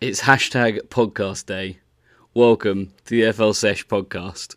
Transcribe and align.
It's 0.00 0.20
hashtag 0.20 0.82
podcast 0.90 1.46
day. 1.46 1.80
Welcome 2.32 2.92
to 3.06 3.10
the 3.10 3.22
EFL 3.22 3.52
Sesh 3.52 3.84
podcast. 3.84 4.54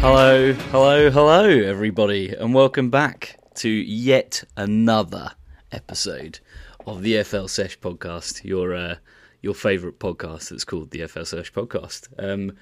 Hello, 0.00 0.54
hello, 0.54 1.10
hello, 1.10 1.44
everybody, 1.44 2.30
and 2.34 2.54
welcome 2.54 2.88
back 2.88 3.41
to 3.56 3.68
yet 3.68 4.44
another 4.56 5.32
episode 5.70 6.40
of 6.86 7.02
the 7.02 7.14
EFL 7.14 7.48
Sesh 7.48 7.78
podcast, 7.78 8.44
your 8.44 8.74
uh, 8.74 8.96
your 9.40 9.54
favourite 9.54 9.98
podcast 9.98 10.50
that's 10.50 10.64
called 10.64 10.90
the 10.90 11.06
FL 11.06 11.24
Sesh 11.24 11.52
podcast. 11.52 12.08
Um, 12.18 12.52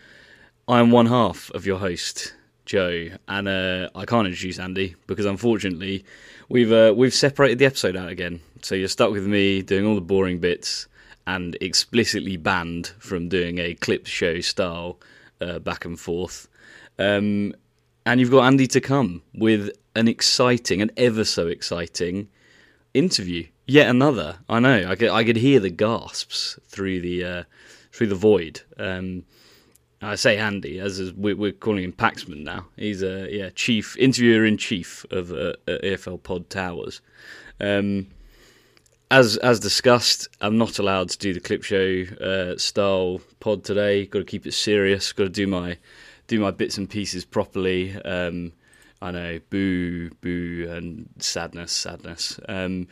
I'm 0.67 0.91
one 0.91 1.07
half 1.07 1.51
of 1.51 1.67
your 1.67 1.79
host, 1.79 2.35
Joe, 2.65 3.09
and 3.29 3.49
uh, 3.49 3.91
I 3.95 4.05
can't 4.05 4.27
introduce 4.27 4.59
Andy 4.59 4.97
because 5.07 5.27
unfortunately 5.27 6.05
we've 6.49 6.73
uh, 6.73 6.93
we've 6.97 7.15
separated 7.15 7.59
the 7.59 7.67
episode 7.67 7.97
out 7.97 8.09
again. 8.09 8.41
So 8.63 8.75
you're 8.75 8.89
stuck 8.89 9.11
with 9.11 9.27
me 9.27 9.63
doing 9.63 9.87
all 9.87 9.95
the 9.95 10.01
boring 10.01 10.39
bits 10.39 10.87
and 11.27 11.57
explicitly 11.61 12.37
banned 12.37 12.89
from 12.99 13.29
doing 13.29 13.59
a 13.59 13.75
clip 13.75 14.07
show 14.07 14.41
style 14.41 15.01
uh, 15.41 15.59
back 15.59 15.85
and 15.85 15.99
forth. 15.99 16.49
Um, 16.99 17.55
and 18.07 18.21
you've 18.21 18.31
got 18.31 18.45
Andy 18.45 18.67
to 18.69 18.81
come 18.81 19.23
with 19.35 19.71
an 19.95 20.09
exciting, 20.09 20.81
an 20.83 20.91
ever 20.97 21.25
so 21.25 21.49
exciting 21.49 22.29
interview. 22.95 23.47
Yet 23.67 23.89
another. 23.89 24.39
I 24.49 24.59
know. 24.59 24.91
I 24.91 24.97
could, 24.97 25.11
I 25.11 25.23
could 25.23 25.37
hear 25.37 25.61
the 25.61 25.71
gasps 25.71 26.59
through 26.67 27.01
the 27.01 27.25
uh, 27.25 27.43
through 27.93 28.09
the 28.09 28.17
void. 28.17 28.63
Um, 28.79 29.25
I 30.03 30.15
say 30.15 30.39
Andy, 30.39 30.81
as 30.81 30.99
is, 30.99 31.13
we're, 31.13 31.53
calling 31.53 31.85
him 31.85 31.93
Paxman 31.93 32.43
now. 32.43 32.67
He's 32.77 33.03
a 33.03 33.29
yeah 33.31 33.51
chief 33.55 33.97
interviewer 33.99 34.45
in 34.45 34.57
chief 34.57 35.05
of 35.11 35.31
uh, 35.31 35.55
EFL 35.69 36.23
Pod 36.23 36.51
Towers. 36.51 37.01
Um, 37.61 38.09
as 39.11 39.37
as 39.39 39.61
discussed, 39.61 40.29
I'm 40.41 40.57
not 40.57 40.79
allowed 40.79 41.11
to 41.11 41.19
do 41.19 41.35
the 41.35 41.41
clip 41.41 41.63
show 41.63 42.05
uh, 42.21 42.57
style 42.57 43.21
pod 43.41 43.65
today. 43.65 44.07
Got 44.07 44.21
to 44.21 44.25
keep 44.25 44.47
it 44.47 44.55
serious. 44.55 45.13
Got 45.13 45.25
to 45.25 45.31
do 45.31 45.47
my 45.47 45.77
do 46.31 46.39
my 46.39 46.53
bits 46.53 46.79
and 46.79 46.89
pieces 46.89 47.25
properly. 47.25 47.93
Um, 48.03 48.53
I 49.03 49.11
know, 49.11 49.41
boo, 49.51 50.11
boo, 50.21 50.69
and 50.71 51.09
sadness, 51.19 51.73
sadness. 51.73 52.39
Um, 52.49 52.87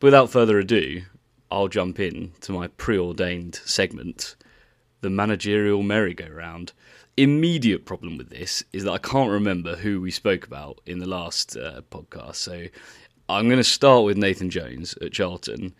but 0.00 0.06
without 0.06 0.30
further 0.30 0.58
ado, 0.58 1.02
I'll 1.50 1.68
jump 1.68 2.00
in 2.00 2.32
to 2.40 2.52
my 2.52 2.68
preordained 2.68 3.56
segment, 3.56 4.36
the 5.02 5.10
managerial 5.10 5.82
merry-go-round. 5.82 6.72
Immediate 7.18 7.84
problem 7.84 8.16
with 8.16 8.30
this 8.30 8.64
is 8.72 8.84
that 8.84 8.92
I 8.92 8.98
can't 8.98 9.30
remember 9.30 9.76
who 9.76 10.00
we 10.00 10.10
spoke 10.10 10.46
about 10.46 10.80
in 10.86 10.98
the 10.98 11.08
last 11.08 11.58
uh, 11.58 11.82
podcast. 11.90 12.36
So 12.36 12.64
I'm 13.28 13.48
going 13.48 13.58
to 13.58 13.64
start 13.64 14.04
with 14.04 14.16
Nathan 14.16 14.48
Jones 14.48 14.94
at 15.02 15.12
Charlton 15.12 15.74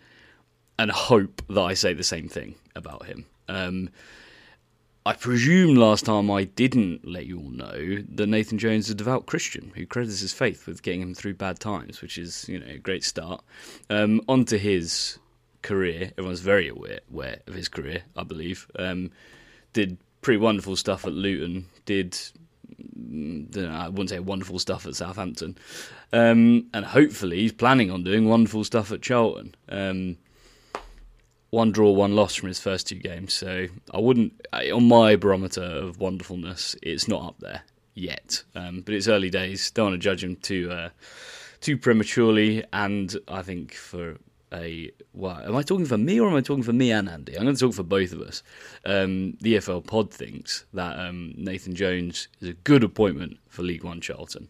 and 0.77 0.91
hope 0.91 1.41
that 1.49 1.61
I 1.61 1.73
say 1.73 1.93
the 1.93 2.03
same 2.03 2.29
thing 2.29 2.53
about 2.75 3.07
him. 3.07 3.25
Um, 3.47 3.89
I 5.09 5.13
presume 5.13 5.73
last 5.73 6.05
time 6.05 6.29
I 6.29 6.43
didn't 6.43 7.03
let 7.03 7.25
you 7.25 7.39
all 7.39 7.49
know 7.49 8.03
that 8.09 8.27
Nathan 8.27 8.59
Jones 8.59 8.85
is 8.85 8.91
a 8.91 8.95
devout 8.95 9.25
Christian 9.25 9.71
who 9.75 9.87
credits 9.87 10.19
his 10.19 10.33
faith 10.33 10.67
with 10.67 10.83
getting 10.83 11.01
him 11.01 11.15
through 11.15 11.33
bad 11.33 11.59
times, 11.59 11.99
which 12.03 12.19
is, 12.19 12.47
you 12.47 12.59
know, 12.59 12.67
a 12.67 12.77
great 12.77 13.03
start. 13.03 13.43
Um, 13.89 14.21
on 14.29 14.45
to 14.45 14.59
his 14.59 15.17
career. 15.63 16.11
Everyone's 16.15 16.41
very 16.41 16.67
aware, 16.67 16.99
aware 17.11 17.39
of 17.47 17.55
his 17.55 17.67
career, 17.67 18.03
I 18.15 18.23
believe. 18.23 18.69
Um, 18.77 19.09
did 19.73 19.97
pretty 20.21 20.37
wonderful 20.37 20.75
stuff 20.75 21.07
at 21.07 21.13
Luton. 21.13 21.65
Did 21.85 22.11
mm, 22.95 23.67
I 23.67 23.89
wouldn't 23.89 24.11
say 24.11 24.19
wonderful 24.19 24.59
stuff 24.59 24.85
at 24.85 24.95
Southampton, 24.95 25.57
um, 26.13 26.67
and 26.71 26.85
hopefully 26.85 27.39
he's 27.39 27.51
planning 27.51 27.89
on 27.89 28.03
doing 28.03 28.29
wonderful 28.29 28.63
stuff 28.63 28.91
at 28.91 29.01
Charlton. 29.01 29.55
Um, 29.69 30.17
one 31.49 31.71
draw, 31.71 31.91
one 31.91 32.15
loss 32.15 32.35
from 32.35 32.47
his 32.47 32.59
first 32.59 32.87
two 32.87 32.95
games. 32.95 33.33
So 33.33 33.67
I 33.93 33.99
wouldn't, 33.99 34.33
on 34.53 34.87
my 34.87 35.15
barometer 35.15 35.63
of 35.63 35.99
wonderfulness, 35.99 36.75
it's 36.81 37.07
not 37.07 37.25
up 37.25 37.39
there 37.39 37.63
yet. 37.93 38.43
Um, 38.55 38.81
but 38.81 38.93
it's 38.93 39.07
early 39.07 39.29
days. 39.29 39.71
Don't 39.71 39.87
want 39.87 39.95
to 39.95 39.99
judge 39.99 40.23
him 40.23 40.35
too 40.35 40.71
uh, 40.71 40.89
too 41.61 41.77
prematurely. 41.77 42.63
And 42.71 43.15
I 43.27 43.41
think 43.41 43.73
for 43.73 44.17
a 44.53 44.91
well, 45.13 45.39
am 45.39 45.55
I 45.55 45.61
talking 45.61 45.85
for 45.85 45.97
me 45.97 46.19
or 46.19 46.29
am 46.29 46.35
I 46.35 46.41
talking 46.41 46.63
for 46.63 46.73
me 46.73 46.91
and 46.91 47.09
Andy? 47.09 47.35
I'm 47.35 47.43
going 47.43 47.55
to 47.55 47.59
talk 47.59 47.73
for 47.73 47.83
both 47.83 48.13
of 48.13 48.21
us. 48.21 48.41
Um, 48.85 49.37
the 49.41 49.55
EFL 49.55 49.85
Pod 49.85 50.11
thinks 50.11 50.65
that 50.73 50.97
um, 50.99 51.33
Nathan 51.37 51.75
Jones 51.75 52.27
is 52.41 52.49
a 52.49 52.53
good 52.53 52.83
appointment 52.83 53.37
for 53.47 53.63
League 53.63 53.83
One 53.83 54.01
Charlton. 54.01 54.49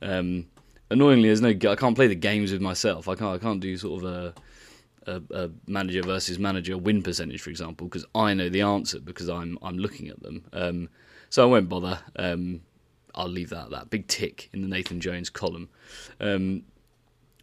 Um, 0.00 0.46
annoyingly, 0.90 1.28
there's 1.28 1.40
no. 1.40 1.50
I 1.70 1.76
can't 1.76 1.96
play 1.96 2.06
the 2.06 2.14
games 2.14 2.52
with 2.52 2.60
myself. 2.60 3.08
I 3.08 3.14
can't. 3.14 3.34
I 3.34 3.38
can't 3.38 3.60
do 3.60 3.76
sort 3.76 4.02
of 4.02 4.10
a 4.10 4.34
a, 5.06 5.22
a, 5.30 5.50
manager 5.66 6.02
versus 6.02 6.38
manager 6.38 6.76
win 6.78 7.02
percentage, 7.02 7.40
for 7.40 7.50
example, 7.50 7.86
because 7.86 8.06
I 8.14 8.34
know 8.34 8.48
the 8.48 8.62
answer 8.62 9.00
because 9.00 9.28
I'm 9.28 9.58
I'm 9.62 9.78
looking 9.78 10.08
at 10.08 10.22
them. 10.22 10.44
Um, 10.52 10.88
so 11.30 11.42
I 11.42 11.46
won't 11.46 11.68
bother. 11.68 12.00
Um, 12.16 12.60
I'll 13.14 13.28
leave 13.28 13.50
that 13.50 13.70
that 13.70 13.90
big 13.90 14.06
tick 14.06 14.50
in 14.52 14.62
the 14.62 14.68
Nathan 14.68 15.00
Jones 15.00 15.30
column. 15.30 15.68
Um, 16.20 16.64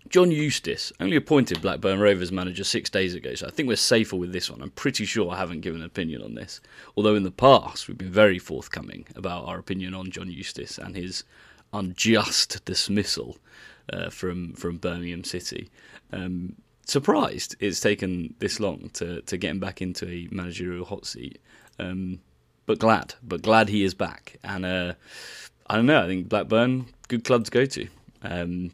John 0.10 0.32
Eustace 0.32 0.92
only 1.00 1.16
appointed 1.16 1.62
Blackburn 1.62 2.00
Rovers 2.00 2.32
manager 2.32 2.64
six 2.64 2.90
days 2.90 3.14
ago, 3.14 3.36
so 3.36 3.48
I 3.48 3.52
think 3.52 3.68
we're 3.68 3.76
safer 3.76 4.16
with 4.16 4.34
this 4.34 4.50
one. 4.50 4.62
I'm 4.62 4.72
pretty 4.72 5.06
sure 5.06 5.32
I 5.32 5.38
haven't 5.38 5.62
given 5.62 5.82
an 5.82 5.86
opinion 5.86 6.22
on 6.24 6.34
this, 6.34 6.60
although 6.98 7.16
in 7.16 7.24
the 7.24 7.32
past 7.32 7.88
we've 7.88 7.98
been 7.98 8.12
very 8.12 8.40
forthcoming 8.40 9.06
about 9.16 9.46
our 9.46 9.60
opinion 9.60 9.94
on 9.94 10.10
John 10.10 10.30
Eustace 10.30 10.78
and 10.78 10.96
his 10.96 11.24
unjust 11.72 12.66
dismissal 12.66 13.38
uh, 13.92 14.10
from 14.10 14.54
from 14.54 14.78
Birmingham 14.78 15.24
City. 15.24 15.70
Um, 16.12 16.56
surprised 16.92 17.56
it's 17.60 17.80
taken 17.80 18.36
this 18.40 18.60
long 18.60 18.90
to 18.94 19.22
to 19.22 19.38
get 19.38 19.52
him 19.52 19.60
back 19.60 19.82
into 19.82 20.08
a 20.08 20.28
managerial 20.32 20.86
hot 20.86 21.06
seat. 21.06 21.40
Um, 21.80 22.20
but 22.66 22.80
glad, 22.80 23.16
but 23.24 23.42
glad 23.42 23.70
he 23.70 23.84
is 23.84 23.94
back. 23.94 24.38
And 24.44 24.66
uh, 24.66 24.94
I 25.68 25.76
don't 25.76 25.86
know. 25.86 26.04
I 26.04 26.08
think 26.08 26.30
Blackburn, 26.30 26.86
good 27.08 27.24
club 27.24 27.46
to 27.46 27.52
go 27.52 27.66
to. 27.66 27.88
Um, 28.24 28.72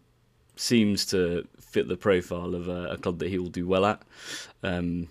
seems 0.55 1.05
to 1.07 1.47
fit 1.59 1.87
the 1.87 1.95
profile 1.95 2.55
of 2.55 2.67
a, 2.67 2.91
a, 2.91 2.97
club 2.97 3.19
that 3.19 3.29
he 3.29 3.37
will 3.37 3.49
do 3.49 3.67
well 3.67 3.85
at. 3.85 4.01
Um, 4.63 5.07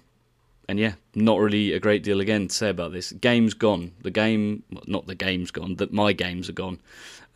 and 0.68 0.78
yeah, 0.78 0.94
not 1.14 1.38
really 1.38 1.72
a 1.72 1.80
great 1.80 2.02
deal 2.02 2.20
again 2.20 2.48
to 2.48 2.54
say 2.54 2.68
about 2.68 2.92
this. 2.92 3.12
Game's 3.12 3.54
gone. 3.54 3.92
The 4.02 4.10
game, 4.10 4.64
well, 4.70 4.82
not 4.86 5.06
the 5.06 5.14
game's 5.14 5.52
gone. 5.52 5.76
That 5.76 5.92
my 5.92 6.12
games 6.12 6.48
are 6.48 6.54
gone. 6.54 6.80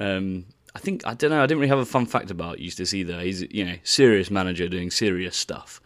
Um, 0.01 0.47
I 0.75 0.79
think 0.79 1.07
I 1.07 1.15
don't 1.15 1.31
know. 1.31 1.43
I 1.43 1.47
didn't 1.47 1.61
really 1.61 1.69
have 1.69 1.79
a 1.79 1.85
fun 1.85 2.07
fact 2.07 2.31
about 2.31 2.61
Eustace 2.61 2.95
either. 2.95 3.21
He's 3.21 3.43
you 3.43 3.65
know 3.65 3.77
serious 3.83 4.31
manager 4.31 4.69
doing 4.69 4.91
serious 4.91 5.37
stuff. 5.37 5.81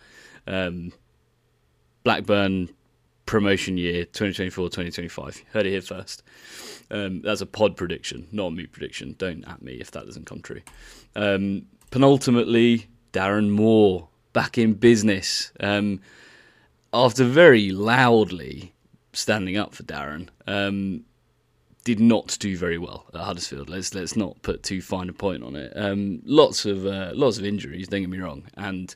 Um, 0.46 0.92
Blackburn 2.02 2.68
promotion 3.26 3.78
year 3.78 4.04
2024-2025. 4.04 5.42
Heard 5.52 5.66
it 5.66 5.70
here 5.70 5.80
first. 5.80 6.22
Um, 6.90 7.22
that's 7.22 7.40
a 7.40 7.46
pod 7.46 7.76
prediction, 7.76 8.28
not 8.30 8.48
a 8.48 8.50
me 8.50 8.66
prediction. 8.66 9.14
Don't 9.18 9.44
at 9.44 9.62
me 9.62 9.74
if 9.74 9.90
that 9.92 10.04
doesn't 10.04 10.26
come 10.26 10.40
true. 10.40 10.60
Um, 11.16 11.66
penultimately, 11.90 12.86
Darren 13.12 13.48
Moore 13.50 14.08
back 14.34 14.58
in 14.58 14.74
business 14.74 15.52
um, 15.60 16.00
after 16.92 17.24
very 17.24 17.70
loudly 17.70 18.74
standing 19.14 19.56
up 19.56 19.74
for 19.74 19.84
Darren. 19.84 20.28
Did 21.84 22.00
not 22.00 22.36
do 22.40 22.56
very 22.56 22.78
well 22.78 23.04
at 23.12 23.20
Huddersfield. 23.20 23.68
Let's 23.68 23.94
let's 23.94 24.16
not 24.16 24.40
put 24.40 24.62
too 24.62 24.80
fine 24.80 25.10
a 25.10 25.12
point 25.12 25.42
on 25.42 25.54
it. 25.54 25.72
Um, 25.76 26.22
lots 26.24 26.64
of 26.64 26.86
uh, 26.86 27.12
lots 27.14 27.36
of 27.36 27.44
injuries. 27.44 27.88
Don't 27.88 28.00
get 28.00 28.08
me 28.08 28.18
wrong, 28.18 28.44
and 28.54 28.94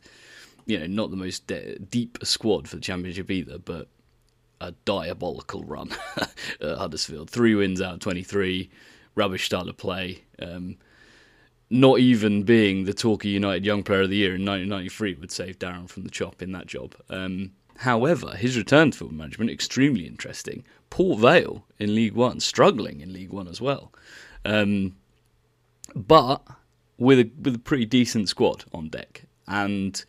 you 0.65 0.79
know 0.79 0.87
not 0.87 1.11
the 1.11 1.17
most 1.17 1.47
de- 1.47 1.79
deep 1.79 2.19
squad 2.23 2.67
for 2.67 2.77
the 2.77 2.83
Championship 2.83 3.31
either, 3.31 3.59
but 3.59 3.89
a 4.63 4.73
diabolical 4.87 5.65
run 5.65 5.91
at 6.17 6.79
Huddersfield. 6.79 7.29
Three 7.29 7.55
wins 7.55 7.83
out 7.83 7.95
of 7.95 8.01
twenty 8.01 8.23
three. 8.23 8.71
Rubbish 9.15 9.45
style 9.45 9.69
of 9.69 9.77
play. 9.77 10.23
Um, 10.41 10.77
not 11.71 11.99
even 11.99 12.45
being 12.45 12.85
the 12.85 12.95
Torquay 12.95 13.29
United 13.29 13.67
Young 13.67 13.83
Player 13.83 14.03
of 14.03 14.11
the 14.11 14.17
Year 14.17 14.35
in 14.37 14.47
1993 14.47 15.17
would 15.17 15.31
save 15.31 15.59
Darren 15.59 15.89
from 15.89 16.05
the 16.05 16.11
chop 16.11 16.41
in 16.41 16.53
that 16.53 16.67
job. 16.67 16.95
Um, 17.11 17.51
However, 17.79 18.35
his 18.35 18.59
return 18.59 18.91
to 18.91 18.99
football 18.99 19.17
management 19.17 19.53
extremely 19.53 20.05
interesting. 20.05 20.65
Port 20.91 21.21
Vale 21.21 21.65
in 21.79 21.95
League 21.95 22.15
One, 22.15 22.41
struggling 22.41 23.01
in 23.01 23.13
League 23.13 23.33
One 23.33 23.49
as 23.49 23.61
well, 23.61 23.93
um, 24.45 24.97
but 25.95 26.43
with 26.99 27.21
a 27.21 27.31
with 27.41 27.55
a 27.55 27.61
pretty 27.61 27.85
decent 27.85 28.29
squad 28.29 28.65
on 28.73 28.89
deck, 28.89 29.25
and 29.47 30.05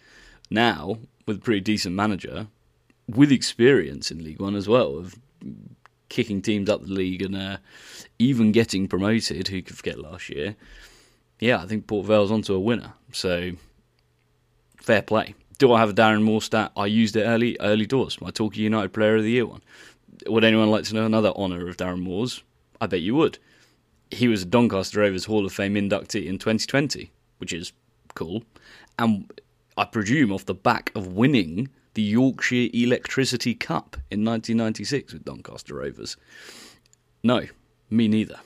now 0.49 0.97
with 1.25 1.37
a 1.37 1.41
pretty 1.41 1.61
decent 1.61 1.95
manager 1.95 2.47
with 3.07 3.31
experience 3.31 4.11
in 4.11 4.23
League 4.23 4.39
One 4.39 4.55
as 4.55 4.67
well 4.67 4.97
of 4.97 5.15
kicking 6.09 6.41
teams 6.41 6.69
up 6.69 6.81
the 6.81 6.91
league 6.91 7.21
and 7.21 7.35
uh, 7.35 7.57
even 8.17 8.51
getting 8.51 8.87
promoted. 8.87 9.47
Who 9.47 9.61
could 9.61 9.77
forget 9.77 9.99
last 9.99 10.29
year? 10.29 10.55
Yeah, 11.39 11.61
I 11.61 11.65
think 11.65 11.87
Port 11.87 12.05
Vale's 12.05 12.31
onto 12.31 12.53
a 12.53 12.59
winner. 12.59 12.93
So 13.11 13.51
fair 14.77 15.01
play. 15.01 15.35
Do 15.57 15.73
I 15.73 15.79
have 15.79 15.89
a 15.89 15.93
Darren 15.93 16.23
Moore 16.23 16.41
stat? 16.41 16.71
I 16.75 16.85
used 16.85 17.15
it 17.15 17.23
early, 17.23 17.57
early 17.59 17.85
doors. 17.85 18.21
My 18.21 18.31
Torquay 18.31 18.61
United 18.61 18.93
Player 18.93 19.17
of 19.17 19.23
the 19.23 19.31
Year 19.31 19.45
one. 19.45 19.61
Would 20.27 20.43
anyone 20.43 20.69
like 20.69 20.83
to 20.85 20.95
know 20.95 21.05
another 21.05 21.31
honour 21.31 21.67
of 21.67 21.77
Darren 21.77 22.01
Moore's? 22.01 22.43
I 22.81 22.87
bet 22.87 23.01
you 23.01 23.15
would. 23.15 23.37
He 24.11 24.27
was 24.27 24.43
a 24.43 24.45
Doncaster 24.45 24.99
Rovers 25.01 25.25
Hall 25.25 25.45
of 25.45 25.53
Fame 25.53 25.75
inductee 25.75 26.25
in 26.25 26.39
2020, 26.39 27.11
which 27.37 27.53
is 27.53 27.73
cool. 28.15 28.43
And 28.97 29.31
I 29.77 29.85
presume 29.85 30.31
off 30.31 30.45
the 30.45 30.53
back 30.53 30.91
of 30.95 31.13
winning 31.13 31.69
the 31.93 32.01
Yorkshire 32.01 32.69
Electricity 32.73 33.53
Cup 33.53 33.95
in 34.09 34.25
1996 34.25 35.13
with 35.13 35.25
Doncaster 35.25 35.75
Rovers. 35.75 36.17
No, 37.23 37.45
me 37.89 38.07
neither. 38.07 38.39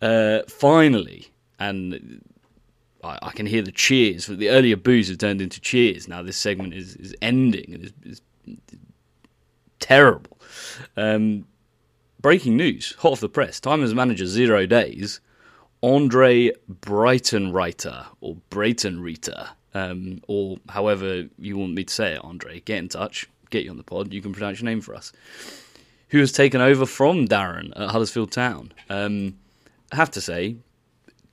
Uh, 0.00 0.40
finally, 0.48 1.28
and 1.58 2.22
I, 3.04 3.18
I, 3.22 3.30
can 3.32 3.46
hear 3.46 3.62
the 3.62 3.72
cheers. 3.72 4.26
The 4.26 4.50
earlier 4.50 4.76
boos 4.76 5.08
have 5.08 5.18
turned 5.18 5.40
into 5.40 5.60
cheers. 5.60 6.08
Now 6.08 6.22
this 6.22 6.36
segment 6.36 6.74
is, 6.74 6.96
is 6.96 7.14
ending 7.22 7.78
is, 7.82 7.92
is 8.04 8.22
terrible. 9.82 10.38
Um, 10.96 11.46
breaking 12.20 12.56
news, 12.56 12.94
hot 12.98 13.12
off 13.12 13.20
the 13.20 13.28
press. 13.28 13.60
Time 13.60 13.82
as 13.82 13.94
manager, 13.94 14.24
zero 14.24 14.64
days. 14.64 15.20
Andre 15.82 16.52
Breitenreiter 16.70 18.06
or 18.20 18.36
Breitenreiter, 18.50 19.48
um, 19.74 20.20
or 20.28 20.58
however 20.68 21.24
you 21.38 21.58
want 21.58 21.74
me 21.74 21.84
to 21.84 21.92
say 21.92 22.12
it, 22.14 22.24
Andre. 22.24 22.60
Get 22.60 22.78
in 22.78 22.88
touch, 22.88 23.28
get 23.50 23.64
you 23.64 23.70
on 23.70 23.76
the 23.76 23.82
pod. 23.82 24.12
You 24.12 24.22
can 24.22 24.32
pronounce 24.32 24.60
your 24.60 24.66
name 24.66 24.80
for 24.80 24.94
us. 24.94 25.12
Who 26.10 26.18
has 26.18 26.30
taken 26.30 26.60
over 26.60 26.86
from 26.86 27.26
Darren 27.26 27.72
at 27.74 27.90
Huddersfield 27.90 28.30
Town? 28.30 28.72
Um, 28.88 29.38
I 29.90 29.96
have 29.96 30.10
to 30.12 30.20
say, 30.20 30.56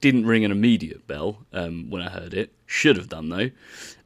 didn't 0.01 0.25
ring 0.25 0.45
an 0.45 0.51
immediate 0.51 1.05
bell 1.05 1.45
um, 1.53 1.89
when 1.89 2.01
I 2.01 2.09
heard 2.09 2.33
it. 2.33 2.51
Should 2.65 2.97
have 2.97 3.09
done 3.09 3.29
though. 3.29 3.51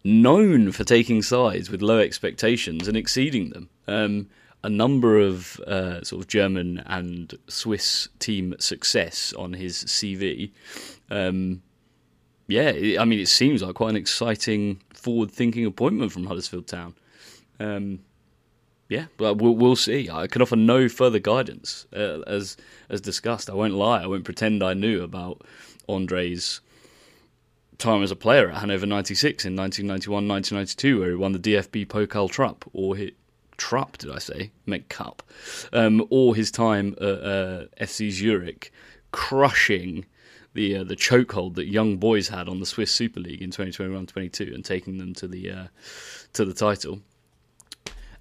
Known 0.03 0.71
for 0.73 0.83
taking 0.83 1.21
sides 1.21 1.69
with 1.69 1.81
low 1.81 1.99
expectations 1.99 2.87
and 2.87 2.97
exceeding 2.97 3.51
them. 3.51 3.69
Um, 3.87 4.27
a 4.63 4.69
number 4.69 5.19
of 5.19 5.59
uh, 5.61 6.03
sort 6.03 6.21
of 6.21 6.27
German 6.27 6.81
and 6.85 7.37
Swiss 7.47 8.07
team 8.19 8.55
success 8.59 9.33
on 9.33 9.53
his 9.53 9.83
CV. 9.85 10.51
Um, 11.11 11.61
yeah, 12.47 12.71
I 12.99 13.05
mean, 13.05 13.19
it 13.19 13.27
seems 13.27 13.61
like 13.61 13.75
quite 13.75 13.89
an 13.89 13.95
exciting, 13.95 14.81
forward-thinking 14.93 15.65
appointment 15.65 16.11
from 16.11 16.25
Huddersfield 16.25 16.67
Town. 16.67 16.95
Um, 17.59 17.99
yeah, 18.89 19.05
but 19.17 19.35
we'll, 19.35 19.55
we'll 19.55 19.75
see. 19.75 20.09
I 20.09 20.27
can 20.27 20.41
offer 20.41 20.55
no 20.55 20.87
further 20.87 21.19
guidance, 21.19 21.87
uh, 21.95 22.19
as 22.21 22.57
as 22.89 23.01
discussed. 23.01 23.49
I 23.49 23.53
won't 23.53 23.73
lie. 23.73 24.03
I 24.03 24.07
won't 24.07 24.25
pretend 24.25 24.61
I 24.61 24.73
knew 24.73 25.03
about 25.03 25.41
Andre's 25.87 26.61
time 27.77 28.03
as 28.03 28.11
a 28.11 28.15
player 28.15 28.49
at 28.49 28.57
Hanover 28.57 28.85
96 28.85 29.45
in 29.45 29.55
1991 29.55 30.27
1992, 30.27 30.99
where 30.99 31.09
he 31.09 31.15
won 31.15 31.31
the 31.31 31.39
DFB 31.39 31.87
Pokal 31.87 32.29
Trupp, 32.29 32.69
or 32.73 32.95
hit 32.95 33.15
Trupp, 33.57 33.97
did 33.97 34.11
I 34.11 34.19
say? 34.19 34.51
Meant 34.65 34.89
Cup. 34.89 35.23
Um, 35.71 36.05
or 36.09 36.35
his 36.35 36.51
time 36.51 36.95
at 36.99 37.07
uh, 37.07 37.65
FC 37.79 38.11
Zurich, 38.11 38.71
crushing 39.11 40.05
the 40.53 40.77
uh, 40.77 40.83
the 40.83 40.95
chokehold 40.95 41.55
that 41.55 41.67
young 41.67 41.97
boys 41.97 42.27
had 42.27 42.47
on 42.47 42.59
the 42.59 42.65
Swiss 42.65 42.91
Super 42.91 43.19
League 43.19 43.41
in 43.41 43.49
2021-22 43.51 44.53
and 44.53 44.63
taking 44.63 44.97
them 44.97 45.13
to 45.15 45.27
the 45.27 45.51
uh, 45.51 45.67
to 46.33 46.45
the 46.45 46.53
title. 46.53 46.99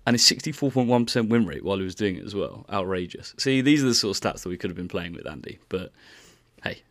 And 0.04 0.14
his 0.14 0.22
64.1% 0.22 1.28
win 1.28 1.46
rate 1.46 1.64
while 1.64 1.76
he 1.76 1.84
was 1.84 1.94
doing 1.94 2.16
it 2.16 2.24
as 2.24 2.34
well. 2.34 2.66
Outrageous. 2.72 3.34
See, 3.38 3.60
these 3.60 3.84
are 3.84 3.86
the 3.86 3.94
sort 3.94 4.16
of 4.16 4.20
stats 4.20 4.42
that 4.42 4.48
we 4.48 4.56
could 4.56 4.68
have 4.68 4.76
been 4.76 4.88
playing 4.88 5.12
with, 5.12 5.28
Andy. 5.28 5.60
But 5.68 5.92
hey, 6.64 6.82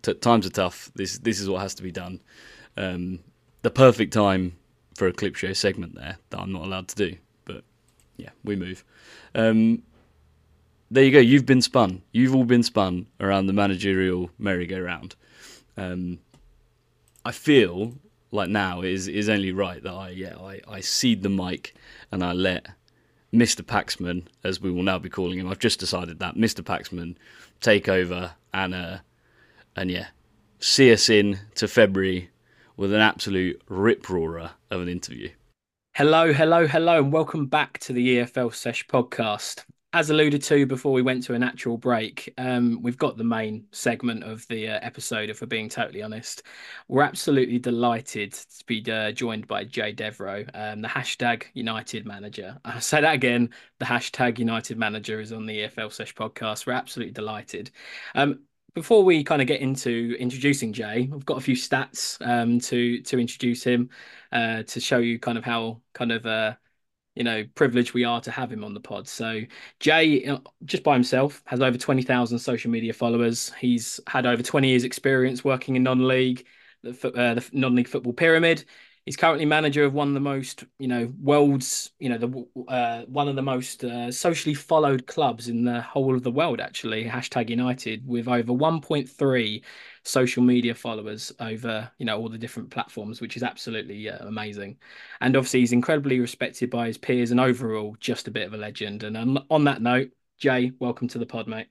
t- 0.00 0.14
times 0.14 0.46
are 0.46 0.50
tough. 0.50 0.90
This 0.94 1.18
this 1.18 1.40
is 1.40 1.48
what 1.48 1.60
has 1.60 1.74
to 1.74 1.82
be 1.82 1.92
done. 1.92 2.20
Um, 2.76 3.20
the 3.62 3.70
perfect 3.70 4.12
time 4.12 4.56
for 4.96 5.08
a 5.08 5.12
clip 5.12 5.34
show 5.36 5.52
segment 5.52 5.94
there 5.94 6.16
that 6.30 6.40
I'm 6.40 6.52
not 6.52 6.62
allowed 6.62 6.88
to 6.88 6.96
do. 6.96 7.16
Yeah, 8.16 8.30
we 8.44 8.56
move. 8.56 8.84
Um, 9.34 9.82
there 10.90 11.04
you 11.04 11.10
go. 11.10 11.18
You've 11.18 11.46
been 11.46 11.62
spun. 11.62 12.02
You've 12.12 12.34
all 12.34 12.44
been 12.44 12.62
spun 12.62 13.06
around 13.18 13.46
the 13.46 13.52
managerial 13.52 14.30
merry-go-round. 14.38 15.16
Um, 15.76 16.18
I 17.24 17.32
feel 17.32 17.94
like 18.30 18.50
now 18.50 18.82
is 18.82 19.08
is 19.08 19.28
only 19.28 19.52
right 19.52 19.82
that 19.82 19.92
I 19.92 20.08
yeah 20.10 20.36
I, 20.36 20.60
I 20.68 20.80
cede 20.80 21.22
the 21.22 21.28
mic 21.28 21.74
and 22.10 22.22
I 22.22 22.32
let 22.32 22.66
Mr. 23.32 23.62
Paxman, 23.62 24.26
as 24.44 24.60
we 24.60 24.70
will 24.70 24.82
now 24.84 24.98
be 24.98 25.08
calling 25.08 25.38
him, 25.38 25.48
I've 25.48 25.58
just 25.58 25.80
decided 25.80 26.20
that 26.20 26.36
Mr. 26.36 26.62
Paxman 26.62 27.16
take 27.60 27.88
over 27.88 28.34
and 28.52 28.74
uh, 28.74 28.98
and 29.74 29.90
yeah, 29.90 30.06
see 30.60 30.92
us 30.92 31.08
in 31.08 31.40
to 31.56 31.66
February 31.66 32.30
with 32.76 32.92
an 32.92 33.00
absolute 33.00 33.60
rip 33.68 34.08
roarer 34.08 34.52
of 34.70 34.80
an 34.80 34.88
interview. 34.88 35.30
Hello, 35.96 36.32
hello, 36.32 36.66
hello, 36.66 36.98
and 36.98 37.12
welcome 37.12 37.46
back 37.46 37.78
to 37.78 37.92
the 37.92 38.16
EFL 38.16 38.52
Sesh 38.52 38.84
podcast. 38.88 39.64
As 39.92 40.10
alluded 40.10 40.42
to 40.42 40.66
before 40.66 40.92
we 40.92 41.02
went 41.02 41.22
to 41.22 41.34
a 41.34 41.38
natural 41.38 41.78
break, 41.78 42.34
um, 42.36 42.82
we've 42.82 42.98
got 42.98 43.16
the 43.16 43.22
main 43.22 43.66
segment 43.70 44.24
of 44.24 44.44
the 44.48 44.70
uh, 44.70 44.80
episode, 44.82 45.30
if 45.30 45.40
we're 45.40 45.46
being 45.46 45.68
totally 45.68 46.02
honest. 46.02 46.42
We're 46.88 47.04
absolutely 47.04 47.60
delighted 47.60 48.32
to 48.32 48.64
be 48.66 48.84
uh, 48.90 49.12
joined 49.12 49.46
by 49.46 49.62
Jay 49.62 49.92
Devereux, 49.92 50.46
um, 50.52 50.82
the 50.82 50.88
hashtag 50.88 51.44
United 51.54 52.04
manager. 52.06 52.58
I'll 52.64 52.80
say 52.80 53.00
that 53.00 53.14
again 53.14 53.50
the 53.78 53.84
hashtag 53.84 54.40
United 54.40 54.76
manager 54.76 55.20
is 55.20 55.32
on 55.32 55.46
the 55.46 55.60
EFL 55.60 55.92
Sesh 55.92 56.12
podcast. 56.12 56.66
We're 56.66 56.72
absolutely 56.72 57.12
delighted. 57.12 57.70
Um, 58.16 58.40
before 58.74 59.04
we 59.04 59.22
kind 59.22 59.40
of 59.40 59.48
get 59.48 59.60
into 59.60 60.16
introducing 60.18 60.72
Jay, 60.72 61.08
I've 61.12 61.24
got 61.24 61.38
a 61.38 61.40
few 61.40 61.54
stats 61.54 62.16
um, 62.26 62.58
to 62.60 63.00
to 63.02 63.18
introduce 63.18 63.62
him 63.62 63.90
uh, 64.32 64.64
to 64.64 64.80
show 64.80 64.98
you 64.98 65.18
kind 65.18 65.38
of 65.38 65.44
how 65.44 65.80
kind 65.92 66.10
of 66.12 66.26
uh, 66.26 66.54
you 67.14 67.22
know 67.24 67.44
privileged 67.54 67.94
we 67.94 68.04
are 68.04 68.20
to 68.22 68.30
have 68.30 68.52
him 68.52 68.64
on 68.64 68.74
the 68.74 68.80
pod. 68.80 69.06
So 69.08 69.42
Jay, 69.78 70.36
just 70.64 70.82
by 70.82 70.94
himself, 70.94 71.42
has 71.46 71.60
over 71.60 71.78
twenty 71.78 72.02
thousand 72.02 72.38
social 72.40 72.70
media 72.70 72.92
followers. 72.92 73.52
He's 73.60 74.00
had 74.08 74.26
over 74.26 74.42
twenty 74.42 74.70
years' 74.70 74.84
experience 74.84 75.44
working 75.44 75.76
in 75.76 75.84
non-league, 75.84 76.44
the, 76.82 77.12
uh, 77.12 77.34
the 77.34 77.48
non-league 77.52 77.88
football 77.88 78.12
pyramid. 78.12 78.64
He's 79.04 79.18
currently 79.18 79.44
manager 79.44 79.84
of 79.84 79.92
one 79.92 80.08
of 80.08 80.14
the 80.14 80.20
most, 80.20 80.64
you 80.78 80.88
know, 80.88 81.12
world's, 81.20 81.90
you 81.98 82.08
know, 82.08 82.16
the 82.16 82.72
uh, 82.72 83.02
one 83.02 83.28
of 83.28 83.36
the 83.36 83.42
most 83.42 83.84
uh, 83.84 84.10
socially 84.10 84.54
followed 84.54 85.06
clubs 85.06 85.48
in 85.48 85.62
the 85.64 85.82
whole 85.82 86.14
of 86.14 86.22
the 86.22 86.30
world. 86.30 86.58
Actually, 86.58 87.04
hashtag 87.04 87.50
United, 87.50 88.06
with 88.06 88.28
over 88.28 88.50
1.3 88.50 89.62
social 90.04 90.42
media 90.42 90.74
followers 90.74 91.32
over, 91.38 91.90
you 91.98 92.06
know, 92.06 92.18
all 92.18 92.30
the 92.30 92.38
different 92.38 92.70
platforms, 92.70 93.20
which 93.20 93.36
is 93.36 93.42
absolutely 93.42 94.08
uh, 94.08 94.26
amazing. 94.26 94.78
And 95.20 95.36
obviously, 95.36 95.60
he's 95.60 95.72
incredibly 95.72 96.18
respected 96.18 96.70
by 96.70 96.86
his 96.86 96.96
peers, 96.96 97.30
and 97.30 97.40
overall, 97.40 97.96
just 98.00 98.26
a 98.26 98.30
bit 98.30 98.46
of 98.46 98.54
a 98.54 98.58
legend. 98.58 99.02
And 99.02 99.18
um, 99.18 99.44
on 99.50 99.64
that 99.64 99.82
note, 99.82 100.12
Jay, 100.38 100.72
welcome 100.78 101.08
to 101.08 101.18
the 101.18 101.26
pod, 101.26 101.46
mate. 101.46 101.68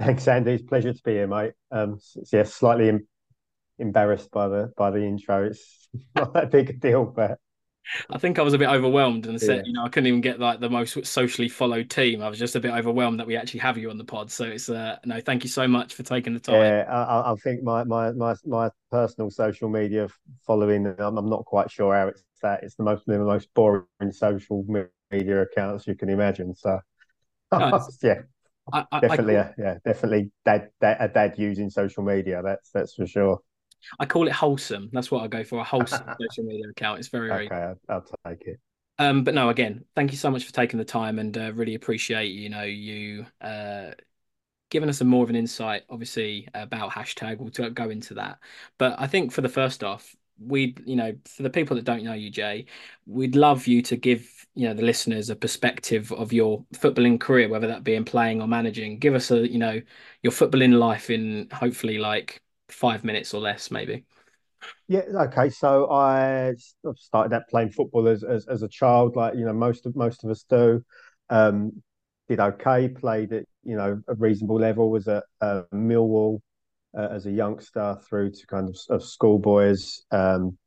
Thanks, 0.00 0.26
Andy. 0.28 0.52
It's 0.52 0.62
pleasure 0.62 0.94
to 0.94 1.02
be 1.02 1.12
here, 1.12 1.26
mate. 1.26 1.52
Um, 1.70 1.98
yeah, 2.32 2.44
slightly 2.44 2.88
embarrassed 3.78 4.30
by 4.30 4.48
the 4.48 4.72
by 4.76 4.90
the 4.90 5.04
intro. 5.04 5.46
It's 5.46 5.88
not 6.14 6.32
that 6.34 6.50
big 6.50 6.70
a 6.70 6.72
deal, 6.74 7.04
but 7.04 7.38
I 8.10 8.18
think 8.18 8.38
I 8.38 8.42
was 8.42 8.54
a 8.54 8.58
bit 8.58 8.68
overwhelmed 8.68 9.26
and 9.26 9.40
said, 9.40 9.58
yeah. 9.58 9.62
you 9.64 9.72
know, 9.72 9.84
I 9.84 9.88
couldn't 9.88 10.08
even 10.08 10.20
get 10.20 10.38
like 10.38 10.60
the 10.60 10.68
most 10.68 11.06
socially 11.06 11.48
followed 11.48 11.88
team. 11.88 12.22
I 12.22 12.28
was 12.28 12.38
just 12.38 12.54
a 12.54 12.60
bit 12.60 12.72
overwhelmed 12.72 13.18
that 13.20 13.26
we 13.26 13.36
actually 13.36 13.60
have 13.60 13.78
you 13.78 13.90
on 13.90 13.96
the 13.96 14.04
pod. 14.04 14.30
So 14.30 14.44
it's 14.44 14.68
uh, 14.68 14.98
no, 15.04 15.20
thank 15.20 15.42
you 15.42 15.48
so 15.48 15.66
much 15.66 15.94
for 15.94 16.02
taking 16.02 16.34
the 16.34 16.40
time. 16.40 16.56
Yeah, 16.56 16.84
I, 16.88 17.32
I 17.32 17.34
think 17.36 17.62
my, 17.62 17.84
my 17.84 18.12
my 18.12 18.34
my 18.44 18.70
personal 18.90 19.30
social 19.30 19.68
media 19.68 20.08
following, 20.46 20.86
I'm, 20.86 21.16
I'm 21.16 21.30
not 21.30 21.44
quite 21.44 21.70
sure 21.70 21.94
how 21.94 22.08
it's 22.08 22.22
that. 22.42 22.62
It's 22.62 22.74
the 22.74 22.84
most 22.84 23.06
the 23.06 23.18
most 23.18 23.48
boring 23.54 23.86
social 24.12 24.64
media 25.10 25.42
accounts 25.42 25.86
you 25.86 25.94
can 25.94 26.08
imagine. 26.10 26.54
So 26.54 26.80
yeah. 27.52 28.22
I, 28.70 28.84
I, 28.92 29.00
definitely, 29.00 29.38
I, 29.38 29.54
yeah, 29.56 29.78
definitely, 29.82 30.30
dad, 30.44 30.68
dad, 30.78 30.98
a 31.00 31.08
dad 31.08 31.38
using 31.38 31.70
social 31.70 32.02
media. 32.02 32.42
That's 32.44 32.68
that's 32.70 32.94
for 32.94 33.06
sure. 33.06 33.40
I 33.98 34.06
call 34.06 34.26
it 34.26 34.32
wholesome. 34.32 34.90
That's 34.92 35.10
what 35.10 35.22
I 35.22 35.28
go 35.28 35.44
for. 35.44 35.58
A 35.60 35.64
wholesome 35.64 36.06
social 36.20 36.44
media 36.44 36.68
account. 36.70 36.98
It's 36.98 37.08
very, 37.08 37.30
okay. 37.30 37.54
I'll, 37.54 37.78
I'll 37.88 38.04
take 38.26 38.46
it. 38.46 38.60
Um, 38.98 39.22
but 39.22 39.34
no, 39.34 39.48
again, 39.48 39.84
thank 39.94 40.10
you 40.10 40.18
so 40.18 40.30
much 40.30 40.44
for 40.44 40.52
taking 40.52 40.78
the 40.78 40.84
time 40.84 41.18
and 41.18 41.36
uh, 41.38 41.52
really 41.54 41.76
appreciate 41.76 42.32
you 42.32 42.48
know 42.48 42.64
you 42.64 43.26
uh, 43.40 43.92
giving 44.70 44.88
us 44.88 45.00
a 45.00 45.04
more 45.04 45.22
of 45.22 45.30
an 45.30 45.36
insight, 45.36 45.84
obviously 45.88 46.48
about 46.54 46.90
hashtag. 46.90 47.38
We'll 47.38 47.70
go 47.70 47.90
into 47.90 48.14
that, 48.14 48.38
but 48.76 48.96
I 48.98 49.06
think 49.06 49.32
for 49.32 49.40
the 49.40 49.48
first 49.48 49.84
off, 49.84 50.14
we 50.40 50.74
you 50.84 50.96
know 50.96 51.16
for 51.24 51.42
the 51.44 51.50
people 51.50 51.76
that 51.76 51.84
don't 51.84 52.02
know 52.02 52.12
you, 52.12 52.30
Jay, 52.30 52.66
we'd 53.06 53.36
love 53.36 53.68
you 53.68 53.82
to 53.82 53.96
give 53.96 54.46
you 54.54 54.66
know 54.66 54.74
the 54.74 54.82
listeners 54.82 55.30
a 55.30 55.36
perspective 55.36 56.10
of 56.12 56.32
your 56.32 56.64
footballing 56.74 57.20
career, 57.20 57.48
whether 57.48 57.68
that 57.68 57.84
be 57.84 57.94
in 57.94 58.04
playing 58.04 58.42
or 58.42 58.48
managing. 58.48 58.98
Give 58.98 59.14
us 59.14 59.30
a 59.30 59.48
you 59.48 59.58
know 59.58 59.80
your 60.22 60.32
footballing 60.32 60.76
life 60.76 61.08
in 61.10 61.48
hopefully 61.52 61.98
like 61.98 62.42
five 62.68 63.04
minutes 63.04 63.34
or 63.34 63.40
less, 63.40 63.70
maybe. 63.70 64.04
Yeah. 64.88 65.02
Okay. 65.14 65.50
So 65.50 65.90
I 65.90 66.54
started 66.96 67.34
out 67.34 67.48
playing 67.48 67.70
football 67.70 68.08
as, 68.08 68.24
as, 68.24 68.46
as 68.48 68.62
a 68.62 68.68
child, 68.68 69.16
like 69.16 69.34
you 69.34 69.44
know 69.44 69.52
most 69.52 69.86
of 69.86 69.94
most 69.96 70.24
of 70.24 70.30
us 70.30 70.44
do. 70.48 70.84
Um, 71.30 71.82
did 72.28 72.40
okay. 72.40 72.88
Played 72.88 73.32
at 73.32 73.44
you 73.62 73.76
know 73.76 74.00
a 74.08 74.14
reasonable 74.14 74.58
level. 74.58 74.90
Was 74.90 75.08
at 75.08 75.24
uh, 75.40 75.62
Millwall, 75.72 76.40
uh, 76.96 77.08
as 77.10 77.26
a 77.26 77.30
youngster 77.30 77.96
through 78.08 78.32
to 78.32 78.46
kind 78.46 78.68
of, 78.68 78.76
of 78.90 79.04
schoolboys. 79.04 80.02
Um, 80.10 80.58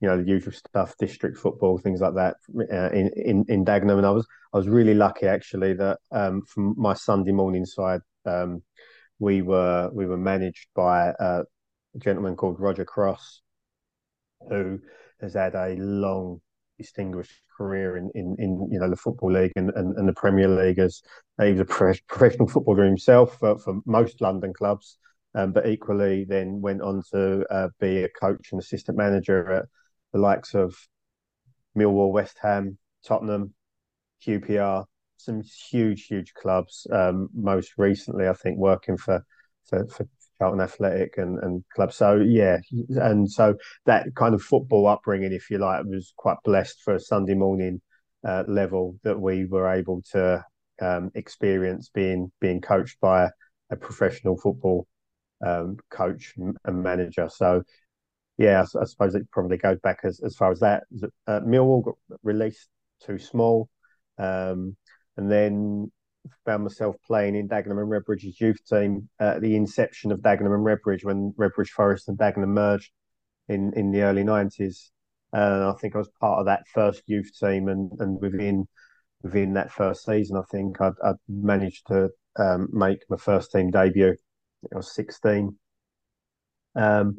you 0.00 0.08
know 0.08 0.16
the 0.16 0.28
usual 0.28 0.52
stuff, 0.52 0.94
district 0.98 1.36
football, 1.38 1.78
things 1.78 2.00
like 2.00 2.14
that 2.14 2.36
uh, 2.72 2.90
in, 2.90 3.10
in 3.16 3.44
in 3.48 3.64
Dagenham. 3.64 3.98
And 3.98 4.06
I 4.06 4.10
was 4.10 4.26
I 4.52 4.56
was 4.56 4.68
really 4.68 4.94
lucky 4.94 5.26
actually 5.26 5.74
that 5.74 5.98
um, 6.12 6.42
from 6.42 6.74
my 6.76 6.94
Sunday 6.94 7.32
morning 7.32 7.64
side, 7.66 8.00
um, 8.24 8.62
we 9.18 9.42
were 9.42 9.90
we 9.92 10.06
were 10.06 10.16
managed 10.16 10.68
by 10.74 11.12
a 11.18 11.42
gentleman 11.98 12.36
called 12.36 12.60
Roger 12.60 12.84
Cross, 12.84 13.42
who 14.48 14.80
has 15.20 15.34
had 15.34 15.54
a 15.54 15.74
long 15.76 16.40
distinguished 16.78 17.42
career 17.56 17.96
in, 17.96 18.10
in, 18.14 18.36
in 18.38 18.68
you 18.70 18.78
know 18.78 18.88
the 18.88 18.96
football 18.96 19.32
league 19.32 19.52
and, 19.56 19.70
and, 19.74 19.96
and 19.96 20.08
the 20.08 20.12
Premier 20.12 20.48
League 20.48 20.78
as 20.78 21.02
he 21.42 21.50
was 21.50 21.60
a 21.60 21.64
professional 22.08 22.48
footballer 22.48 22.84
himself 22.84 23.36
for, 23.38 23.58
for 23.58 23.80
most 23.84 24.20
London 24.20 24.52
clubs, 24.52 24.96
um, 25.34 25.52
but 25.52 25.66
equally 25.66 26.24
then 26.24 26.60
went 26.60 26.80
on 26.80 27.02
to 27.12 27.44
uh, 27.50 27.68
be 27.80 28.04
a 28.04 28.08
coach 28.08 28.48
and 28.52 28.60
assistant 28.60 28.96
manager 28.96 29.50
at 29.52 29.64
the 30.12 30.18
likes 30.18 30.54
of 30.54 30.76
Millwall, 31.76 32.12
West 32.12 32.38
Ham, 32.42 32.78
Tottenham, 33.04 33.54
QPR, 34.24 34.84
some 35.18 35.42
huge 35.70 36.06
huge 36.06 36.34
clubs. 36.34 36.86
Um, 36.92 37.28
most 37.34 37.74
recently, 37.76 38.28
I 38.28 38.32
think 38.32 38.58
working 38.58 38.96
for 38.96 39.24
for, 39.64 39.86
for 39.88 40.06
Charlton 40.38 40.60
Athletic 40.60 41.18
and, 41.18 41.38
and 41.42 41.64
clubs. 41.74 41.96
So 41.96 42.16
yeah, 42.16 42.58
and 42.90 43.30
so 43.30 43.56
that 43.86 44.06
kind 44.14 44.34
of 44.34 44.42
football 44.42 44.86
upbringing, 44.86 45.32
if 45.32 45.50
you 45.50 45.58
like, 45.58 45.84
was 45.84 46.12
quite 46.16 46.38
blessed 46.44 46.80
for 46.82 46.94
a 46.94 47.00
Sunday 47.00 47.34
morning 47.34 47.80
uh, 48.26 48.44
level 48.46 48.96
that 49.04 49.20
we 49.20 49.44
were 49.44 49.68
able 49.68 50.02
to 50.12 50.44
um, 50.80 51.10
experience 51.14 51.90
being 51.92 52.30
being 52.40 52.60
coached 52.60 52.98
by 53.00 53.28
a 53.70 53.76
professional 53.76 54.38
football 54.38 54.86
um, 55.44 55.76
coach 55.90 56.34
and 56.36 56.82
manager. 56.82 57.28
So 57.28 57.62
yeah, 58.38 58.62
I, 58.62 58.80
I, 58.80 58.84
suppose 58.84 59.14
it 59.14 59.30
probably 59.30 59.56
goes 59.56 59.78
back 59.80 60.00
as, 60.04 60.20
as 60.24 60.36
far 60.36 60.52
as 60.52 60.60
that. 60.60 60.84
Uh, 61.26 61.40
Millwall 61.40 61.84
got 61.84 61.96
released 62.22 62.68
too 63.04 63.18
small, 63.18 63.68
um, 64.18 64.76
and 65.18 65.30
then 65.30 65.90
found 66.46 66.62
myself 66.62 66.96
playing 67.06 67.34
in 67.34 67.48
Dagenham 67.48 67.80
and 67.82 67.90
Redbridge's 67.90 68.40
youth 68.40 68.64
team 68.68 69.08
at 69.20 69.40
the 69.42 69.56
inception 69.56 70.12
of 70.12 70.20
Dagenham 70.20 70.54
and 70.54 70.64
Redbridge 70.64 71.04
when 71.04 71.34
Redbridge 71.36 71.70
Forest 71.70 72.08
and 72.08 72.16
Dagenham 72.16 72.48
merged 72.48 72.90
in, 73.48 73.72
in 73.74 73.90
the 73.90 74.02
early 74.02 74.22
90s. 74.22 74.90
And 75.32 75.64
I 75.64 75.72
think 75.72 75.94
I 75.94 75.98
was 75.98 76.10
part 76.20 76.38
of 76.38 76.46
that 76.46 76.66
first 76.72 77.02
youth 77.06 77.30
team, 77.38 77.68
and, 77.68 77.90
and 77.98 78.18
within 78.20 78.66
within 79.22 79.54
that 79.54 79.72
first 79.72 80.04
season, 80.04 80.36
I 80.36 80.42
think 80.50 80.80
I'd, 80.80 80.92
I'd 81.04 81.16
managed 81.28 81.88
to 81.88 82.10
um, 82.38 82.68
make 82.72 83.00
my 83.10 83.16
first 83.16 83.50
team 83.50 83.70
debut. 83.70 84.16
I 84.72 84.76
was 84.76 84.94
16. 84.94 85.56
Um, 86.76 87.18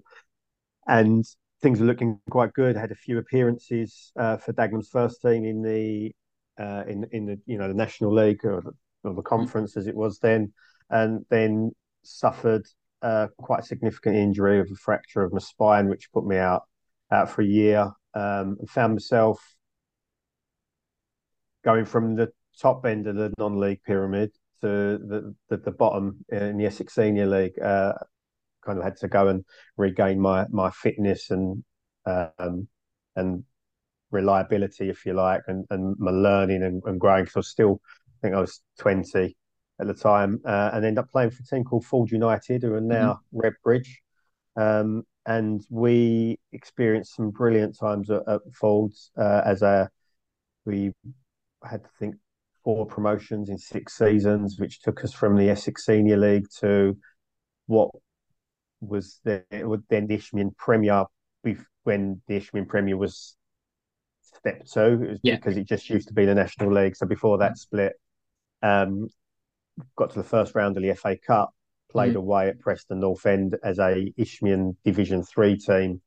and 0.88 1.26
things 1.62 1.82
were 1.82 1.86
looking 1.86 2.22
quite 2.30 2.54
good. 2.54 2.78
I 2.78 2.80
had 2.80 2.92
a 2.92 2.96
few 2.96 3.18
appearances 3.18 4.14
uh, 4.18 4.38
for 4.38 4.54
Dagenham's 4.54 4.90
first 4.90 5.22
team 5.22 5.44
in 5.44 5.62
the 5.62 6.14
uh, 6.60 6.84
in 6.88 7.06
in 7.12 7.26
the 7.26 7.40
you 7.46 7.58
know 7.58 7.68
the 7.68 7.74
National 7.74 8.14
League 8.14 8.44
or 8.44 8.62
of 9.04 9.16
the 9.16 9.22
conference 9.22 9.78
as 9.78 9.88
it 9.88 9.96
was 9.96 10.20
then, 10.20 10.52
and 10.90 11.26
then 11.30 11.72
suffered 12.04 12.66
uh, 13.02 13.28
quite 13.38 13.62
a 13.62 13.66
significant 13.66 14.16
injury 14.16 14.60
of 14.60 14.68
a 14.72 14.76
fracture 14.76 15.24
of 15.24 15.34
my 15.34 15.40
spine, 15.40 15.88
which 15.88 16.12
put 16.12 16.26
me 16.26 16.38
out 16.38 16.64
out 17.12 17.30
for 17.30 17.42
a 17.42 17.46
year. 17.46 17.92
Um, 18.16 18.58
and 18.60 18.70
found 18.70 18.94
myself 18.94 19.40
going 21.64 21.86
from 21.86 22.16
the 22.16 22.32
top 22.60 22.86
end 22.86 23.06
of 23.06 23.16
the 23.16 23.32
non-league 23.38 23.84
pyramid 23.84 24.32
to 24.62 24.68
the 24.98 25.36
the, 25.50 25.58
the 25.58 25.72
bottom 25.72 26.26
in 26.30 26.58
the 26.58 26.66
Essex 26.66 26.96
Senior 26.96 27.28
League. 27.28 27.60
Uh, 27.62 27.94
kind 28.66 28.78
of 28.78 28.84
had 28.84 28.98
to 28.98 29.08
go 29.08 29.28
and 29.28 29.46
regain 29.78 30.20
my 30.20 30.46
my 30.50 30.70
fitness 30.72 31.30
and 31.30 31.64
um, 32.06 32.68
and 33.16 33.44
reliability, 34.20 34.90
if 34.90 35.06
you 35.06 35.14
like, 35.14 35.42
and, 35.48 35.66
and 35.70 35.96
my 36.00 36.12
learning 36.12 36.64
and, 36.64 36.82
and 36.86 37.00
growing. 37.00 37.24
Because 37.24 37.36
I 37.36 37.40
was 37.40 37.50
still 37.50 37.82
I 37.84 38.18
think 38.22 38.36
I 38.36 38.42
was 38.42 38.62
20 38.80 39.36
at 39.80 39.88
the 39.88 39.94
time, 39.94 40.42
uh, 40.46 40.72
and 40.74 40.86
ended 40.86 41.00
up 41.00 41.10
playing 41.10 41.32
for 41.32 41.42
a 41.42 41.46
team 41.46 41.64
called 41.64 41.86
Ford 41.86 42.12
United, 42.12 42.64
who 42.64 42.74
are 42.74 42.82
now 42.82 43.22
mm-hmm. 43.34 43.40
Redbridge. 43.40 43.90
Um, 44.56 45.04
and 45.26 45.66
we 45.70 46.38
experienced 46.52 47.16
some 47.16 47.30
brilliant 47.30 47.78
times 47.78 48.10
at, 48.10 48.24
at 48.28 48.42
Fords 48.54 49.12
uh, 49.18 49.42
as 49.46 49.62
a 49.62 49.90
we 50.66 50.92
had 51.64 51.84
to 51.84 51.90
think 52.00 52.16
four 52.64 52.86
promotions 52.86 53.50
in 53.50 53.58
six 53.58 53.98
seasons, 53.98 54.60
which 54.60 54.82
took 54.82 55.04
us 55.04 55.14
from 55.14 55.38
the 55.38 55.50
Essex 55.50 55.86
Senior 55.86 56.18
League 56.18 56.48
to 56.60 56.98
what 57.68 57.90
was 58.82 59.20
the, 59.24 59.44
then 59.90 60.08
the 60.08 60.16
Isthmian 60.16 60.52
Premier 60.58 61.06
when 61.84 62.22
the 62.28 62.36
Isthmian 62.36 62.68
Premier 62.68 62.98
was 62.98 63.36
step 64.40 64.66
two, 64.66 65.18
yeah. 65.24 65.36
because 65.36 65.58
it 65.58 65.68
just 65.68 65.90
used 65.90 66.08
to 66.08 66.14
be 66.14 66.26
the 66.26 66.36
National 66.36 66.74
League. 66.74 66.96
So 66.96 67.06
before 67.06 67.38
that 67.40 67.58
split, 67.58 67.94
um, 68.62 69.10
got 69.96 70.12
to 70.12 70.20
the 70.20 70.28
first 70.28 70.56
round 70.56 70.78
of 70.78 70.84
the 70.84 70.94
FA 70.96 71.18
Cup, 71.18 71.52
played 71.92 72.14
mm. 72.14 72.18
away 72.18 72.50
at 72.50 72.60
Preston 72.60 73.00
North 73.00 73.26
End 73.26 73.58
as 73.64 73.80
a 73.80 74.12
Isthmian 74.18 74.78
Division 74.84 75.24
Three 75.24 75.58
team. 75.58 76.02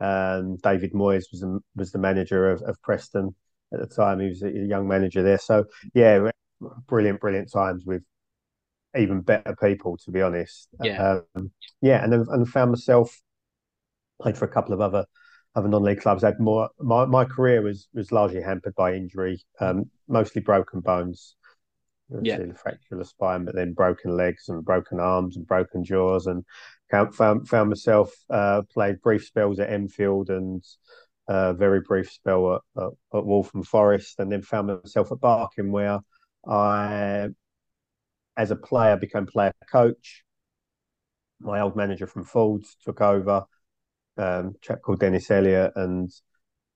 Um, 0.00 0.56
David 0.56 0.92
Moyes 0.92 1.24
was 1.32 1.40
the, 1.40 1.60
was 1.74 1.92
the 1.92 1.98
manager 1.98 2.50
of, 2.50 2.62
of 2.62 2.80
Preston 2.82 3.34
at 3.72 3.80
the 3.80 3.86
time. 3.86 4.20
He 4.20 4.28
was 4.28 4.42
a 4.42 4.50
young 4.50 4.86
manager 4.86 5.22
there. 5.22 5.38
So 5.38 5.64
yeah, 5.94 6.30
brilliant, 6.86 7.20
brilliant 7.20 7.50
times 7.50 7.84
with 7.86 8.02
even 8.96 9.20
better 9.20 9.56
people, 9.60 9.96
to 9.98 10.10
be 10.10 10.22
honest. 10.22 10.68
Yeah, 10.82 11.20
um, 11.34 11.50
yeah, 11.80 12.02
and 12.02 12.12
then 12.12 12.26
and 12.28 12.48
found 12.48 12.72
myself 12.72 13.20
played 14.20 14.36
for 14.36 14.44
a 14.44 14.48
couple 14.48 14.72
of 14.72 14.80
other 14.80 15.04
other 15.56 15.68
non-league 15.68 16.00
clubs. 16.00 16.22
I 16.22 16.28
had 16.28 16.38
more. 16.38 16.68
My, 16.78 17.06
my 17.06 17.24
career 17.24 17.62
was 17.62 17.88
was 17.92 18.12
largely 18.12 18.42
hampered 18.42 18.74
by 18.76 18.94
injury, 18.94 19.42
um, 19.60 19.90
mostly 20.06 20.42
broken 20.42 20.80
bones 20.80 21.34
yeah. 22.22 22.38
the 22.38 22.54
fracture 22.54 22.94
of 22.94 22.98
the 22.98 23.04
spine, 23.04 23.44
but 23.44 23.54
then 23.54 23.72
broken 23.72 24.16
legs 24.16 24.48
and 24.48 24.64
broken 24.64 25.00
arms 25.00 25.36
and 25.36 25.46
broken 25.46 25.84
jaws, 25.84 26.26
and 26.26 26.44
found 27.12 27.48
found 27.48 27.68
myself 27.68 28.12
uh, 28.30 28.62
played 28.72 29.00
brief 29.00 29.24
spells 29.24 29.58
at 29.58 29.70
Enfield 29.70 30.30
and 30.30 30.64
a 31.28 31.32
uh, 31.32 31.52
very 31.54 31.80
brief 31.80 32.10
spell 32.10 32.54
at, 32.54 32.82
at, 32.82 32.90
at 33.14 33.26
Waltham 33.26 33.64
Forest, 33.64 34.20
and 34.20 34.30
then 34.30 34.42
found 34.42 34.68
myself 34.68 35.10
at 35.10 35.20
Barking, 35.20 35.72
where 35.72 36.00
I, 36.46 37.28
as 38.36 38.50
a 38.50 38.56
player, 38.56 38.96
became 38.96 39.26
player 39.26 39.52
coach. 39.70 40.22
My 41.40 41.60
old 41.60 41.76
manager 41.76 42.06
from 42.06 42.24
Fords 42.24 42.76
took 42.84 43.00
over, 43.00 43.44
um, 44.18 44.54
a 44.54 44.58
chap 44.62 44.82
called 44.82 45.00
Dennis 45.00 45.30
Elliott, 45.30 45.72
and 45.76 46.10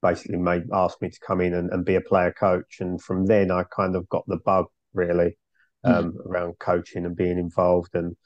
basically 0.02 0.38
made 0.38 0.64
asked 0.72 1.02
me 1.02 1.10
to 1.10 1.20
come 1.26 1.40
in 1.40 1.54
and, 1.54 1.70
and 1.70 1.84
be 1.84 1.94
a 1.94 2.00
player 2.00 2.32
coach. 2.32 2.78
And 2.80 3.00
from 3.00 3.26
then, 3.26 3.50
I 3.50 3.64
kind 3.64 3.96
of 3.96 4.08
got 4.08 4.24
the 4.26 4.38
bug 4.38 4.66
really 4.94 5.36
hmm. 5.84 5.92
um, 5.92 6.12
mm. 6.12 6.26
around 6.26 6.58
coaching 6.58 7.04
and 7.04 7.16
being 7.16 7.38
involved 7.38 7.94
and 7.94 8.16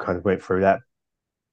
kind 0.00 0.18
of 0.18 0.24
went 0.24 0.42
through 0.42 0.60
that 0.62 0.80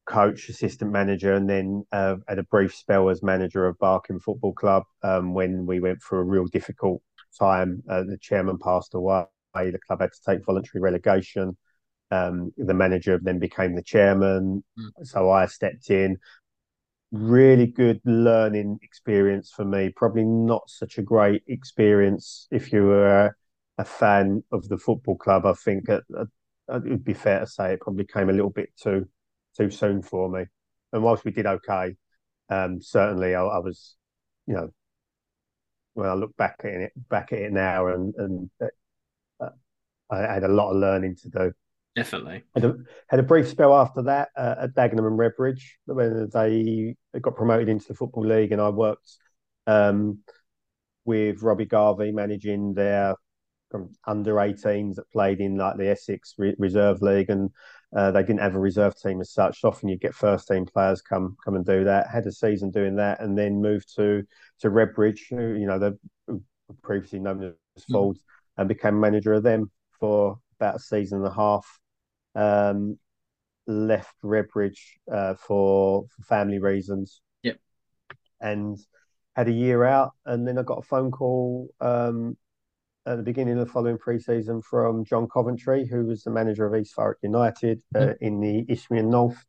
coach, 0.06 0.50
assistant 0.50 0.92
manager, 0.92 1.34
and 1.34 1.50
then 1.50 1.86
uh, 1.92 2.16
had 2.28 2.40
a 2.40 2.44
brief 2.44 2.76
spell 2.76 3.10
as 3.10 3.22
manager 3.22 3.68
of 3.68 3.78
Barking 3.78 4.20
Football 4.20 4.54
Club 4.54 4.84
um, 5.04 5.34
when 5.34 5.66
we 5.66 5.80
went 5.80 6.02
through 6.02 6.20
a 6.20 6.24
real 6.24 6.46
difficult 6.46 7.02
time. 7.38 7.84
Uh, 7.90 8.04
the 8.04 8.18
chairman 8.20 8.58
passed 8.58 8.94
away. 8.96 9.26
The 9.56 9.80
club 9.88 10.02
had 10.02 10.12
to 10.12 10.22
take 10.26 10.46
voluntary 10.46 10.82
relegation. 10.82 11.56
Um, 12.12 12.52
the 12.58 12.74
manager 12.74 13.20
then 13.22 13.40
became 13.40 13.76
the 13.76 13.84
chairman. 13.84 14.64
Mm. 14.80 15.06
So 15.06 15.30
I 15.30 15.46
stepped 15.46 15.90
in, 15.92 16.18
really 17.12 17.68
good 17.68 18.02
learning 18.06 18.80
experience 18.82 19.52
for 19.52 19.66
me. 19.66 19.90
Probably 19.96 20.26
not 20.26 20.70
such 20.70 20.98
a 20.98 21.04
great 21.04 21.44
experience 21.48 22.48
if 22.52 22.72
you 22.72 22.84
were 22.84 23.36
a 23.78 23.86
fan 23.86 24.44
of 24.52 24.68
the 24.68 24.78
football 24.78 25.18
club. 25.18 25.46
I 25.46 25.54
think 25.54 25.90
it, 25.90 26.04
it 26.10 26.30
would 26.68 27.04
be 27.04 27.14
fair 27.14 27.40
to 27.40 27.48
say 27.48 27.74
it 27.74 27.82
probably 27.82 28.06
came 28.06 28.30
a 28.30 28.34
little 28.34 28.52
bit 28.52 28.70
too 28.82 29.08
too 29.58 29.70
soon 29.72 30.02
for 30.02 30.30
me. 30.30 30.46
And 30.94 31.04
whilst 31.04 31.26
we 31.26 31.32
did 31.32 31.46
okay, 31.46 31.96
um, 32.50 32.82
certainly 32.82 33.36
I, 33.36 33.42
I, 33.44 33.60
was, 33.60 33.96
you 34.48 34.56
know, 34.56 34.70
when 35.94 36.10
I 36.10 36.14
look 36.14 36.36
back 36.38 36.62
at 36.64 36.72
it 36.72 37.10
back 37.10 37.34
at 37.34 37.40
it 37.40 37.52
now, 37.52 37.88
and 37.88 38.14
and 38.18 38.50
uh, 39.40 39.50
I 40.10 40.34
had 40.34 40.44
a 40.44 40.48
lot 40.48 40.72
of 40.72 40.78
learning 40.78 41.16
to 41.24 41.30
do. 41.30 41.54
Definitely. 42.04 42.44
Had 42.56 42.66
a, 42.66 42.76
had 43.08 43.20
a 43.20 43.24
brief 43.24 43.48
spell 43.48 43.74
after 43.76 44.04
that 44.04 44.30
uh, 44.38 44.56
at 44.62 44.74
Dagenham 44.74 45.08
and 45.08 45.20
Redbridge 45.20 45.64
when 45.86 46.30
they 46.34 46.96
got 47.20 47.36
promoted 47.36 47.70
into 47.70 47.88
the 47.88 47.94
Football 47.94 48.26
League, 48.26 48.52
and 48.52 48.62
I 48.62 48.70
worked 48.70 49.12
um, 49.68 50.20
with 51.06 51.42
Robbie 51.42 51.66
Garvey 51.66 52.12
managing 52.12 52.74
their 52.74 53.16
under 54.08 54.36
18s 54.36 54.96
that 54.96 55.12
played 55.12 55.40
in 55.40 55.58
like 55.58 55.78
the 55.78 55.90
Essex 55.90 56.36
Re- 56.38 56.56
Reserve 56.58 57.02
League, 57.02 57.30
and 57.30 57.50
uh, 57.96 58.12
they 58.12 58.22
didn't 58.22 58.40
have 58.40 58.56
a 58.56 58.60
reserve 58.60 58.96
team 59.00 59.22
as 59.22 59.32
such. 59.32 59.64
Often 59.64 59.90
you 59.90 59.98
get 59.98 60.16
first 60.16 60.48
team 60.48 60.66
players 60.66 61.02
come 61.02 61.36
come 61.44 61.56
and 61.56 61.66
do 61.66 61.84
that. 61.84 62.10
Had 62.10 62.26
a 62.26 62.32
season 62.32 62.72
doing 62.72 62.96
that, 62.96 63.20
and 63.22 63.38
then 63.38 63.62
moved 63.62 63.96
to 63.96 64.24
to 64.60 64.70
Redbridge, 64.70 65.30
who 65.30 65.60
you 65.60 65.68
know 65.68 65.80
they 65.80 65.92
previously 66.82 67.20
known 67.20 67.44
as 67.76 67.84
Fords, 67.86 68.20
mm-hmm. 68.20 68.62
and 68.62 68.70
became 68.70 69.00
manager 69.00 69.34
of 69.34 69.44
them 69.44 69.72
for 70.00 70.40
about 70.60 70.76
a 70.76 70.80
season 70.80 71.20
and 71.20 71.28
a 71.28 71.34
half. 71.34 71.80
Um, 72.40 72.98
left 73.68 74.16
Redbridge 74.24 74.80
uh, 75.12 75.36
for, 75.36 76.06
for 76.10 76.24
family 76.24 76.60
reasons. 76.60 77.22
Yep. 77.44 77.58
And 78.42 78.78
had 79.36 79.48
a 79.48 79.52
year 79.52 79.84
out, 79.84 80.12
and 80.26 80.48
then 80.48 80.58
I 80.58 80.64
got 80.64 80.80
a 80.80 80.82
phone 80.82 81.12
call 81.12 81.70
um, 81.80 82.36
at 83.06 83.18
the 83.18 83.24
beginning 83.24 83.60
of 83.60 83.68
the 83.68 83.72
following 83.72 83.98
pre-season 83.98 84.62
from 84.62 85.06
John 85.06 85.28
Coventry, 85.32 85.88
who 85.88 86.06
was 86.06 86.24
the 86.24 86.32
manager 86.32 86.66
of 86.66 86.80
East 86.80 86.96
Thurrock 86.96 87.22
United 87.22 87.82
uh, 87.96 88.00
mm. 88.00 88.18
in 88.22 88.42
the 88.42 88.66
Isthmian 88.68 89.10
North, 89.10 89.46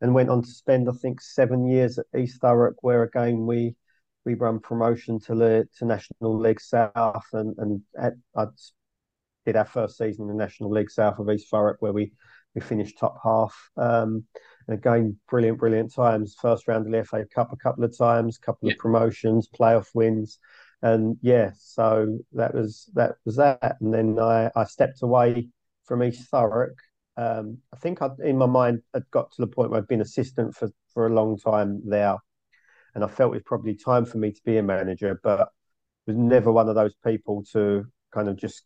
and 0.00 0.14
went 0.14 0.30
on 0.30 0.42
to 0.42 0.48
spend, 0.48 0.88
I 0.88 0.92
think, 0.92 1.20
seven 1.20 1.66
years 1.66 1.98
at 1.98 2.06
East 2.16 2.40
Thurrock, 2.40 2.76
where 2.80 3.02
again 3.02 3.46
we 3.46 3.74
we 4.24 4.34
run 4.34 4.60
promotion 4.60 5.20
to 5.20 5.34
the 5.34 5.68
to 5.78 5.84
National 5.84 6.38
League 6.38 6.60
South, 6.60 7.26
and 7.32 7.54
and 7.58 7.82
at, 7.98 8.14
I 8.36 8.46
did 9.44 9.56
our 9.56 9.66
first 9.66 9.98
season 9.98 10.30
in 10.30 10.36
the 10.36 10.42
National 10.42 10.70
League 10.70 10.90
South 10.90 11.18
of 11.18 11.28
East 11.28 11.50
Thurrock, 11.52 11.76
where 11.80 11.92
we 11.92 12.12
we 12.54 12.60
finished 12.60 12.98
top 12.98 13.18
half. 13.22 13.70
Um, 13.76 14.24
again, 14.68 15.18
brilliant, 15.28 15.58
brilliant 15.58 15.92
times. 15.92 16.36
First 16.40 16.68
round 16.68 16.86
of 16.86 16.92
the 16.92 17.04
FA 17.04 17.24
Cup 17.34 17.52
a 17.52 17.56
couple 17.56 17.84
of 17.84 17.96
times, 17.96 18.38
couple 18.38 18.68
yeah. 18.68 18.74
of 18.74 18.78
promotions, 18.78 19.48
playoff 19.48 19.88
wins, 19.94 20.38
and 20.82 21.16
yeah, 21.22 21.50
so 21.58 22.18
that 22.32 22.54
was 22.54 22.90
that 22.94 23.16
was 23.24 23.36
that. 23.36 23.76
And 23.80 23.92
then 23.92 24.18
I 24.18 24.50
I 24.54 24.64
stepped 24.64 25.02
away 25.02 25.48
from 25.84 26.02
East 26.02 26.30
Thurrock. 26.30 26.74
Um, 27.16 27.58
I 27.72 27.76
think 27.76 28.02
I, 28.02 28.08
in 28.24 28.36
my 28.38 28.46
mind 28.46 28.82
I'd 28.92 29.10
got 29.10 29.30
to 29.32 29.42
the 29.42 29.46
point 29.46 29.70
where 29.70 29.80
I'd 29.80 29.88
been 29.88 30.00
assistant 30.00 30.54
for 30.54 30.70
for 30.92 31.06
a 31.06 31.14
long 31.14 31.38
time 31.38 31.82
there, 31.84 32.16
and 32.94 33.04
I 33.04 33.08
felt 33.08 33.32
it 33.32 33.36
was 33.36 33.42
probably 33.44 33.74
time 33.74 34.04
for 34.04 34.18
me 34.18 34.32
to 34.32 34.40
be 34.44 34.58
a 34.58 34.62
manager, 34.62 35.20
but 35.22 35.48
was 36.06 36.16
never 36.16 36.52
one 36.52 36.68
of 36.68 36.74
those 36.74 36.94
people 37.04 37.44
to 37.52 37.86
kind 38.12 38.28
of 38.28 38.36
just 38.36 38.64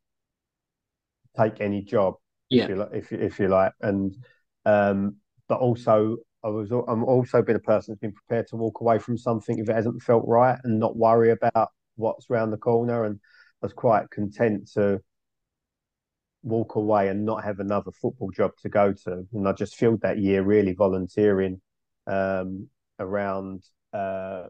take 1.38 1.60
any 1.60 1.82
job, 1.82 2.14
yeah. 2.50 2.64
if 2.64 2.68
you 2.68 2.76
like, 2.76 2.88
if, 2.92 3.12
if 3.12 3.38
you 3.38 3.48
like, 3.48 3.72
and 3.80 4.16
um, 4.64 5.16
but 5.48 5.58
also 5.58 6.16
I 6.44 6.48
was 6.48 6.70
I'm 6.70 7.04
also 7.04 7.42
been 7.42 7.56
a 7.56 7.60
person 7.60 7.92
that's 7.92 8.00
been 8.00 8.12
prepared 8.12 8.46
to 8.48 8.56
walk 8.56 8.80
away 8.80 8.98
from 8.98 9.18
something 9.18 9.58
if 9.58 9.68
it 9.68 9.74
hasn't 9.74 10.02
felt 10.02 10.24
right 10.26 10.58
and 10.64 10.78
not 10.78 10.96
worry 10.96 11.30
about 11.30 11.70
what's 11.96 12.30
around 12.30 12.50
the 12.50 12.56
corner, 12.56 13.04
and 13.04 13.18
I 13.62 13.66
was 13.66 13.72
quite 13.72 14.08
content 14.10 14.70
to 14.74 15.00
walk 16.42 16.76
away 16.76 17.08
and 17.08 17.24
not 17.24 17.42
have 17.44 17.58
another 17.58 17.90
football 17.90 18.30
job 18.30 18.52
to 18.62 18.68
go 18.68 18.92
to, 18.92 19.26
and 19.32 19.48
I 19.48 19.52
just 19.52 19.76
filled 19.76 20.00
that 20.02 20.18
year 20.18 20.42
really 20.42 20.74
volunteering 20.74 21.60
um, 22.06 22.68
around 23.00 23.64
uh, 23.92 24.44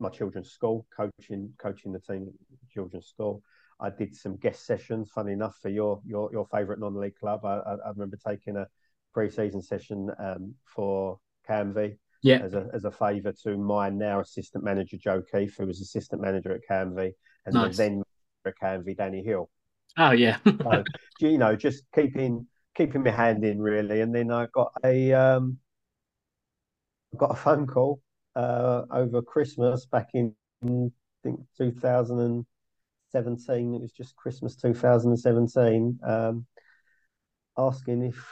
my 0.00 0.08
children's 0.08 0.50
school, 0.50 0.86
coaching 0.94 1.52
coaching 1.58 1.92
the 1.92 2.00
team 2.00 2.26
at 2.28 2.70
children's 2.70 3.06
school. 3.06 3.42
I 3.82 3.90
did 3.90 4.14
some 4.14 4.36
guest 4.36 4.64
sessions, 4.64 5.10
funny 5.10 5.32
enough, 5.32 5.56
for 5.60 5.68
your 5.68 6.00
your 6.06 6.30
your 6.32 6.46
favourite 6.46 6.80
non-league 6.80 7.16
club. 7.16 7.44
I, 7.44 7.56
I, 7.56 7.74
I 7.74 7.88
remember 7.90 8.16
taking 8.16 8.56
a 8.56 8.66
pre-season 9.12 9.60
session 9.60 10.10
um, 10.18 10.54
for 10.64 11.18
Canvey 11.48 11.96
yeah. 12.22 12.38
as 12.38 12.54
a 12.54 12.68
as 12.72 12.84
a 12.84 12.90
favour 12.90 13.32
to 13.42 13.58
my 13.58 13.90
now 13.90 14.20
assistant 14.20 14.64
manager 14.64 14.96
Joe 14.96 15.22
Keefe, 15.22 15.56
who 15.58 15.66
was 15.66 15.80
assistant 15.80 16.22
manager 16.22 16.52
at 16.52 16.62
Canvey, 16.68 17.12
and 17.44 17.54
nice. 17.54 17.76
then 17.76 18.02
at 18.46 18.54
Canvey 18.62 18.96
Danny 18.96 19.22
Hill. 19.22 19.50
Oh 19.98 20.12
yeah, 20.12 20.38
so, 20.44 20.84
you 21.20 21.38
know, 21.38 21.54
just 21.56 21.84
keeping 21.94 22.46
keeping 22.76 23.02
my 23.02 23.10
hand 23.10 23.44
in 23.44 23.60
really, 23.60 24.00
and 24.00 24.14
then 24.14 24.30
I 24.30 24.46
got 24.54 24.72
a 24.84 25.12
um, 25.12 25.58
got 27.16 27.32
a 27.32 27.34
phone 27.34 27.66
call 27.66 28.00
uh, 28.36 28.82
over 28.90 29.20
Christmas 29.20 29.84
back 29.86 30.10
in 30.14 30.34
I 30.64 30.90
think 31.22 31.40
2000 31.58 32.46
17. 33.12 33.74
It 33.74 33.80
was 33.80 33.92
just 33.92 34.16
Christmas 34.16 34.56
2017. 34.56 36.00
Um, 36.02 36.46
asking 37.56 38.02
if 38.02 38.26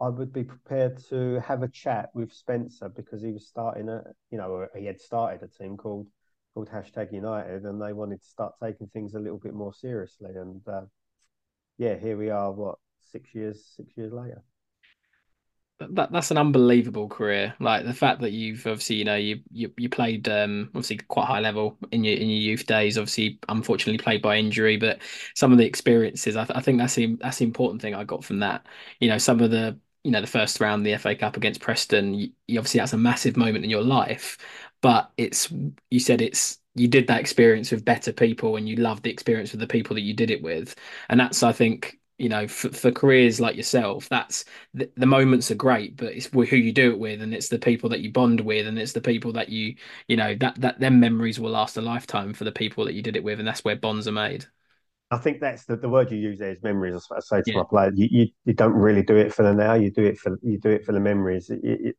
I 0.00 0.08
would 0.08 0.32
be 0.32 0.44
prepared 0.44 0.98
to 1.08 1.40
have 1.40 1.62
a 1.62 1.68
chat 1.68 2.10
with 2.14 2.32
Spencer 2.32 2.88
because 2.88 3.22
he 3.22 3.32
was 3.32 3.46
starting 3.46 3.88
a, 3.88 4.02
you 4.30 4.38
know, 4.38 4.66
he 4.76 4.86
had 4.86 5.00
started 5.00 5.42
a 5.42 5.62
team 5.62 5.76
called 5.76 6.06
called 6.54 6.70
hashtag 6.70 7.12
United, 7.12 7.64
and 7.64 7.80
they 7.80 7.92
wanted 7.92 8.22
to 8.22 8.26
start 8.26 8.54
taking 8.62 8.86
things 8.88 9.14
a 9.14 9.20
little 9.20 9.38
bit 9.38 9.54
more 9.54 9.74
seriously. 9.74 10.30
And 10.36 10.66
uh, 10.66 10.86
yeah, 11.76 11.98
here 11.98 12.16
we 12.16 12.30
are. 12.30 12.52
What 12.52 12.78
six 13.00 13.34
years? 13.34 13.66
Six 13.76 13.96
years 13.96 14.12
later 14.12 14.42
that 15.78 16.10
that's 16.10 16.30
an 16.30 16.38
unbelievable 16.38 17.08
career. 17.08 17.54
Like 17.60 17.84
the 17.84 17.92
fact 17.94 18.20
that 18.22 18.32
you've 18.32 18.66
obviously, 18.66 18.96
you 18.96 19.04
know, 19.04 19.16
you 19.16 19.40
you, 19.52 19.72
you 19.76 19.88
played 19.88 20.28
um, 20.28 20.68
obviously 20.68 20.98
quite 20.98 21.26
high 21.26 21.40
level 21.40 21.76
in 21.92 22.02
your 22.04 22.16
in 22.16 22.28
your 22.28 22.38
youth 22.40 22.66
days. 22.66 22.96
Obviously, 22.98 23.38
unfortunately, 23.48 24.02
played 24.02 24.22
by 24.22 24.36
injury, 24.36 24.76
but 24.78 25.00
some 25.34 25.52
of 25.52 25.58
the 25.58 25.66
experiences, 25.66 26.36
I, 26.36 26.44
th- 26.44 26.56
I 26.56 26.60
think 26.62 26.78
that's 26.78 26.94
the 26.94 27.16
that's 27.20 27.38
the 27.38 27.44
important 27.44 27.82
thing 27.82 27.94
I 27.94 28.04
got 28.04 28.24
from 28.24 28.38
that. 28.40 28.66
You 29.00 29.08
know, 29.08 29.18
some 29.18 29.40
of 29.40 29.50
the 29.50 29.78
you 30.02 30.10
know 30.10 30.20
the 30.20 30.26
first 30.26 30.60
round 30.60 30.86
the 30.86 30.92
FA 30.92 31.14
Cup 31.14 31.36
against 31.36 31.60
Preston. 31.60 32.14
You, 32.14 32.30
you 32.48 32.58
obviously 32.58 32.80
that's 32.80 32.92
a 32.94 32.98
massive 32.98 33.36
moment 33.36 33.64
in 33.64 33.70
your 33.70 33.82
life, 33.82 34.38
but 34.80 35.10
it's 35.16 35.50
you 35.90 36.00
said 36.00 36.20
it's 36.22 36.58
you 36.74 36.88
did 36.88 37.06
that 37.08 37.20
experience 37.20 37.70
with 37.70 37.84
better 37.84 38.12
people 38.12 38.56
and 38.56 38.68
you 38.68 38.76
loved 38.76 39.02
the 39.02 39.10
experience 39.10 39.50
with 39.52 39.60
the 39.60 39.66
people 39.66 39.94
that 39.94 40.02
you 40.02 40.14
did 40.14 40.30
it 40.30 40.42
with, 40.42 40.74
and 41.08 41.20
that's 41.20 41.42
I 41.42 41.52
think 41.52 41.98
you 42.18 42.28
know 42.28 42.48
for, 42.48 42.70
for 42.70 42.90
careers 42.90 43.40
like 43.40 43.56
yourself 43.56 44.08
that's 44.08 44.44
the, 44.74 44.90
the, 44.96 45.06
moments 45.06 45.50
are 45.50 45.56
great 45.56 45.96
but 45.96 46.12
it's 46.12 46.26
who 46.26 46.56
you 46.56 46.72
do 46.72 46.90
it 46.90 46.98
with 46.98 47.20
and 47.20 47.34
it's 47.34 47.48
the 47.48 47.58
people 47.58 47.90
that 47.90 48.00
you 48.00 48.10
bond 48.10 48.40
with 48.40 48.66
and 48.66 48.78
it's 48.78 48.92
the 48.92 49.00
people 49.00 49.32
that 49.32 49.48
you 49.48 49.74
you 50.08 50.16
know 50.16 50.34
that 50.36 50.58
that 50.60 50.80
them 50.80 50.98
memories 50.98 51.38
will 51.38 51.50
last 51.50 51.76
a 51.76 51.82
lifetime 51.82 52.32
for 52.32 52.44
the 52.44 52.52
people 52.52 52.84
that 52.84 52.94
you 52.94 53.02
did 53.02 53.16
it 53.16 53.24
with 53.24 53.38
and 53.38 53.46
that's 53.46 53.64
where 53.64 53.76
bonds 53.76 54.08
are 54.08 54.12
made 54.12 54.46
I 55.10 55.18
think 55.18 55.40
that's 55.40 55.64
the, 55.66 55.76
the 55.76 55.88
word 55.88 56.10
you 56.10 56.18
use 56.18 56.40
there 56.40 56.50
is 56.50 56.60
memories. 56.64 57.06
I 57.14 57.20
say 57.20 57.40
to 57.40 57.52
yeah. 57.52 57.58
my 57.58 57.64
players, 57.70 57.92
you, 57.96 58.08
you, 58.10 58.26
you 58.44 58.54
don't 58.54 58.72
really 58.72 59.04
do 59.04 59.14
it 59.14 59.32
for 59.32 59.44
the 59.44 59.54
now. 59.54 59.74
You 59.74 59.92
do 59.92 60.04
it 60.04 60.18
for 60.18 60.36
you 60.42 60.58
do 60.58 60.70
it 60.70 60.84
for 60.84 60.90
the 60.90 60.98
memories. 60.98 61.48
It, 61.48 61.60
it, 61.62 61.96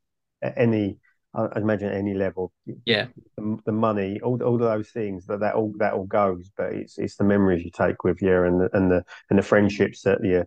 any 0.57 0.97
I 1.33 1.59
imagine 1.59 1.91
any 1.91 2.13
level. 2.13 2.51
Yeah, 2.85 3.07
the, 3.37 3.59
the, 3.65 3.71
money, 3.71 4.19
all 4.21 4.41
all 4.41 4.57
those 4.57 4.89
things 4.89 5.25
that 5.27 5.39
that 5.41 5.55
all 5.55 5.73
that 5.77 5.93
all 5.93 6.05
goes, 6.05 6.49
but 6.55 6.73
it's 6.73 6.97
it's 6.97 7.15
the 7.15 7.23
memories 7.23 7.63
you 7.63 7.71
take 7.71 8.03
with 8.03 8.21
you 8.21 8.43
and 8.43 8.61
the 8.61 8.69
and 8.73 8.89
the 8.89 9.03
and 9.29 9.37
the 9.37 9.43
friendships 9.43 10.01
that 10.01 10.23
you 10.23 10.45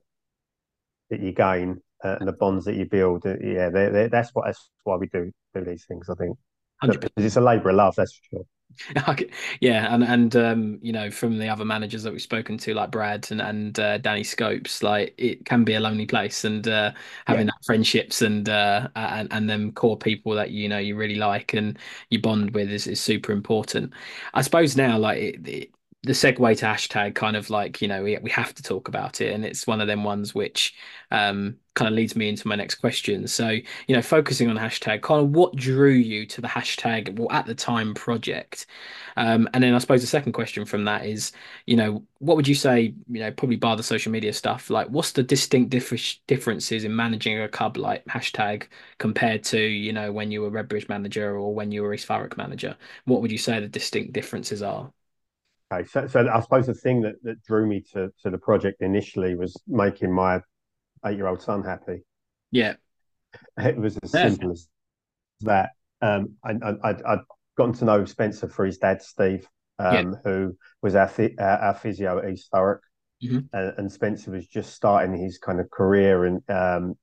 that 1.11 1.21
you 1.21 1.33
gain 1.33 1.81
uh, 2.05 2.17
and 2.19 2.29
the 2.29 2.33
bonds 2.33 2.65
that 2.65 2.77
you 2.77 2.87
build. 2.87 3.27
Uh, 3.27 3.37
yeah, 3.41 3.69
they're, 3.69 3.91
they're, 3.91 4.09
that's 4.09 4.31
what 4.35 4.47
that's 4.47 4.71
why 4.85 4.97
we 4.97 5.07
do 5.09 5.31
do 5.55 5.65
these 5.65 5.85
things. 5.87 6.09
I 6.09 6.15
think 6.15 6.37
because 6.83 7.11
it's 7.17 7.37
a 7.37 7.41
labour 7.41 7.71
of 7.71 7.77
love. 7.77 7.95
That's 7.97 8.15
for 8.15 8.23
sure. 8.31 8.45
yeah, 9.61 9.95
and 9.95 10.03
and 10.03 10.37
um, 10.37 10.79
you 10.83 10.93
know, 10.93 11.11
from 11.11 11.39
the 11.39 11.49
other 11.49 11.65
managers 11.65 12.03
that 12.03 12.13
we've 12.13 12.23
spoken 12.23 12.57
to, 12.59 12.75
like 12.75 12.91
Brad 12.91 13.31
and 13.31 13.41
and 13.41 13.79
uh, 13.79 13.99
Danny 13.99 14.25
Scopes, 14.25 14.83
like 14.83 15.15
it 15.19 15.45
can 15.45 15.65
be 15.65 15.75
a 15.75 15.81
lonely 15.81 16.07
place, 16.07 16.45
and 16.45 16.67
uh, 16.67 16.93
having 17.27 17.47
yeah. 17.47 17.53
that 17.59 17.65
friendships 17.67 18.23
and 18.23 18.49
uh, 18.49 18.89
and 18.97 19.29
and 19.33 19.51
them 19.51 19.73
core 19.73 19.99
people 19.99 20.33
that 20.35 20.51
you 20.51 20.69
know 20.69 20.79
you 20.79 20.97
really 20.97 21.17
like 21.17 21.53
and 21.55 21.79
you 22.11 22.21
bond 22.21 22.53
with 22.53 22.71
is, 22.71 22.87
is 22.87 23.01
super 23.01 23.33
important. 23.33 23.93
I 24.35 24.43
suppose 24.43 24.77
now, 24.77 24.99
like 24.99 25.19
it, 25.19 25.49
it 25.49 25.71
the 26.03 26.13
segue 26.13 26.59
to 26.59 26.65
hashtag 26.65 27.15
kind 27.15 27.37
of 27.37 27.51
like 27.51 27.83
you 27.83 27.89
know 27.89 28.03
we, 28.03 28.17
we 28.19 28.31
have 28.31 28.55
to 28.55 28.63
talk 28.63 28.89
about 28.89 29.21
it. 29.21 29.33
And 29.35 29.45
it's 29.45 29.67
one 29.67 29.81
of 29.81 29.87
them 29.87 30.05
ones 30.05 30.35
which 30.35 30.75
um, 31.11 31.57
kind 31.75 31.89
of 31.89 31.95
leads 31.95 32.17
me 32.17 32.29
into 32.29 32.49
my 32.49 32.55
next 32.57 32.77
question. 32.77 33.27
So 33.27 33.49
you 33.51 33.65
know 33.97 34.03
focusing 34.03 34.49
on 34.49 34.57
hashtag 34.57 35.03
kind 35.03 35.21
of 35.21 35.31
what 35.31 35.57
drew 35.57 35.93
you 35.93 36.27
to 36.27 36.41
the 36.41 36.49
hashtag 36.49 37.19
well 37.19 37.31
at 37.31 37.47
the 37.47 37.55
time 37.55 37.95
project? 37.95 38.67
Um, 39.17 39.49
and 39.53 39.63
then 39.63 39.75
i 39.75 39.79
suppose 39.79 40.01
the 40.01 40.07
second 40.07 40.33
question 40.33 40.65
from 40.65 40.85
that 40.85 41.05
is 41.07 41.33
you 41.67 41.77
know 41.77 42.05
what 42.19 42.37
would 42.37 42.49
you 42.49 42.55
say 42.55 42.95
you 43.09 43.21
know 43.21 43.31
probably 43.33 43.57
bar 43.57 43.77
the 43.77 43.83
social 43.83 44.13
media 44.13 44.33
stuff 44.33 44.71
like 44.71 44.89
what's 44.89 45.13
the 45.13 45.23
distinct 45.23 45.71
diff- 45.71 46.21
differences 46.27 46.85
in 46.85 46.95
managing 46.95 47.41
a 47.41 47.49
club 47.49 47.77
like 47.77 48.05
hashtag 48.07 48.67
compared 48.99 49.43
to 49.45 49.61
you 49.61 49.93
know 49.93 50.13
when 50.13 50.31
you 50.31 50.43
were 50.43 50.51
redbridge 50.51 50.89
manager 50.89 51.37
or 51.37 51.55
when 51.55 51.73
you 51.73 51.83
were 51.83 51.93
east 51.95 52.09
Thurrock 52.09 52.37
manager? 52.37 52.77
What 53.05 53.21
would 53.23 53.33
you 53.33 53.39
say 53.39 53.61
the 53.61 53.69
distinct 53.69 54.13
differences 54.13 54.63
are 54.63 54.93
Okay, 55.73 55.87
so, 55.87 56.07
so 56.07 56.29
I 56.29 56.41
suppose 56.41 56.67
the 56.67 56.75
thing 56.75 57.03
that, 57.03 57.15
that 57.23 57.43
drew 57.45 57.67
me 57.67 57.85
to, 57.93 58.11
to 58.23 58.31
the 58.31 58.39
project 58.39 58.83
initially 58.83 59.37
was 59.37 59.57
making 59.69 60.13
my 60.13 60.41
eight 61.07 61.17
year 61.17 61.29
old 61.29 61.43
son 61.43 61.63
happy. 61.63 62.03
Yeah, 62.51 62.75
it 63.59 63.77
was 63.77 63.97
as 64.03 64.13
yeah. 64.13 64.29
simple 64.29 64.53
as 64.53 64.69
that. 65.43 65.71
Um, 66.03 66.35
I, 66.45 66.53
I, 66.83 66.95
I'd 67.07 67.21
gotten 67.57 67.75
to 67.75 67.85
know 67.85 68.05
Spencer 68.05 68.49
for 68.49 68.65
his 68.65 68.79
dad, 68.79 69.03
Steve, 69.03 69.47
um, 69.79 69.95
yeah. 69.95 70.19
who 70.25 70.57
was 70.83 70.95
our, 70.95 71.11
our 71.39 71.75
physio 71.75 72.19
at 72.19 72.31
East 72.31 72.51
Thurrock, 72.53 72.81
mm-hmm. 73.23 73.39
and, 73.53 73.75
and, 73.79 73.93
Spencer 73.93 74.31
was 74.31 74.47
just 74.47 74.75
starting 74.75 75.17
his 75.17 75.39
kind 75.39 75.61
of 75.61 75.71
career 75.71 76.25
in 76.27 76.43
um, 76.49 76.95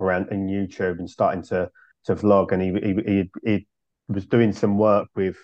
around 0.00 0.32
in 0.32 0.48
YouTube 0.48 0.98
and 0.98 1.08
starting 1.08 1.42
to 1.44 1.70
to 2.06 2.14
vlog, 2.14 2.52
and 2.52 2.62
he 2.62 2.72
he, 2.72 3.12
he, 3.12 3.30
he 3.44 3.66
was 4.08 4.26
doing 4.26 4.52
some 4.52 4.78
work 4.78 5.08
with 5.14 5.36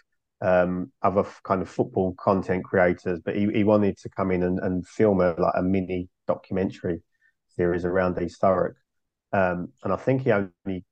um, 0.42 0.90
other 1.02 1.24
kind 1.44 1.62
of 1.62 1.68
football 1.68 2.14
content 2.18 2.64
creators, 2.64 3.20
but 3.24 3.36
he, 3.36 3.48
he 3.52 3.64
wanted 3.64 3.96
to 3.98 4.08
come 4.08 4.30
in 4.30 4.42
and, 4.42 4.58
and 4.58 4.86
film 4.86 5.20
a 5.20 5.34
like 5.38 5.54
a 5.56 5.62
mini 5.62 6.08
documentary 6.26 7.00
series 7.48 7.84
around 7.84 8.20
East 8.20 8.40
Thurrock. 8.40 8.74
Um, 9.32 9.68
and 9.84 9.92
I 9.92 9.96
think 9.96 10.22
he 10.22 10.32
only 10.32 10.84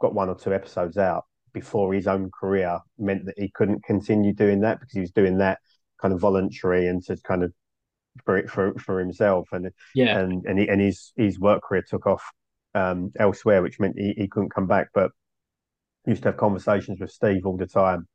got 0.00 0.14
one 0.14 0.28
or 0.28 0.34
two 0.34 0.52
episodes 0.52 0.98
out 0.98 1.24
before 1.52 1.92
his 1.94 2.06
own 2.06 2.30
career 2.38 2.80
meant 2.98 3.26
that 3.26 3.38
he 3.38 3.50
couldn't 3.50 3.84
continue 3.84 4.32
doing 4.32 4.60
that 4.60 4.80
because 4.80 4.92
he 4.92 5.00
was 5.00 5.10
doing 5.10 5.38
that 5.38 5.58
kind 6.00 6.14
of 6.14 6.20
voluntary 6.20 6.86
and 6.86 7.02
to 7.04 7.16
kind 7.22 7.42
of 7.42 7.52
for 8.24 8.46
for 8.48 8.74
for 8.78 8.98
himself 8.98 9.48
and 9.52 9.70
yeah 9.94 10.18
and 10.18 10.44
and, 10.46 10.58
he, 10.58 10.68
and 10.68 10.80
his 10.80 11.12
his 11.16 11.38
work 11.38 11.62
career 11.62 11.84
took 11.88 12.06
off 12.06 12.22
um, 12.74 13.12
elsewhere, 13.18 13.62
which 13.62 13.80
meant 13.80 13.98
he, 13.98 14.14
he 14.16 14.28
couldn't 14.28 14.54
come 14.54 14.66
back. 14.66 14.88
But 14.94 15.10
used 16.06 16.22
to 16.22 16.28
have 16.30 16.36
conversations 16.36 17.00
with 17.00 17.10
Steve 17.10 17.46
all 17.46 17.56
the 17.56 17.66
time. 17.66 18.06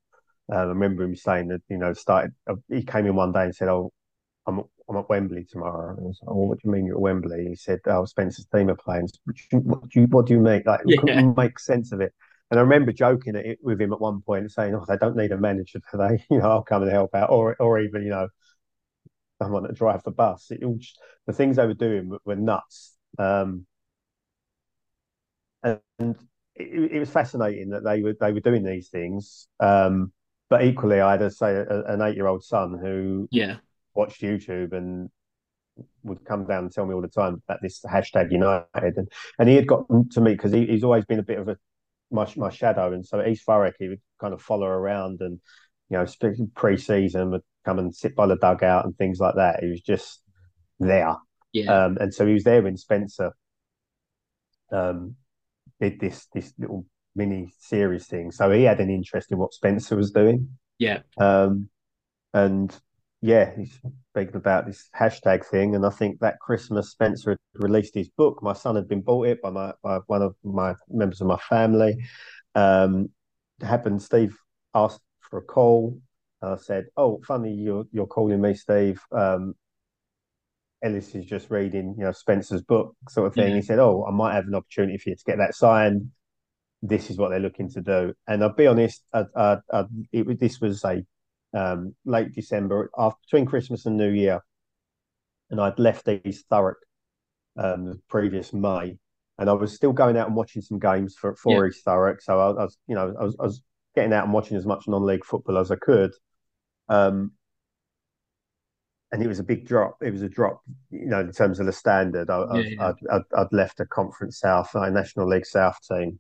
Uh, 0.51 0.58
I 0.58 0.63
remember 0.63 1.03
him 1.03 1.15
saying 1.15 1.47
that 1.49 1.62
you 1.69 1.77
know 1.77 1.93
started. 1.93 2.34
Uh, 2.47 2.55
he 2.69 2.84
came 2.84 3.05
in 3.05 3.15
one 3.15 3.31
day 3.31 3.43
and 3.43 3.55
said, 3.55 3.67
"Oh, 3.69 3.91
I'm 4.45 4.62
I'm 4.89 4.97
at 4.97 5.10
Wembley 5.10 5.45
tomorrow." 5.49 5.91
And 5.91 5.99
I 5.99 6.08
was 6.08 6.19
like, 6.21 6.36
"Oh, 6.36 6.45
what 6.45 6.60
do 6.60 6.67
you 6.67 6.71
mean 6.71 6.86
you're 6.86 6.95
at 6.95 7.01
Wembley?" 7.01 7.47
He 7.49 7.55
said, 7.55 7.79
"Oh, 7.86 8.05
Spencer's 8.05 8.45
team 8.45 8.69
are 8.69 8.75
playing." 8.75 9.10
What 9.51 9.89
do 9.89 9.99
you 9.99 10.08
What 10.08 10.25
do 10.27 10.34
you 10.34 10.39
make? 10.39 10.65
Like, 10.65 10.81
yeah. 10.86 10.97
couldn't 10.99 11.38
make 11.38 11.60
sense 11.60 11.91
of 11.91 12.01
it. 12.01 12.13
And 12.51 12.60
I 12.60 12.63
remember 12.63 12.91
joking 12.91 13.36
it 13.36 13.58
with 13.63 13.81
him 13.81 13.91
at 13.91 13.99
one 14.01 14.21
point 14.21 14.41
and 14.41 14.51
saying, 14.51 14.75
"Oh, 14.75 14.86
they 14.88 14.97
don't 14.97 15.17
need 15.17 15.31
a 15.31 15.38
manager 15.38 15.79
today. 15.91 16.23
You 16.29 16.39
know, 16.39 16.49
I'll 16.51 16.63
come 16.63 16.84
and 16.84 16.91
help 16.91 17.15
out, 17.15 17.31
or 17.31 17.55
or 17.60 17.79
even 17.79 18.03
you 18.03 18.10
know, 18.10 18.27
someone 19.41 19.63
to 19.63 19.73
drive 19.73 20.03
the 20.03 20.12
bus." 20.12 20.51
It, 20.51 20.62
it 20.62 20.86
the 21.25 21.34
things 21.34 21.55
they 21.55 21.65
were 21.65 21.73
doing 21.73 22.10
were, 22.10 22.19
were 22.25 22.36
nuts. 22.36 22.95
Um, 23.17 23.65
and 25.63 26.15
it, 26.55 26.91
it, 26.91 26.99
was 26.99 27.10
fascinating 27.10 27.69
that 27.69 27.84
they 27.84 28.01
were 28.01 28.15
they 28.19 28.31
were 28.31 28.39
doing 28.39 28.63
these 28.63 28.89
things. 28.89 29.47
Um, 29.60 30.12
but 30.49 30.63
equally, 30.63 31.01
I 31.01 31.12
had 31.12 31.19
to 31.21 31.31
say 31.31 31.55
a, 31.55 31.84
an 31.86 32.01
eight 32.01 32.15
year 32.15 32.27
old 32.27 32.43
son 32.43 32.77
who 32.79 33.27
yeah 33.31 33.58
watched 33.93 34.21
YouTube 34.21 34.73
and 34.73 35.10
would 36.03 36.23
come 36.25 36.45
down 36.45 36.63
and 36.65 36.71
tell 36.71 36.86
me 36.86 36.93
all 36.93 37.01
the 37.01 37.08
time 37.08 37.41
about 37.47 37.60
this 37.62 37.81
hashtag 37.81 38.31
United, 38.31 38.97
and 38.97 39.12
and 39.39 39.49
he 39.49 39.55
had 39.55 39.67
got 39.67 39.86
to 40.12 40.21
me 40.21 40.34
because 40.34 40.51
he, 40.51 40.65
he's 40.65 40.84
always 40.84 41.05
been 41.05 41.19
a 41.19 41.23
bit 41.23 41.39
of 41.39 41.47
a 41.47 41.58
my 42.12 42.27
my 42.36 42.49
shadow, 42.49 42.93
and 42.93 43.05
so 43.05 43.19
at 43.19 43.27
East 43.27 43.45
Thurrock 43.47 43.73
he 43.79 43.89
would 43.89 44.01
kind 44.19 44.34
of 44.34 44.41
follow 44.41 44.67
around 44.67 45.21
and 45.21 45.39
you 45.89 45.97
know 45.97 46.05
pre-season 46.55 47.31
would 47.31 47.41
come 47.63 47.79
and 47.79 47.95
sit 47.95 48.15
by 48.15 48.27
the 48.27 48.38
dugout 48.38 48.86
and 48.86 48.95
things 48.97 49.19
like 49.19 49.36
that. 49.36 49.63
He 49.63 49.69
was 49.69 49.81
just 49.81 50.21
there, 50.79 51.15
yeah. 51.53 51.86
Um, 51.86 51.97
and 51.99 52.13
so 52.13 52.25
he 52.25 52.34
was 52.34 52.43
there 52.43 52.62
when 52.62 52.77
Spencer 52.77 53.31
um, 54.71 55.15
did 55.79 55.99
this 55.99 56.27
this 56.34 56.53
little 56.58 56.86
mini 57.15 57.54
series 57.60 58.08
thing. 58.08 58.32
So 58.32 58.51
he 58.51 58.63
had 58.63 58.80
an 58.80 58.89
interest 58.89 59.32
in 59.32 59.38
what 59.38 59.54
Spencer 59.54 59.95
was 59.95 60.12
doing. 60.12 60.49
Yeah. 60.78 60.99
Um, 61.17 61.69
and 62.34 62.78
yeah, 63.21 63.56
he's 63.56 63.80
speaking 64.12 64.36
about 64.36 64.65
this 64.65 64.89
hashtag 64.95 65.45
thing. 65.45 65.75
And 65.75 65.86
I 65.86 65.89
think 65.89 66.19
that 66.19 66.39
Christmas 66.39 66.91
Spencer 66.91 67.32
had 67.32 67.38
released 67.56 67.95
his 67.95 68.10
book. 68.10 68.43
My 68.43 68.54
son 68.54 68.75
had 68.75 68.88
been 68.88 69.01
bought 69.01 69.28
it 69.28 69.41
by 69.41 69.49
my 69.49 69.73
by 69.82 69.99
one 70.08 70.21
of 70.21 70.36
my 70.43 70.75
members 70.89 71.21
of 71.21 71.28
my 71.28 71.38
family. 71.38 71.97
Um, 72.54 73.10
it 73.62 73.65
happened. 73.65 74.01
Steve 74.01 74.38
asked 74.73 75.01
for 75.21 75.39
a 75.39 75.41
call. 75.41 75.99
I 76.41 76.58
said, 76.58 76.86
"Oh, 76.97 77.21
funny 77.25 77.54
you're 77.54 77.86
you're 77.91 78.06
calling 78.06 78.41
me, 78.41 78.54
Steve. 78.54 79.01
Um, 79.12 79.56
Ellis 80.84 81.15
is 81.15 81.25
just 81.25 81.49
reading, 81.49 81.95
you 81.97 82.04
know, 82.04 82.12
Spencer's 82.12 82.62
book, 82.62 82.95
sort 83.10 83.28
of 83.28 83.34
thing." 83.34 83.49
Yeah. 83.51 83.56
He 83.56 83.62
said, 83.62 83.80
"Oh, 83.80 84.06
I 84.08 84.12
might 84.12 84.36
have 84.36 84.45
an 84.45 84.56
opportunity 84.56 84.97
for 84.97 85.10
you 85.10 85.15
to 85.15 85.23
get 85.25 85.38
that 85.38 85.56
signed 85.56 86.12
this 86.88 87.10
is 87.10 87.17
what 87.17 87.30
they're 87.30 87.39
looking 87.39 87.69
to 87.71 87.82
do. 87.82 88.13
And 88.28 88.43
I'll 88.43 88.54
be 88.54 88.67
honest, 88.67 89.04
I, 89.13 89.26
I, 89.36 89.58
I, 89.71 89.86
it, 90.12 90.39
this 90.39 90.60
was 90.60 90.84
a 90.84 91.04
um, 91.54 91.95
late 92.06 92.34
December, 92.34 92.89
after, 92.98 93.17
between 93.26 93.45
Christmas 93.45 93.86
and 93.86 93.98
New 93.98 94.12
Year, 94.12 94.41
and 95.50 95.62
I'd 95.62 95.80
left 95.80 96.08
East 96.08 96.45
Thurrock 96.52 96.76
um, 97.58 97.86
the 97.86 98.02
previous 98.10 98.54
May, 98.54 98.98
and 99.38 99.50
I 99.50 99.54
was 99.54 99.74
still 99.74 99.93
going 99.93 100.17
out 100.17 100.28
and 100.28 100.36
watching 100.36 100.62
some 100.62 100.80
games 100.80 101.15
for 101.15 101.36
for 101.36 101.63
yeah. 101.63 101.69
East 101.69 101.86
Thurrock. 101.86 102.21
So 102.21 102.39
I, 102.39 102.50
I, 102.50 102.63
was, 102.63 102.78
you 102.88 102.95
know, 102.95 103.15
I 103.19 103.24
was, 103.24 103.36
I 103.39 103.43
was 103.43 103.62
getting 103.95 104.13
out 104.13 104.26
and 104.26 104.34
watching 104.34 104.58
as 104.58 104.65
much 104.65 104.88
non-league 104.88 105.26
football 105.26 105.58
as 105.58 105.71
I 105.71 105.78
could. 105.78 106.12
Um, 106.89 107.32
and 109.12 109.24
it 109.24 109.28
was 109.28 109.39
a 109.39 109.43
big 109.43 109.65
drop. 109.65 109.98
It 110.02 110.12
was 110.12 110.24
a 110.24 110.30
drop, 110.30 110.62
you 110.91 111.06
know, 111.06 111.21
in 111.21 111.32
terms 111.32 111.60
of 111.60 111.65
the 111.65 111.71
standard. 111.71 112.30
I, 112.30 112.58
yeah, 112.58 112.62
yeah. 112.67 112.88
I'd, 112.88 112.95
I'd, 113.12 113.21
I'd, 113.38 113.54
left 113.54 113.80
a 113.80 113.86
Conference 113.86 114.39
South, 114.39 114.71
a 114.74 114.91
National 114.91 115.30
League 115.30 115.45
South 115.45 115.78
team, 115.89 116.19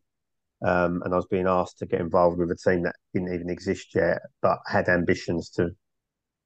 um, 0.63 1.01
and 1.03 1.13
I 1.13 1.17
was 1.17 1.27
being 1.27 1.47
asked 1.47 1.79
to 1.79 1.85
get 1.85 2.01
involved 2.01 2.37
with 2.37 2.51
a 2.51 2.55
team 2.55 2.83
that 2.83 2.95
didn't 3.13 3.33
even 3.33 3.49
exist 3.49 3.95
yet, 3.95 4.21
but 4.41 4.59
had 4.67 4.89
ambitions 4.89 5.49
to 5.51 5.69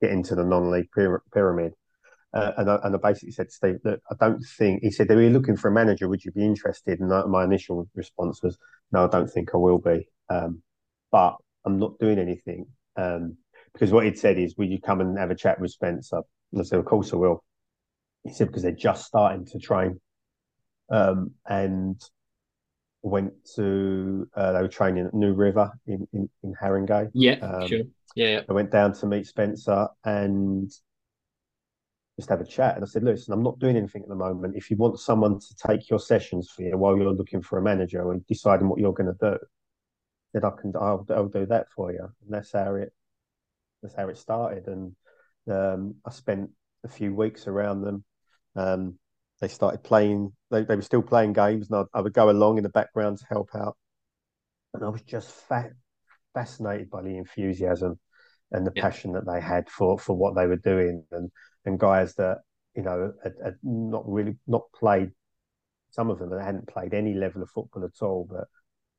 get 0.01 0.11
into 0.11 0.35
the 0.35 0.43
non-league 0.43 0.89
pyramid. 1.33 1.73
Uh, 2.31 2.51
and, 2.57 2.69
I, 2.69 2.79
and 2.83 2.95
I 2.95 2.99
basically 3.01 3.31
said, 3.31 3.47
to 3.47 3.51
Steve, 3.51 3.75
look, 3.83 3.99
I 4.11 4.15
don't 4.19 4.43
think, 4.57 4.83
he 4.83 4.91
said, 4.91 5.09
are 5.09 5.21
you 5.21 5.31
looking 5.31 5.57
for 5.57 5.69
a 5.69 5.73
manager? 5.73 6.07
Would 6.07 6.23
you 6.23 6.31
be 6.31 6.45
interested? 6.45 6.99
And 6.99 7.09
my 7.31 7.43
initial 7.43 7.89
response 7.95 8.43
was, 8.43 8.57
no, 8.91 9.05
I 9.05 9.07
don't 9.07 9.27
think 9.27 9.49
I 9.53 9.57
will 9.57 9.79
be. 9.79 10.07
Um, 10.29 10.61
but 11.11 11.37
I'm 11.65 11.79
not 11.79 11.97
doing 11.99 12.19
anything. 12.19 12.67
Um, 12.95 13.37
because 13.73 13.91
what 13.91 14.05
he'd 14.05 14.17
said 14.17 14.37
is, 14.37 14.55
will 14.57 14.67
you 14.67 14.79
come 14.79 15.01
and 15.01 15.17
have 15.17 15.31
a 15.31 15.35
chat 15.35 15.59
with 15.59 15.71
Spencer? 15.71 16.21
And 16.51 16.61
I 16.61 16.63
said, 16.63 16.79
of 16.79 16.85
course 16.85 17.13
I 17.13 17.17
will. 17.17 17.43
He 18.23 18.33
said, 18.33 18.47
because 18.47 18.63
they're 18.63 18.71
just 18.71 19.05
starting 19.05 19.45
to 19.47 19.59
train. 19.59 19.99
Um, 20.91 21.31
and 21.47 21.99
went 23.01 23.33
to 23.55 24.27
uh, 24.35 24.51
they 24.51 24.61
were 24.61 24.67
training 24.67 25.05
at 25.05 25.13
New 25.13 25.33
River 25.33 25.71
in 25.87 26.07
in, 26.13 26.29
in 26.43 26.53
Haringey. 26.61 27.09
Yeah, 27.13 27.35
um, 27.41 27.67
sure. 27.67 27.83
Yeah, 28.15 28.41
I 28.49 28.53
went 28.53 28.71
down 28.71 28.93
to 28.93 29.05
meet 29.05 29.27
Spencer 29.27 29.87
and 30.03 30.71
just 32.17 32.29
have 32.29 32.41
a 32.41 32.45
chat. 32.45 32.75
And 32.75 32.83
I 32.83 32.87
said, 32.87 33.03
listen, 33.03 33.33
I'm 33.33 33.43
not 33.43 33.59
doing 33.59 33.77
anything 33.77 34.01
at 34.01 34.09
the 34.09 34.15
moment. 34.15 34.57
If 34.57 34.69
you 34.69 34.75
want 34.75 34.99
someone 34.99 35.39
to 35.39 35.55
take 35.67 35.89
your 35.89 35.99
sessions 35.99 36.49
for 36.49 36.63
you 36.63 36.77
while 36.77 36.97
you're 36.97 37.13
looking 37.13 37.41
for 37.41 37.57
a 37.57 37.61
manager 37.61 38.11
and 38.11 38.25
deciding 38.27 38.67
what 38.67 38.79
you're 38.79 38.93
going 38.93 39.15
to 39.15 39.31
do, 39.31 39.37
then 40.33 40.43
I 40.43 40.51
can 40.59 40.73
I'll, 40.75 41.05
I'll 41.09 41.29
do 41.29 41.45
that 41.45 41.67
for 41.73 41.93
you. 41.93 42.01
And 42.01 42.33
that's 42.33 42.51
how 42.51 42.75
it 42.75 42.91
that's 43.81 43.95
how 43.95 44.09
it 44.09 44.17
started. 44.17 44.67
And 44.67 44.95
um, 45.49 45.95
I 46.05 46.11
spent 46.11 46.49
a 46.83 46.89
few 46.89 47.15
weeks 47.15 47.47
around 47.47 47.81
them. 47.81 48.03
Um, 48.55 48.99
they 49.41 49.47
started 49.47 49.83
playing. 49.83 50.33
They, 50.51 50.63
they 50.63 50.75
were 50.75 50.81
still 50.81 51.01
playing 51.01 51.33
games, 51.33 51.69
and 51.69 51.85
I, 51.93 51.97
I 51.97 52.01
would 52.01 52.13
go 52.13 52.29
along 52.29 52.57
in 52.57 52.63
the 52.63 52.69
background 52.69 53.19
to 53.19 53.25
help 53.29 53.49
out. 53.55 53.77
And 54.73 54.83
I 54.83 54.89
was 54.89 55.01
just 55.01 55.31
fa- 55.31 55.73
fascinated 56.33 56.89
by 56.89 57.01
the 57.01 57.17
enthusiasm 57.17 57.99
and 58.51 58.65
the 58.65 58.71
yeah. 58.75 58.81
passion 58.81 59.13
that 59.13 59.25
they 59.25 59.41
had 59.41 59.69
for 59.69 59.97
for 59.99 60.15
what 60.15 60.35
they 60.35 60.47
were 60.47 60.57
doing, 60.57 61.05
and 61.11 61.31
and 61.65 61.79
guys 61.79 62.15
that 62.15 62.39
you 62.75 62.83
know 62.83 63.13
had, 63.23 63.33
had 63.43 63.55
not 63.63 64.03
really 64.07 64.37
not 64.47 64.63
played. 64.73 65.11
Some 65.91 66.11
of 66.11 66.19
them 66.19 66.29
that 66.29 66.43
hadn't 66.43 66.67
played 66.67 66.93
any 66.93 67.15
level 67.15 67.41
of 67.41 67.49
football 67.49 67.83
at 67.83 68.05
all, 68.05 68.27
but 68.29 68.47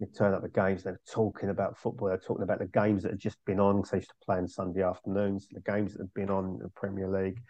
you 0.00 0.07
turn 0.07 0.33
up 0.33 0.42
the 0.42 0.48
games, 0.48 0.83
they're 0.83 1.00
talking 1.09 1.50
about 1.50 1.79
football. 1.79 2.09
They're 2.09 2.18
talking 2.18 2.42
about 2.42 2.59
the 2.59 2.66
games 2.66 3.03
that 3.03 3.12
had 3.12 3.20
just 3.20 3.37
been 3.44 3.61
on. 3.61 3.76
Because 3.76 3.90
they 3.90 3.98
used 3.98 4.09
to 4.09 4.24
play 4.24 4.38
on 4.38 4.48
Sunday 4.48 4.83
afternoons, 4.83 5.46
the 5.53 5.61
games 5.61 5.92
that 5.92 6.00
had 6.00 6.14
been 6.14 6.31
on 6.31 6.46
in 6.46 6.59
the 6.59 6.70
Premier 6.70 7.07
League. 7.07 7.40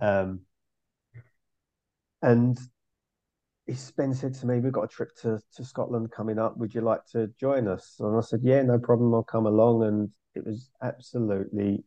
Um, 0.00 0.40
and 2.22 2.58
Ben 3.96 4.14
said 4.14 4.34
to 4.34 4.46
me, 4.46 4.58
"We've 4.58 4.72
got 4.72 4.84
a 4.84 4.88
trip 4.88 5.14
to, 5.22 5.40
to 5.54 5.64
Scotland 5.64 6.10
coming 6.10 6.38
up. 6.38 6.56
Would 6.56 6.74
you 6.74 6.80
like 6.80 7.04
to 7.12 7.28
join 7.38 7.68
us?" 7.68 7.96
And 8.00 8.16
I 8.16 8.20
said, 8.20 8.40
"Yeah, 8.42 8.62
no 8.62 8.78
problem. 8.78 9.14
I'll 9.14 9.22
come 9.22 9.46
along." 9.46 9.84
And 9.84 10.10
it 10.34 10.44
was 10.44 10.70
absolutely 10.82 11.84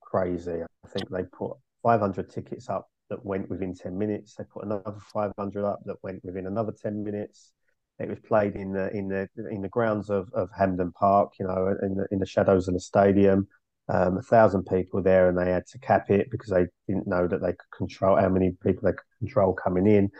crazy. 0.00 0.62
I 0.62 0.88
think 0.88 1.08
they 1.10 1.24
put 1.24 1.56
500 1.82 2.30
tickets 2.30 2.68
up 2.70 2.90
that 3.10 3.24
went 3.24 3.48
within 3.50 3.74
10 3.74 3.96
minutes. 3.96 4.34
They 4.34 4.44
put 4.44 4.64
another 4.64 4.96
500 5.12 5.64
up 5.64 5.80
that 5.84 6.02
went 6.02 6.24
within 6.24 6.46
another 6.46 6.72
10 6.72 7.02
minutes. 7.02 7.52
It 7.98 8.08
was 8.08 8.20
played 8.20 8.54
in 8.54 8.72
the 8.72 8.90
in 8.96 9.08
the 9.08 9.28
in 9.50 9.60
the 9.60 9.68
grounds 9.68 10.08
of, 10.08 10.32
of 10.32 10.50
Hampden 10.56 10.92
Park, 10.92 11.32
you 11.38 11.46
know, 11.46 11.76
in 11.82 11.96
the 11.96 12.06
in 12.10 12.18
the 12.20 12.26
shadows 12.26 12.68
of 12.68 12.74
the 12.74 12.80
stadium 12.80 13.48
um, 13.88 14.18
a 14.18 14.22
thousand 14.22 14.64
people 14.64 15.02
there, 15.02 15.28
and 15.28 15.38
they 15.38 15.50
had 15.50 15.66
to 15.68 15.78
cap 15.78 16.10
it 16.10 16.30
because 16.30 16.50
they 16.50 16.66
didn't 16.86 17.06
know 17.06 17.26
that 17.26 17.40
they 17.40 17.52
could 17.52 17.76
control 17.76 18.16
how 18.16 18.28
many 18.28 18.50
people 18.62 18.82
they 18.82 18.92
could 18.92 19.18
control 19.18 19.52
coming 19.52 19.86
in. 19.86 20.10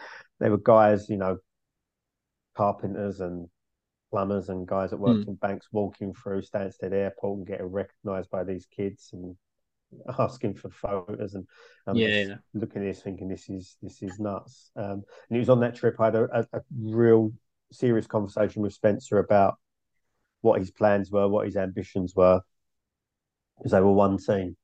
There 0.41 0.51
were 0.51 0.59
guys, 0.59 1.09
you 1.09 1.17
know, 1.17 1.39
carpenters 2.57 3.21
and 3.21 3.49
plumbers 4.11 4.49
and 4.49 4.67
guys 4.67 4.91
that 4.91 4.99
worked 4.99 5.27
mm. 5.27 5.29
in 5.29 5.35
banks 5.35 5.69
walking 5.71 6.15
through 6.15 6.43
Stansted 6.43 6.93
Airport 6.93 7.39
and 7.39 7.47
getting 7.47 7.67
recognised 7.67 8.31
by 8.31 8.45
these 8.45 8.67
kids 8.75 9.11
and 9.13 9.37
asking 10.19 10.55
for 10.55 10.71
photos 10.71 11.35
and 11.35 11.47
um, 11.87 11.97
yeah, 11.97 12.35
looking 12.55 12.83
at 12.83 12.89
this 12.89 13.03
thinking 13.03 13.29
this 13.29 13.49
is 13.49 13.77
this 13.83 14.03
is 14.03 14.19
nuts. 14.19 14.71
Um, 14.77 15.03
and 15.29 15.37
it 15.37 15.39
was 15.39 15.49
on 15.49 15.61
that 15.61 15.77
trip 15.77 15.97
I 16.01 16.07
had 16.07 16.15
a, 16.15 16.47
a 16.53 16.61
real 16.79 17.33
serious 17.73 18.07
conversation 18.07 18.63
with 18.63 18.73
Spencer 18.73 19.19
about 19.19 19.59
what 20.41 20.59
his 20.59 20.71
plans 20.71 21.11
were, 21.11 21.29
what 21.29 21.47
his 21.47 21.57
ambitions 21.57 22.15
were, 22.15 22.41
because 23.59 23.73
they 23.73 23.81
were 23.81 23.93
one 23.93 24.19
team. 24.19 24.57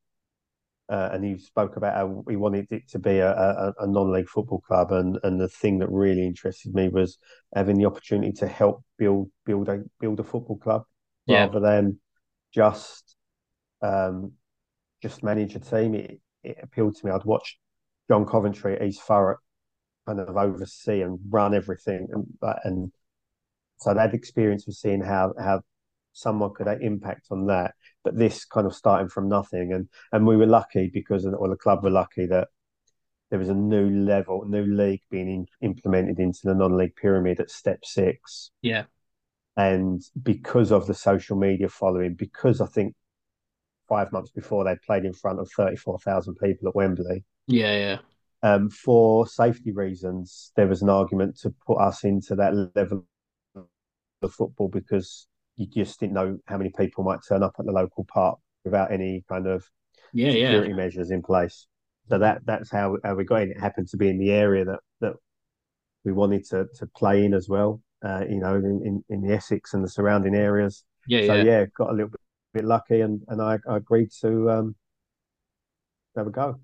Uh, 0.90 1.08
and 1.12 1.24
he 1.24 1.38
spoke 1.38 1.76
about 1.76 1.94
how 1.94 2.22
he 2.28 2.36
wanted 2.36 2.70
it 2.70 2.86
to 2.90 2.98
be 2.98 3.18
a, 3.18 3.32
a, 3.32 3.72
a, 3.80 3.86
non-league 3.86 4.28
football 4.28 4.60
club, 4.60 4.92
and, 4.92 5.18
and 5.22 5.40
the 5.40 5.48
thing 5.48 5.78
that 5.78 5.88
really 5.88 6.26
interested 6.26 6.74
me 6.74 6.88
was 6.88 7.16
having 7.54 7.78
the 7.78 7.86
opportunity 7.86 8.30
to 8.30 8.46
help 8.46 8.84
build 8.98 9.30
build 9.46 9.66
a 9.70 9.82
build 9.98 10.20
a 10.20 10.22
football 10.22 10.58
club 10.58 10.82
yeah. 11.24 11.46
rather 11.46 11.60
than 11.60 11.98
just 12.52 13.16
um, 13.80 14.32
just 15.02 15.22
manage 15.22 15.54
a 15.54 15.60
team. 15.60 15.94
It, 15.94 16.20
it 16.42 16.58
appealed 16.62 16.96
to 16.96 17.06
me. 17.06 17.12
I'd 17.12 17.24
watched 17.24 17.56
John 18.10 18.26
Coventry 18.26 18.76
at 18.76 18.82
East 18.82 19.00
Thurrock 19.08 19.38
kind 20.06 20.20
of 20.20 20.36
oversee 20.36 21.00
and 21.00 21.18
run 21.30 21.54
everything, 21.54 22.08
and 22.12 22.26
and 22.64 22.92
so 23.78 23.94
that 23.94 24.14
experience 24.14 24.68
of 24.68 24.74
seeing 24.74 25.00
how 25.00 25.32
how 25.38 25.62
someone 26.14 26.54
could 26.54 26.66
have 26.66 26.80
impact 26.80 27.26
on 27.30 27.46
that. 27.46 27.74
But 28.02 28.16
this 28.16 28.46
kind 28.46 28.66
of 28.66 28.74
starting 28.74 29.08
from 29.08 29.28
nothing, 29.28 29.72
and 29.72 29.88
and 30.12 30.26
we 30.26 30.36
were 30.36 30.46
lucky 30.46 30.90
because, 30.92 31.26
or 31.26 31.48
the 31.48 31.56
club 31.56 31.84
were 31.84 31.90
lucky 31.90 32.26
that 32.26 32.48
there 33.30 33.38
was 33.38 33.48
a 33.48 33.54
new 33.54 33.90
level, 33.90 34.44
new 34.46 34.64
league 34.64 35.02
being 35.10 35.28
in, 35.28 35.46
implemented 35.60 36.18
into 36.18 36.40
the 36.44 36.54
non-league 36.54 36.96
pyramid 36.96 37.40
at 37.40 37.50
step 37.50 37.84
six. 37.84 38.50
Yeah. 38.62 38.84
And 39.56 40.02
because 40.22 40.72
of 40.72 40.86
the 40.86 40.94
social 40.94 41.36
media 41.36 41.68
following, 41.68 42.14
because 42.14 42.60
I 42.60 42.66
think 42.66 42.94
five 43.88 44.12
months 44.12 44.30
before 44.30 44.64
they 44.64 44.76
played 44.86 45.04
in 45.04 45.12
front 45.12 45.40
of 45.40 45.50
34,000 45.50 46.36
people 46.36 46.68
at 46.68 46.74
Wembley. 46.74 47.24
Yeah, 47.46 47.76
yeah. 47.76 47.98
Um, 48.42 48.68
for 48.70 49.26
safety 49.26 49.72
reasons, 49.72 50.52
there 50.54 50.66
was 50.66 50.82
an 50.82 50.90
argument 50.90 51.38
to 51.40 51.54
put 51.66 51.78
us 51.78 52.04
into 52.04 52.36
that 52.36 52.54
level 52.74 53.06
of 54.22 54.32
football 54.32 54.68
because 54.68 55.26
you 55.56 55.66
just 55.66 56.00
didn't 56.00 56.14
know 56.14 56.38
how 56.46 56.58
many 56.58 56.70
people 56.70 57.04
might 57.04 57.20
turn 57.26 57.42
up 57.42 57.54
at 57.58 57.66
the 57.66 57.72
local 57.72 58.04
park 58.04 58.38
without 58.64 58.92
any 58.92 59.24
kind 59.28 59.46
of 59.46 59.64
yeah, 60.12 60.30
security 60.30 60.70
yeah. 60.70 60.76
measures 60.76 61.10
in 61.10 61.22
place. 61.22 61.66
So 62.08 62.18
that 62.18 62.42
that's 62.44 62.70
how, 62.70 62.96
how 63.04 63.14
we 63.14 63.24
got 63.24 63.42
in. 63.42 63.50
It 63.50 63.60
happened 63.60 63.88
to 63.88 63.96
be 63.96 64.08
in 64.08 64.18
the 64.18 64.30
area 64.30 64.64
that 64.64 64.80
that 65.00 65.14
we 66.04 66.12
wanted 66.12 66.44
to 66.50 66.66
to 66.76 66.86
play 66.96 67.24
in 67.24 67.34
as 67.34 67.48
well. 67.48 67.80
Uh, 68.04 68.24
you 68.28 68.38
know, 68.38 68.56
in, 68.56 68.82
in, 68.84 69.04
in 69.08 69.22
the 69.22 69.32
Essex 69.34 69.72
and 69.72 69.82
the 69.82 69.88
surrounding 69.88 70.34
areas. 70.34 70.84
Yeah, 71.08 71.26
so 71.26 71.34
yeah. 71.36 71.42
yeah, 71.42 71.66
got 71.74 71.88
a 71.88 71.92
little 71.92 72.10
bit, 72.10 72.20
bit 72.52 72.64
lucky, 72.64 73.00
and 73.00 73.22
and 73.28 73.40
I, 73.40 73.58
I 73.66 73.76
agreed 73.76 74.10
to 74.20 74.50
um, 74.50 74.76
have 76.16 76.26
a 76.26 76.30
go 76.30 76.60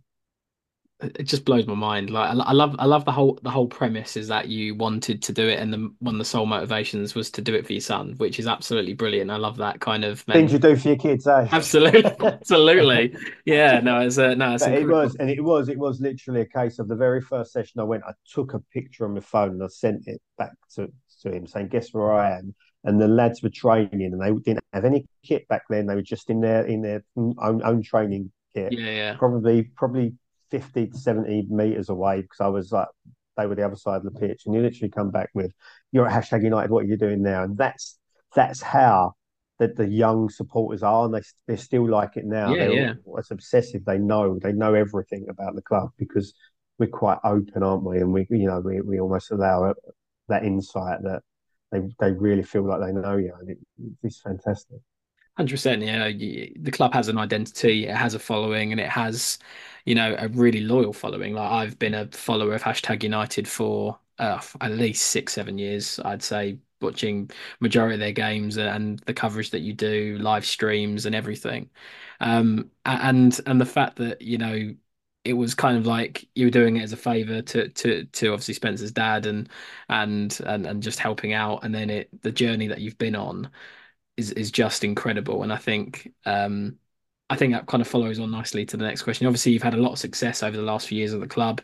it 1.02 1.24
just 1.24 1.44
blows 1.44 1.66
my 1.66 1.74
mind. 1.74 2.10
Like 2.10 2.30
I 2.30 2.52
love, 2.52 2.76
I 2.78 2.84
love 2.84 3.04
the 3.04 3.12
whole 3.12 3.38
the 3.42 3.50
whole 3.50 3.66
premise 3.66 4.16
is 4.16 4.28
that 4.28 4.48
you 4.48 4.74
wanted 4.74 5.22
to 5.22 5.32
do 5.32 5.48
it, 5.48 5.58
and 5.58 5.72
the 5.72 5.92
one 5.98 6.14
of 6.14 6.18
the 6.18 6.24
sole 6.24 6.46
motivations 6.46 7.14
was 7.14 7.30
to 7.32 7.42
do 7.42 7.54
it 7.54 7.66
for 7.66 7.72
your 7.72 7.80
son, 7.80 8.14
which 8.18 8.38
is 8.38 8.46
absolutely 8.46 8.94
brilliant. 8.94 9.30
I 9.30 9.36
love 9.36 9.56
that 9.58 9.80
kind 9.80 10.04
of 10.04 10.20
things 10.20 10.52
you 10.52 10.58
do 10.58 10.76
for 10.76 10.88
your 10.88 10.96
kids, 10.96 11.26
eh? 11.26 11.48
Absolutely, 11.52 12.04
absolutely. 12.20 13.16
Yeah, 13.44 13.80
no, 13.80 14.00
it's 14.00 14.18
uh, 14.18 14.34
no, 14.34 14.54
it's 14.54 14.66
it 14.66 14.86
was, 14.86 15.16
and 15.16 15.30
it 15.30 15.42
was, 15.42 15.68
it 15.68 15.78
was 15.78 16.00
literally 16.00 16.42
a 16.42 16.46
case 16.46 16.78
of 16.78 16.88
the 16.88 16.96
very 16.96 17.20
first 17.20 17.52
session 17.52 17.80
I 17.80 17.84
went. 17.84 18.04
I 18.04 18.12
took 18.32 18.54
a 18.54 18.60
picture 18.72 19.04
on 19.04 19.14
my 19.14 19.20
phone 19.20 19.50
and 19.50 19.62
I 19.62 19.68
sent 19.68 20.06
it 20.06 20.20
back 20.38 20.52
to 20.74 20.90
to 21.22 21.32
him, 21.32 21.46
saying, 21.46 21.68
"Guess 21.68 21.92
where 21.92 22.12
I 22.12 22.38
am." 22.38 22.54
And 22.84 23.00
the 23.00 23.08
lads 23.08 23.42
were 23.42 23.50
training, 23.50 24.12
and 24.12 24.20
they 24.20 24.32
didn't 24.42 24.64
have 24.72 24.84
any 24.84 25.06
kit 25.22 25.46
back 25.48 25.62
then. 25.68 25.86
They 25.86 25.94
were 25.94 26.02
just 26.02 26.30
in 26.30 26.40
their 26.40 26.64
in 26.66 26.82
their 26.82 27.04
own 27.16 27.62
own 27.64 27.82
training 27.82 28.32
kit. 28.54 28.72
Yeah, 28.72 28.90
yeah. 28.90 29.16
Probably, 29.16 29.62
probably 29.76 30.14
50 30.50 30.88
to 30.88 30.98
70 30.98 31.46
meters 31.50 31.88
away 31.88 32.22
because 32.22 32.40
I 32.40 32.48
was 32.48 32.72
like, 32.72 32.88
they 33.36 33.46
were 33.46 33.54
the 33.54 33.64
other 33.64 33.76
side 33.76 33.96
of 33.96 34.04
the 34.04 34.18
pitch. 34.18 34.42
And 34.44 34.54
you 34.54 34.60
literally 34.60 34.90
come 34.90 35.10
back 35.10 35.30
with, 35.34 35.52
you're 35.92 36.08
at 36.08 36.24
hashtag 36.24 36.42
United, 36.42 36.70
what 36.70 36.84
are 36.84 36.88
you 36.88 36.96
doing 36.96 37.22
now? 37.22 37.44
And 37.44 37.56
that's 37.56 37.98
that's 38.34 38.62
how 38.62 39.14
that 39.58 39.76
the 39.76 39.86
young 39.86 40.28
supporters 40.30 40.82
are, 40.82 41.04
and 41.04 41.14
they 41.14 41.20
they're 41.46 41.56
still 41.56 41.88
like 41.88 42.16
it 42.16 42.24
now. 42.24 42.54
Yeah, 42.54 42.66
they're 42.66 42.72
yeah. 42.72 42.92
It's 43.18 43.30
obsessive. 43.30 43.84
They 43.84 43.98
know 43.98 44.38
they 44.42 44.52
know 44.52 44.74
everything 44.74 45.26
about 45.28 45.54
the 45.54 45.62
club 45.62 45.90
because 45.98 46.34
we're 46.78 46.88
quite 46.88 47.18
open, 47.24 47.62
aren't 47.62 47.84
we? 47.84 47.98
And 47.98 48.12
we 48.12 48.26
you 48.30 48.46
know 48.46 48.60
we, 48.60 48.80
we 48.80 49.00
almost 49.00 49.30
allow 49.30 49.74
that 50.28 50.44
insight 50.44 51.02
that 51.02 51.22
they 51.70 51.80
they 52.00 52.12
really 52.12 52.42
feel 52.42 52.66
like 52.66 52.80
they 52.80 52.92
know 52.92 53.16
you, 53.16 53.34
and 53.38 53.50
it, 53.50 53.58
it's 54.02 54.20
fantastic. 54.20 54.78
Hundred 55.36 55.54
percent. 55.54 55.82
Yeah, 55.82 56.08
the 56.10 56.70
club 56.70 56.92
has 56.92 57.08
an 57.08 57.16
identity. 57.16 57.86
It 57.86 57.96
has 57.96 58.14
a 58.14 58.18
following, 58.18 58.72
and 58.72 58.80
it 58.80 58.90
has, 58.90 59.38
you 59.86 59.94
know, 59.94 60.14
a 60.18 60.28
really 60.28 60.60
loyal 60.60 60.92
following. 60.92 61.34
Like 61.34 61.50
I've 61.50 61.78
been 61.78 61.94
a 61.94 62.06
follower 62.08 62.54
of 62.54 62.62
hashtag 62.62 63.02
United 63.02 63.48
for 63.48 63.98
uh, 64.18 64.40
at 64.60 64.72
least 64.72 65.06
six, 65.06 65.32
seven 65.32 65.56
years. 65.56 65.98
I'd 66.04 66.22
say 66.22 66.58
watching 66.82 67.30
majority 67.60 67.94
of 67.94 68.00
their 68.00 68.12
games 68.12 68.56
and 68.58 68.98
the 69.00 69.14
coverage 69.14 69.50
that 69.50 69.60
you 69.60 69.72
do, 69.72 70.18
live 70.20 70.44
streams 70.44 71.06
and 71.06 71.14
everything. 71.14 71.70
Um, 72.20 72.70
and 72.84 73.38
and 73.46 73.60
the 73.60 73.66
fact 73.66 73.96
that 73.96 74.20
you 74.20 74.36
know 74.38 74.74
it 75.24 75.34
was 75.34 75.54
kind 75.54 75.76
of 75.78 75.86
like 75.86 76.28
you 76.34 76.46
were 76.46 76.50
doing 76.50 76.76
it 76.76 76.82
as 76.82 76.92
a 76.92 76.96
favor 76.98 77.40
to 77.42 77.68
to 77.70 78.04
to 78.04 78.32
obviously 78.32 78.54
Spencer's 78.54 78.92
dad 78.92 79.24
and 79.26 79.48
and 79.88 80.38
and 80.46 80.66
and 80.66 80.82
just 80.82 80.98
helping 80.98 81.32
out, 81.32 81.64
and 81.64 81.74
then 81.74 81.88
it 81.88 82.08
the 82.22 82.32
journey 82.32 82.66
that 82.68 82.80
you've 82.82 82.98
been 82.98 83.16
on 83.16 83.50
is 84.20 84.33
is 84.33 84.50
just 84.50 84.85
incredible. 84.85 85.42
And 85.42 85.52
I 85.52 85.56
think 85.56 86.12
um, 86.24 86.76
I 87.30 87.37
think 87.37 87.52
that 87.52 87.66
kind 87.66 87.80
of 87.80 87.88
follows 87.88 88.18
on 88.18 88.30
nicely 88.30 88.66
to 88.66 88.76
the 88.76 88.85
next 88.85 89.02
question. 89.02 89.26
Obviously, 89.26 89.52
you've 89.52 89.62
had 89.62 89.74
a 89.74 89.83
lot 89.83 89.92
of 89.92 89.98
success 89.98 90.42
over 90.42 90.56
the 90.56 90.62
last 90.62 90.88
few 90.88 90.98
years 90.98 91.14
at 91.14 91.20
the 91.20 91.26
club. 91.26 91.61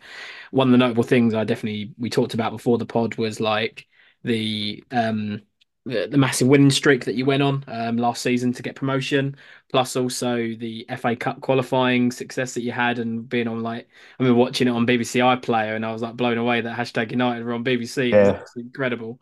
One 0.51 0.69
of 0.69 0.73
the 0.73 0.79
notable 0.79 1.03
things 1.03 1.35
I 1.35 1.45
definitely 1.45 1.93
we 1.99 2.09
talked 2.11 2.35
about 2.35 2.53
before 2.53 2.79
the 2.79 2.87
pod 2.87 3.17
was 3.17 3.41
like 3.41 3.87
the 4.25 4.83
um, 4.91 5.43
the, 5.85 6.09
the 6.09 6.19
massive 6.19 6.49
winning 6.49 6.71
streak 6.71 7.05
that 7.05 7.15
you 7.15 7.25
went 7.25 7.43
on 7.43 7.65
um, 7.69 7.97
last 7.97 8.23
season 8.23 8.53
to 8.53 8.63
get 8.63 8.77
promotion, 8.77 9.37
plus 9.71 9.97
also 9.97 10.37
the 10.37 10.87
FA 10.99 11.17
Cup 11.17 11.41
qualifying 11.41 12.11
success 12.11 12.55
that 12.55 12.63
you 12.63 12.73
had, 12.73 12.99
and 13.01 13.29
being 13.29 13.49
on 13.49 13.61
like 13.61 13.89
I 14.19 14.23
remember 14.23 14.39
watching 14.41 14.69
it 14.69 14.73
on 14.73 14.87
BBC 14.87 15.21
iPlayer, 15.21 15.75
and 15.75 15.85
I 15.85 15.93
was 15.93 16.03
like 16.03 16.17
blown 16.17 16.39
away 16.39 16.61
that 16.61 16.79
hashtag 16.79 17.11
United 17.11 17.45
were 17.45 17.55
on 17.55 17.65
BBC. 17.65 18.11
Yeah. 18.11 18.31
It 18.31 18.41
was 18.41 18.53
incredible. 18.57 19.21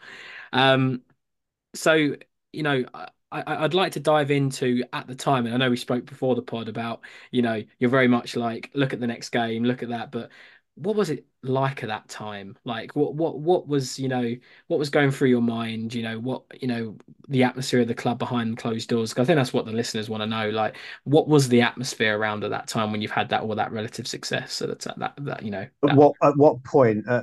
Um, 0.52 1.02
so 1.74 2.16
you 2.52 2.62
know, 2.62 2.84
I, 3.42 3.62
would 3.62 3.74
like 3.74 3.92
to 3.92 4.00
dive 4.00 4.30
into 4.30 4.82
at 4.92 5.06
the 5.06 5.14
time, 5.14 5.46
and 5.46 5.54
I 5.54 5.58
know 5.58 5.70
we 5.70 5.76
spoke 5.76 6.06
before 6.06 6.34
the 6.34 6.42
pod 6.42 6.68
about, 6.68 7.00
you 7.30 7.42
know, 7.42 7.62
you're 7.78 7.90
very 7.90 8.08
much 8.08 8.36
like, 8.36 8.70
look 8.74 8.92
at 8.92 9.00
the 9.00 9.06
next 9.06 9.30
game, 9.30 9.64
look 9.64 9.82
at 9.82 9.88
that, 9.90 10.10
but 10.10 10.30
what 10.76 10.96
was 10.96 11.10
it 11.10 11.24
like 11.42 11.82
at 11.82 11.88
that 11.88 12.08
time? 12.08 12.56
Like, 12.64 12.96
what, 12.96 13.14
what, 13.14 13.38
what 13.38 13.68
was, 13.68 13.98
you 13.98 14.08
know, 14.08 14.34
what 14.66 14.78
was 14.78 14.90
going 14.90 15.10
through 15.10 15.28
your 15.28 15.40
mind? 15.40 15.94
You 15.94 16.02
know, 16.02 16.18
what, 16.18 16.42
you 16.60 16.66
know, 16.66 16.96
the 17.28 17.44
atmosphere 17.44 17.80
of 17.80 17.88
the 17.88 17.94
club 17.94 18.18
behind 18.18 18.58
closed 18.58 18.88
doors. 18.88 19.10
Because 19.10 19.24
I 19.24 19.26
think 19.26 19.36
that's 19.36 19.52
what 19.52 19.66
the 19.66 19.72
listeners 19.72 20.08
want 20.08 20.22
to 20.22 20.26
know. 20.26 20.50
Like, 20.50 20.76
what 21.04 21.28
was 21.28 21.48
the 21.48 21.62
atmosphere 21.62 22.18
around 22.18 22.42
at 22.42 22.50
that 22.50 22.66
time 22.66 22.90
when 22.90 23.02
you've 23.02 23.12
had 23.12 23.28
that 23.28 23.42
all 23.42 23.54
that 23.54 23.70
relative 23.70 24.08
success? 24.08 24.52
So 24.52 24.66
that, 24.66 24.80
that, 24.96 25.14
that 25.18 25.42
you 25.44 25.52
know, 25.52 25.66
that... 25.82 25.92
at 25.92 25.96
what 25.96 26.14
at 26.22 26.36
what 26.36 26.64
point? 26.64 27.08
Uh, 27.08 27.22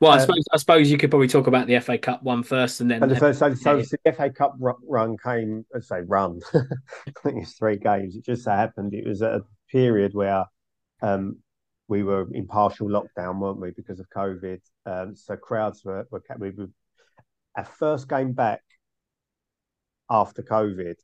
well, 0.00 0.12
I 0.12 0.16
um, 0.16 0.20
suppose 0.20 0.44
I 0.52 0.56
suppose 0.56 0.90
you 0.90 0.98
could 0.98 1.10
probably 1.10 1.28
talk 1.28 1.46
about 1.46 1.66
the 1.66 1.78
FA 1.80 1.98
Cup 1.98 2.22
one 2.22 2.42
first, 2.42 2.80
and 2.80 2.90
then 2.90 3.02
and 3.02 3.10
the 3.10 3.16
first. 3.16 3.38
So, 3.38 3.54
so, 3.54 3.82
so 3.82 3.96
the 4.04 4.12
FA 4.12 4.30
Cup 4.30 4.56
run 4.58 5.16
came. 5.22 5.64
Let's 5.72 5.88
say 5.88 6.00
run. 6.02 6.40
I 6.54 6.60
think 7.22 7.42
it's 7.42 7.54
three 7.54 7.76
games. 7.76 8.16
It 8.16 8.24
just 8.24 8.44
so 8.44 8.50
happened 8.50 8.94
it 8.94 9.06
was 9.06 9.22
at 9.22 9.34
a 9.34 9.42
period 9.70 10.14
where 10.14 10.44
um, 11.02 11.38
we 11.88 12.02
were 12.02 12.26
in 12.32 12.46
partial 12.46 12.88
lockdown, 12.88 13.38
weren't 13.38 13.60
we, 13.60 13.70
because 13.70 14.00
of 14.00 14.08
COVID? 14.10 14.60
Um, 14.86 15.14
so 15.14 15.36
crowds 15.36 15.84
were, 15.84 16.06
were 16.10 16.22
we 16.38 16.50
were 16.50 16.68
our 17.56 17.64
first 17.64 18.08
game 18.08 18.32
back 18.32 18.60
after 20.10 20.42
COVID, 20.42 20.96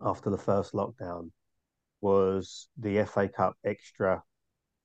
after 0.00 0.30
the 0.30 0.38
first 0.38 0.72
lockdown, 0.72 1.30
was 2.00 2.68
the 2.78 3.04
FA 3.04 3.28
Cup 3.28 3.56
extra 3.64 4.22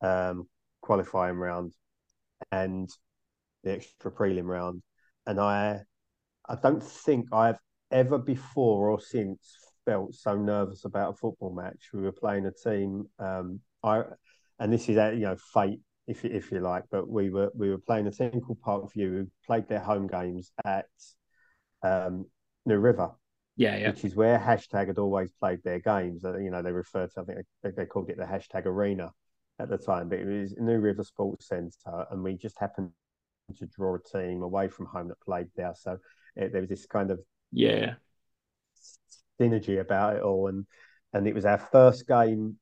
um, 0.01 0.47
qualifying 0.81 1.35
round 1.35 1.73
and 2.51 2.89
the 3.63 3.73
extra 3.73 4.11
prelim 4.11 4.45
round. 4.45 4.81
And 5.25 5.39
I, 5.39 5.81
I 6.47 6.55
don't 6.61 6.83
think 6.83 7.27
I've 7.31 7.59
ever 7.91 8.17
before 8.17 8.89
or 8.89 8.99
since 8.99 9.55
felt 9.85 10.13
so 10.13 10.35
nervous 10.35 10.85
about 10.85 11.13
a 11.13 11.17
football 11.17 11.53
match. 11.53 11.89
We 11.93 12.01
were 12.01 12.11
playing 12.11 12.45
a 12.45 12.51
team. 12.51 13.05
Um, 13.17 13.59
I, 13.83 14.03
and 14.59 14.71
this 14.71 14.89
is 14.89 14.95
you 14.95 15.25
know 15.25 15.37
fate, 15.53 15.79
if 16.07 16.25
if 16.25 16.51
you 16.51 16.59
like, 16.59 16.83
but 16.91 17.09
we 17.09 17.29
were 17.29 17.49
we 17.55 17.69
were 17.69 17.77
playing 17.77 18.07
a 18.07 18.11
team 18.11 18.41
called 18.41 18.61
Parkview 18.61 19.09
who 19.09 19.27
played 19.45 19.67
their 19.67 19.79
home 19.79 20.07
games 20.07 20.51
at 20.65 20.85
um, 21.83 22.25
New 22.65 22.77
River. 22.77 23.11
Yeah, 23.55 23.77
yeah. 23.77 23.89
Which 23.89 24.05
is 24.05 24.15
where 24.15 24.39
hashtag 24.39 24.87
had 24.87 24.99
always 24.99 25.31
played 25.33 25.59
their 25.63 25.79
games. 25.79 26.23
You 26.23 26.49
know, 26.49 26.61
they 26.61 26.71
referred 26.71 27.11
to 27.13 27.21
I 27.21 27.23
think 27.23 27.39
they, 27.63 27.71
they 27.71 27.85
called 27.85 28.09
it 28.09 28.17
the 28.17 28.23
hashtag 28.23 28.65
arena 28.65 29.11
at 29.59 29.69
the 29.69 29.77
time, 29.77 30.09
but 30.09 30.19
it 30.19 30.25
was 30.25 30.55
New 30.57 30.79
River 30.79 31.03
Sports 31.03 31.47
Centre, 31.47 32.05
and 32.11 32.23
we 32.23 32.35
just 32.35 32.59
happened 32.59 32.91
to 33.57 33.65
draw 33.65 33.95
a 33.95 33.99
team 33.99 34.43
away 34.43 34.67
from 34.67 34.85
home 34.85 35.07
that 35.09 35.19
played 35.21 35.47
there. 35.55 35.73
So 35.75 35.97
it, 36.35 36.51
there 36.51 36.61
was 36.61 36.69
this 36.69 36.85
kind 36.85 37.11
of 37.11 37.19
yeah 37.51 37.95
synergy 39.39 39.79
about 39.79 40.17
it 40.17 40.23
all, 40.23 40.47
and 40.47 40.65
and 41.13 41.27
it 41.27 41.35
was 41.35 41.45
our 41.45 41.57
first 41.57 42.07
game 42.07 42.57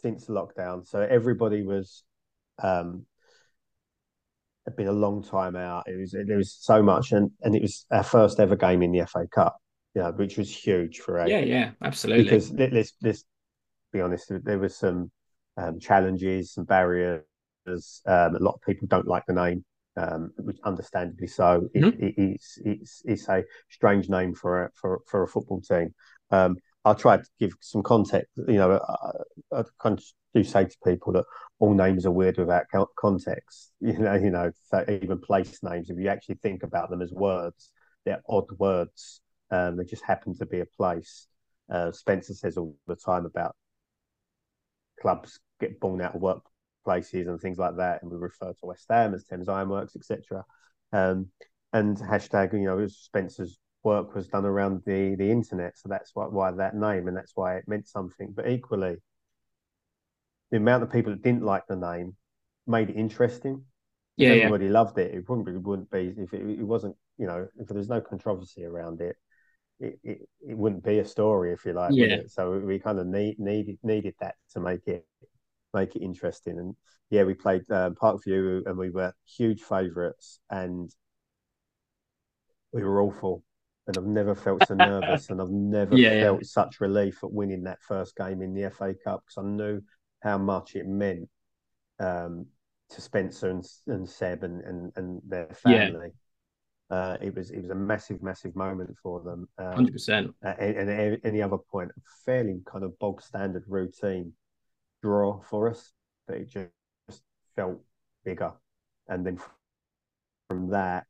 since 0.00 0.26
lockdown, 0.26 0.86
so 0.86 1.00
everybody 1.00 1.62
was. 1.62 2.04
Um, 2.60 3.06
had 4.66 4.76
been 4.76 4.88
a 4.88 4.92
long 4.92 5.22
time 5.22 5.56
out. 5.56 5.88
It 5.88 5.98
was 5.98 6.14
there 6.26 6.36
was 6.36 6.52
so 6.52 6.82
much, 6.82 7.12
and 7.12 7.30
and 7.42 7.54
it 7.54 7.62
was 7.62 7.86
our 7.90 8.02
first 8.02 8.38
ever 8.38 8.56
game 8.56 8.82
in 8.82 8.92
the 8.92 9.06
FA 9.06 9.26
Cup, 9.26 9.56
you 9.94 10.02
know, 10.02 10.12
which 10.12 10.36
was 10.36 10.54
huge 10.54 10.98
for 10.98 11.18
us. 11.20 11.28
Yeah, 11.28 11.40
yeah, 11.40 11.70
absolutely. 11.82 12.24
Because 12.24 12.52
let's 12.52 12.92
let's 13.02 13.24
be 13.92 14.00
honest, 14.00 14.30
there 14.44 14.58
was 14.58 14.76
some 14.76 15.10
um, 15.58 15.78
challenges, 15.80 16.54
and 16.56 16.66
barriers. 16.66 17.22
Um, 17.66 18.36
a 18.36 18.38
lot 18.38 18.54
of 18.54 18.62
people 18.62 18.88
don't 18.88 19.06
like 19.06 19.24
the 19.26 19.34
name, 19.34 19.64
um, 19.96 20.30
which 20.38 20.58
understandably 20.64 21.26
so. 21.26 21.68
Mm-hmm. 21.76 22.02
It, 22.02 22.04
it, 22.04 22.14
it's 22.16 22.58
it's 22.64 23.02
it's 23.04 23.28
a 23.28 23.44
strange 23.68 24.08
name 24.08 24.34
for 24.34 24.64
a 24.64 24.70
for 24.74 25.00
for 25.06 25.22
a 25.22 25.28
football 25.28 25.60
team. 25.60 25.94
Um, 26.30 26.56
I'll 26.84 26.94
try 26.94 27.18
to 27.18 27.28
give 27.38 27.52
some 27.60 27.82
context. 27.82 28.30
You 28.36 28.54
know, 28.54 28.80
I, 29.52 29.58
I 29.58 29.64
kind 29.78 29.98
of 29.98 30.04
do 30.34 30.44
say 30.44 30.64
to 30.64 30.76
people 30.84 31.12
that 31.14 31.24
all 31.58 31.74
names 31.74 32.06
are 32.06 32.10
weird 32.10 32.38
without 32.38 32.66
context. 32.98 33.72
You 33.80 33.96
know, 33.96 34.14
you 34.14 34.30
know, 34.30 34.50
so 34.70 34.84
even 34.88 35.20
place 35.20 35.60
names, 35.62 35.88
if 35.88 35.98
you 35.98 36.08
actually 36.08 36.36
think 36.42 36.64
about 36.64 36.90
them 36.90 37.00
as 37.00 37.12
words, 37.12 37.70
they're 38.04 38.22
odd 38.28 38.50
words. 38.58 39.20
Um, 39.52 39.76
they 39.76 39.84
just 39.84 40.04
happen 40.04 40.36
to 40.38 40.46
be 40.46 40.60
a 40.60 40.66
place. 40.66 41.28
Uh, 41.70 41.92
Spencer 41.92 42.34
says 42.34 42.56
all 42.56 42.74
the 42.88 42.96
time 42.96 43.24
about 43.24 43.54
clubs 45.00 45.40
get 45.60 45.80
born 45.80 46.00
out 46.00 46.14
of 46.14 46.22
workplaces 46.22 47.28
and 47.28 47.40
things 47.40 47.58
like 47.58 47.76
that, 47.76 48.02
and 48.02 48.10
we 48.10 48.16
refer 48.16 48.52
to 48.52 48.66
West 48.66 48.86
Ham 48.90 49.14
as 49.14 49.24
Thames 49.24 49.48
Ironworks, 49.48 49.96
etc. 49.96 50.44
Um, 50.92 51.28
and 51.72 51.96
hashtag, 51.96 52.52
you 52.52 52.60
know, 52.60 52.86
Spencer's 52.86 53.58
work 53.84 54.14
was 54.14 54.28
done 54.28 54.44
around 54.44 54.82
the 54.86 55.14
the 55.16 55.30
internet, 55.30 55.78
so 55.78 55.88
that's 55.88 56.10
why 56.14 56.26
why 56.26 56.50
that 56.50 56.74
name, 56.74 57.08
and 57.08 57.16
that's 57.16 57.32
why 57.34 57.56
it 57.56 57.68
meant 57.68 57.88
something. 57.88 58.32
But 58.34 58.48
equally, 58.48 58.96
the 60.50 60.56
amount 60.56 60.82
of 60.82 60.92
people 60.92 61.12
that 61.12 61.22
didn't 61.22 61.44
like 61.44 61.66
the 61.68 61.76
name 61.76 62.16
made 62.66 62.90
it 62.90 62.96
interesting. 62.96 63.64
Yeah, 64.16 64.30
if 64.30 64.36
yeah. 64.36 64.44
everybody 64.44 64.68
loved 64.68 64.98
it. 64.98 65.14
It 65.14 65.26
probably 65.26 65.56
wouldn't 65.56 65.90
be 65.90 66.12
if 66.16 66.34
it, 66.34 66.42
it 66.42 66.66
wasn't, 66.66 66.96
you 67.18 67.26
know, 67.26 67.46
if 67.56 67.68
there's 67.68 67.88
no 67.88 68.00
controversy 68.00 68.64
around 68.64 69.00
it. 69.00 69.16
It, 69.80 69.98
it, 70.02 70.28
it 70.48 70.56
wouldn't 70.58 70.84
be 70.84 70.98
a 70.98 71.04
story 71.04 71.52
if 71.52 71.64
you 71.64 71.72
like. 71.72 71.94
Yeah. 71.94 72.22
So 72.26 72.58
we 72.58 72.78
kind 72.78 72.98
of 72.98 73.06
need 73.06 73.38
needed 73.38 73.78
needed 73.82 74.14
that 74.20 74.34
to 74.52 74.60
make 74.60 74.86
it 74.86 75.06
make 75.74 75.96
it 75.96 76.02
interesting. 76.02 76.58
And 76.58 76.76
yeah, 77.10 77.24
we 77.24 77.34
played 77.34 77.70
um, 77.70 77.94
Parkview 77.94 78.66
and 78.66 78.78
we 78.78 78.90
were 78.90 79.14
huge 79.26 79.62
favourites 79.62 80.40
and 80.50 80.90
we 82.72 82.82
were 82.82 83.02
awful. 83.02 83.42
And 83.86 83.96
I've 83.96 84.04
never 84.06 84.34
felt 84.34 84.62
so 84.64 84.74
nervous 84.74 85.30
and 85.30 85.40
I've 85.40 85.50
never 85.50 85.98
Yeah, 85.98 86.12
yeah. 86.14 86.28
felt 86.28 86.44
such 86.44 86.80
relief 86.80 87.24
at 87.24 87.32
winning 87.32 87.64
that 87.64 87.82
first 87.82 88.14
game 88.16 88.42
in 88.42 88.54
the 88.54 88.64
FA 88.64 88.94
Cup 88.94 89.22
because 89.26 89.42
I 89.42 89.48
knew 89.48 89.80
how 90.22 90.36
much 90.36 90.76
it 90.76 90.86
meant 90.86 91.28
um, 92.00 92.46
to 92.90 93.00
Spencer 93.00 93.50
and, 93.50 93.64
and 93.86 94.08
Seb 94.08 94.44
and, 94.44 94.62
and, 94.62 94.92
and 94.96 95.22
their 95.26 95.48
Yeah. 95.64 95.90
family. 95.90 96.12
Uh, 96.90 97.18
it 97.20 97.34
was 97.34 97.50
it 97.50 97.60
was 97.60 97.70
a 97.70 97.74
massive, 97.74 98.22
massive 98.22 98.56
moment 98.56 98.96
for 99.02 99.20
them. 99.20 99.46
Um, 99.58 99.72
Hundred 99.74 99.92
percent. 99.92 100.34
uh, 100.44 100.54
and, 100.58 100.88
and 100.88 101.20
any 101.22 101.42
other 101.42 101.58
point, 101.58 101.90
a 101.90 102.00
fairly 102.24 102.60
kind 102.64 102.82
of 102.82 102.98
bog 102.98 103.20
standard 103.22 103.64
routine 103.68 104.32
draw 105.02 105.40
for 105.42 105.68
us, 105.70 105.92
but 106.26 106.38
it 106.38 106.48
just, 106.48 106.70
felt 107.56 107.80
bigger. 108.24 108.52
And 109.08 109.26
then 109.26 109.38
from 110.48 110.70
that, 110.70 111.04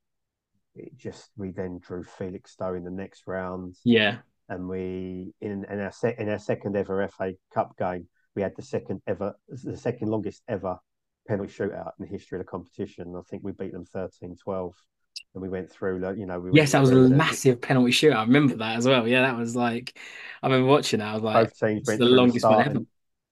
it 0.75 0.97
just 0.97 1.31
we 1.37 1.51
then 1.53 1.79
drew 1.79 2.03
Felixstowe 2.03 2.75
in 2.77 2.85
the 2.85 2.91
next 2.91 3.25
round, 3.27 3.77
Yeah. 3.85 4.19
and 4.49 4.69
we 4.69 5.35
in 5.41 5.65
in 5.71 5.81
our 5.81 5.93
sec, 5.93 6.19
in 6.19 6.29
our 6.29 6.39
second 6.39 6.77
ever 6.77 7.07
FA 7.09 7.35
Cup 7.55 7.77
game, 7.77 8.09
we 8.35 8.43
had 8.43 8.57
the 8.57 8.63
second 8.63 9.01
ever 9.07 9.35
the 9.49 9.77
second 9.77 10.09
longest 10.09 10.43
ever 10.49 10.79
penalty 11.29 11.53
shootout 11.53 11.93
in 11.99 12.07
the 12.07 12.07
history 12.07 12.39
of 12.41 12.45
the 12.47 12.51
competition. 12.51 13.15
I 13.17 13.21
think 13.29 13.43
we 13.45 13.53
beat 13.53 13.73
them 13.73 13.85
13-12 13.95 14.73
and 15.39 15.43
we 15.43 15.49
went 15.49 15.71
through 15.71 16.01
like 16.01 16.17
you 16.17 16.27
know 16.27 16.41
we 16.41 16.51
Yes, 16.53 16.73
that 16.73 16.81
was 16.81 16.91
a 16.91 16.95
the- 16.97 17.11
massive 17.11 17.61
penalty 17.61 17.93
shootout. 17.93 18.17
I 18.17 18.23
remember 18.23 18.57
that 18.57 18.77
as 18.77 18.87
well. 18.87 19.07
Yeah, 19.07 19.23
that 19.23 19.37
was 19.37 19.55
like 19.55 19.97
I 20.43 20.49
remember 20.49 20.69
watching 20.69 20.99
that. 20.99 21.09
I 21.09 21.15
was 21.15 21.23
like, 21.23 21.49
both 21.49 21.59
teams 21.59 21.87
went 21.87 22.01
the 22.01 22.07
longest 22.07 22.45
one 22.45 22.67
ever. 22.67 22.81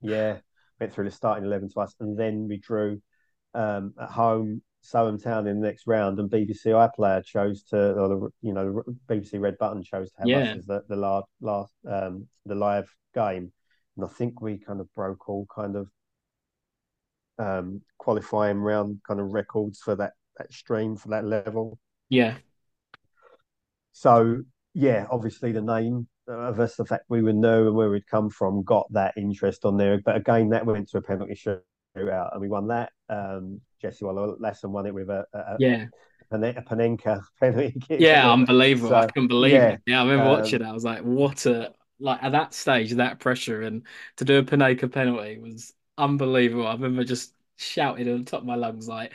Yeah, 0.00 0.38
went 0.80 0.92
through 0.92 1.04
the 1.06 1.10
starting 1.10 1.44
eleven 1.44 1.68
twice, 1.68 1.94
and 2.00 2.16
then 2.18 2.46
we 2.48 2.58
drew 2.58 3.02
um, 3.54 3.94
at 4.00 4.10
home 4.10 4.62
Soham 4.84 5.20
Town 5.22 5.48
in 5.48 5.60
the 5.60 5.66
next 5.66 5.86
round, 5.88 6.18
and 6.20 6.30
BBC 6.30 6.66
iPlayer 6.66 7.24
chose 7.24 7.64
to, 7.64 7.92
or 7.94 8.08
the 8.08 8.28
you 8.42 8.52
know 8.52 8.82
BBC 9.08 9.40
Red 9.40 9.58
Button 9.58 9.82
chose 9.82 10.10
to 10.12 10.18
have 10.20 10.28
Yeah. 10.28 10.52
us 10.52 10.58
as 10.58 10.66
the 10.66 10.82
the 10.88 10.96
last 10.96 11.26
last 11.40 11.72
um, 11.88 12.28
the 12.44 12.54
live 12.54 12.88
game, 13.14 13.52
and 13.96 14.04
I 14.04 14.08
think 14.08 14.40
we 14.40 14.58
kind 14.58 14.80
of 14.80 14.92
broke 14.94 15.28
all 15.28 15.46
kind 15.52 15.74
of 15.76 15.88
um, 17.38 17.82
qualifying 17.98 18.58
round 18.58 19.00
kind 19.06 19.20
of 19.20 19.32
records 19.32 19.80
for 19.80 19.96
that 19.96 20.12
that 20.38 20.52
stream 20.52 20.96
for 20.96 21.08
that 21.08 21.24
level. 21.24 21.78
Yeah. 22.08 22.38
So 23.92 24.42
yeah, 24.74 25.06
obviously 25.10 25.52
the 25.52 25.62
name 25.62 26.08
of 26.28 26.60
us, 26.60 26.76
the 26.76 26.84
fact 26.84 27.04
we 27.08 27.22
would 27.22 27.36
know 27.36 27.66
and 27.66 27.76
where 27.76 27.90
we'd 27.90 28.06
come 28.06 28.30
from, 28.30 28.62
got 28.62 28.86
that 28.92 29.14
interest 29.16 29.64
on 29.64 29.76
there. 29.76 30.00
But 30.04 30.16
again, 30.16 30.50
that 30.50 30.66
went 30.66 30.88
to 30.90 30.98
a 30.98 31.02
penalty 31.02 31.34
shootout, 31.34 32.32
and 32.32 32.40
we 32.40 32.48
won 32.48 32.68
that. 32.68 32.92
Um, 33.08 33.60
Jesse 33.80 34.04
Waller-Lassen 34.04 34.72
won 34.72 34.86
it 34.86 34.94
with 34.94 35.08
a, 35.10 35.24
a, 35.32 35.38
Yeah. 35.56 35.86
a, 36.32 36.48
a 36.50 36.62
Panenka 36.62 37.22
penalty 37.40 37.78
kick. 37.80 38.08
Yeah, 38.08 38.30
unbelievable. 38.30 38.94
I 38.94 39.04
So, 39.04 39.06
couldn't 39.06 39.28
believe 39.28 39.64
yeah, 39.64 39.70
it. 39.70 39.80
Yeah, 39.86 40.00
I 40.00 40.04
remember 40.04 40.26
um, 40.26 40.28
watching 40.28 40.60
it. 40.62 40.66
I 40.66 40.72
was 40.72 40.84
like, 40.84 41.00
what 41.02 41.46
a 41.46 41.72
like 41.98 42.22
at 42.22 42.32
that 42.32 42.52
stage, 42.52 42.92
that 42.92 43.20
pressure 43.20 43.62
and 43.62 43.86
to 44.16 44.24
do 44.26 44.38
a 44.38 44.42
Panenka 44.42 44.92
penalty 44.92 45.38
was 45.38 45.72
unbelievable. 45.96 46.66
I 46.66 46.72
remember 46.74 47.04
just 47.04 47.32
shouting 47.56 48.06
at 48.08 48.18
the 48.18 48.24
top 48.30 48.40
of 48.42 48.46
my 48.46 48.54
lungs, 48.54 48.86
like, 48.88 49.12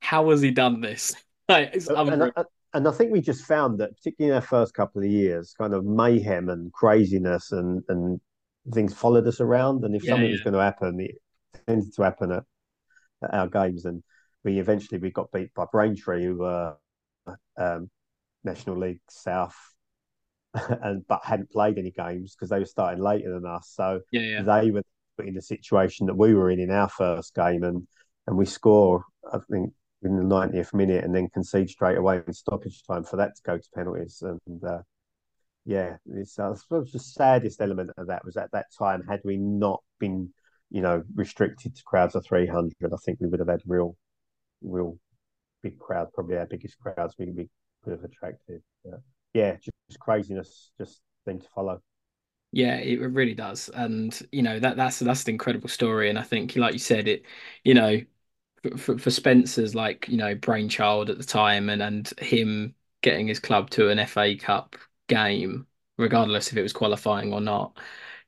how 0.00 0.30
has 0.30 0.40
he 0.42 0.50
done 0.50 0.80
this? 0.80 1.14
And, 1.88 1.98
unreal. 2.08 2.32
and, 2.36 2.46
and 2.72 2.88
I 2.88 2.90
think 2.92 3.12
we 3.12 3.20
just 3.20 3.44
found 3.44 3.78
that, 3.80 3.96
particularly 3.96 4.30
in 4.32 4.36
our 4.36 4.46
first 4.46 4.74
couple 4.74 5.02
of 5.02 5.08
years, 5.08 5.54
kind 5.56 5.74
of 5.74 5.84
mayhem 5.84 6.48
and 6.48 6.72
craziness 6.72 7.52
and 7.52 7.82
and 7.88 8.20
things 8.72 8.94
followed 8.94 9.26
us 9.26 9.40
around. 9.40 9.84
And 9.84 9.94
if 9.94 10.02
Yeah, 10.02 10.10
something 10.10 10.26
yeah. 10.26 10.32
was 10.32 10.40
going 10.40 10.54
to 10.54 10.60
happen, 10.60 11.00
it 11.00 11.16
tended 11.66 11.94
to 11.94 12.02
happen 12.02 12.32
at, 12.32 12.44
at 13.22 13.34
our 13.34 13.48
games. 13.48 13.84
And 13.84 14.02
we 14.44 14.58
eventually 14.60 14.98
we 14.98 15.10
got 15.10 15.32
beat 15.32 15.54
by 15.54 15.66
Braintree, 15.72 16.24
who 16.24 16.36
were 16.36 16.76
um, 17.58 17.90
National 18.44 18.78
League 18.78 19.00
South, 19.10 19.56
and 20.82 21.06
but 21.08 21.20
hadn't 21.24 21.50
played 21.50 21.78
any 21.78 21.90
games 21.90 22.34
because 22.34 22.50
they 22.50 22.58
were 22.58 22.64
starting 22.64 23.02
later 23.02 23.32
than 23.32 23.46
us. 23.46 23.72
So 23.74 24.00
Yeah, 24.10 24.42
they 24.44 24.70
were 24.70 24.82
in 25.24 25.34
the 25.34 25.42
situation 25.42 26.06
that 26.06 26.16
we 26.16 26.34
were 26.34 26.50
in 26.50 26.60
in 26.60 26.70
our 26.70 26.88
first 26.88 27.34
game, 27.34 27.64
and 27.64 27.86
and 28.26 28.36
we 28.36 28.46
score, 28.46 29.04
I 29.32 29.38
think, 29.50 29.72
in 30.04 30.16
the 30.16 30.22
90th 30.22 30.74
minute, 30.74 31.04
and 31.04 31.14
then 31.14 31.28
concede 31.28 31.70
straight 31.70 31.98
away 31.98 32.20
in 32.26 32.32
stoppage 32.32 32.82
time 32.84 33.04
for 33.04 33.16
that 33.16 33.36
to 33.36 33.42
go 33.44 33.56
to 33.56 33.68
penalties. 33.74 34.22
And 34.22 34.64
uh, 34.64 34.82
yeah, 35.64 35.96
it's 36.14 36.38
uh, 36.38 36.50
I 36.50 36.54
suppose 36.54 36.92
the 36.92 36.98
saddest 36.98 37.60
element 37.60 37.90
of 37.96 38.06
that 38.08 38.24
was 38.24 38.36
at 38.36 38.50
that 38.52 38.66
time, 38.78 39.02
had 39.08 39.20
we 39.24 39.36
not 39.36 39.82
been, 39.98 40.30
you 40.70 40.82
know, 40.82 41.02
restricted 41.14 41.74
to 41.76 41.82
crowds 41.84 42.14
of 42.14 42.24
300, 42.24 42.72
I 42.82 42.96
think 43.04 43.18
we 43.20 43.28
would 43.28 43.40
have 43.40 43.48
had 43.48 43.62
real, 43.66 43.96
real 44.62 44.98
big 45.62 45.78
crowd, 45.78 46.12
probably 46.12 46.36
our 46.36 46.46
biggest 46.46 46.78
crowds 46.78 47.14
we, 47.18 47.30
we 47.30 47.48
could 47.82 47.92
have 47.92 48.04
attracted. 48.04 48.62
But 48.84 49.00
yeah, 49.32 49.56
just 49.56 49.98
craziness 50.00 50.70
just 50.78 51.00
thing 51.24 51.40
to 51.40 51.48
follow. 51.54 51.80
Yeah, 52.52 52.76
it 52.76 53.00
really 53.00 53.34
does. 53.34 53.68
And 53.74 54.16
you 54.30 54.42
know, 54.42 54.60
that 54.60 54.76
that's 54.76 55.00
that's 55.00 55.24
an 55.24 55.30
incredible 55.30 55.68
story. 55.68 56.08
And 56.08 56.18
I 56.18 56.22
think, 56.22 56.54
like 56.54 56.72
you 56.72 56.78
said, 56.78 57.08
it, 57.08 57.24
you 57.64 57.74
know, 57.74 58.00
for, 58.76 58.98
for, 58.98 59.10
Spencer's 59.10 59.74
like, 59.74 60.08
you 60.08 60.16
know, 60.16 60.34
brainchild 60.34 61.10
at 61.10 61.18
the 61.18 61.24
time 61.24 61.68
and 61.68 61.82
and 61.82 62.12
him 62.18 62.74
getting 63.02 63.26
his 63.28 63.38
club 63.40 63.70
to 63.70 63.90
an 63.90 63.98
FA 63.98 64.36
Cup 64.36 64.76
game, 65.08 65.66
regardless 65.98 66.50
if 66.50 66.56
it 66.56 66.62
was 66.62 66.72
qualifying 66.72 67.32
or 67.32 67.40
not, 67.40 67.78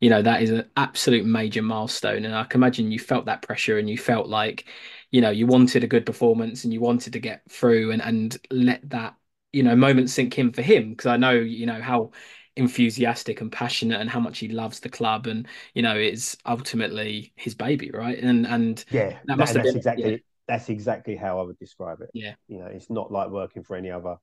you 0.00 0.10
know, 0.10 0.22
that 0.22 0.42
is 0.42 0.50
an 0.50 0.70
absolute 0.76 1.24
major 1.24 1.62
milestone. 1.62 2.24
And 2.24 2.34
I 2.34 2.44
can 2.44 2.60
imagine 2.60 2.92
you 2.92 2.98
felt 2.98 3.26
that 3.26 3.42
pressure 3.42 3.78
and 3.78 3.88
you 3.88 3.96
felt 3.98 4.28
like, 4.28 4.66
you 5.10 5.20
know, 5.20 5.30
you 5.30 5.46
wanted 5.46 5.84
a 5.84 5.88
good 5.88 6.06
performance 6.06 6.64
and 6.64 6.72
you 6.72 6.80
wanted 6.80 7.14
to 7.14 7.20
get 7.20 7.42
through 7.50 7.92
and 7.92 8.02
and 8.02 8.36
let 8.50 8.88
that, 8.90 9.16
you 9.52 9.62
know, 9.62 9.76
moment 9.76 10.10
sink 10.10 10.38
in 10.38 10.52
for 10.52 10.62
him. 10.62 10.90
Because 10.90 11.06
I 11.06 11.16
know, 11.16 11.32
you 11.32 11.66
know, 11.66 11.80
how 11.80 12.12
enthusiastic 12.56 13.40
and 13.40 13.52
passionate 13.52 14.00
and 14.00 14.08
how 14.08 14.20
much 14.20 14.38
he 14.38 14.48
loves 14.48 14.80
the 14.80 14.88
club 14.88 15.26
and 15.26 15.46
you 15.74 15.82
know 15.82 15.94
it's 15.96 16.36
ultimately 16.46 17.32
his 17.36 17.54
baby 17.54 17.90
right 17.92 18.18
and 18.18 18.46
and 18.46 18.84
Yeah, 18.90 19.18
That 19.26 19.36
must 19.38 19.52
have 19.54 19.62
that's 19.62 19.72
been- 19.72 19.76
exactly 19.76 20.10
yeah. 20.12 20.16
that's 20.48 20.68
exactly 20.68 21.16
how 21.16 21.38
I 21.38 21.42
would 21.42 21.58
describe 21.58 22.00
it. 22.00 22.10
Yeah. 22.14 22.34
you 22.48 22.58
know, 22.58 22.66
it's 22.66 22.88
not 22.88 23.12
like 23.12 23.30
working 23.30 23.62
for 23.62 23.76
any 23.76 23.90
other 23.90 24.16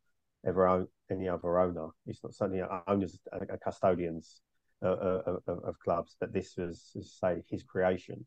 ever 0.46 0.68
own 0.68 0.88
any 1.12 1.28
other 1.30 1.60
owner. 1.60 1.90
It's 2.08 2.24
not 2.24 2.34
something 2.34 2.66
owners 2.88 3.20
are 3.32 3.58
custodians 3.58 4.42
uh, 4.84 4.88
of, 4.88 5.42
of, 5.48 5.64
of 5.64 5.80
clubs. 5.80 6.16
But 6.20 6.34
this 6.34 6.56
was, 6.58 6.82
say, 7.22 7.44
his 7.50 7.64
creation, 7.64 8.26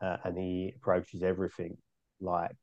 uh, 0.00 0.16
and 0.24 0.36
he 0.36 0.72
approaches 0.76 1.22
everything 1.22 1.76
like 2.20 2.56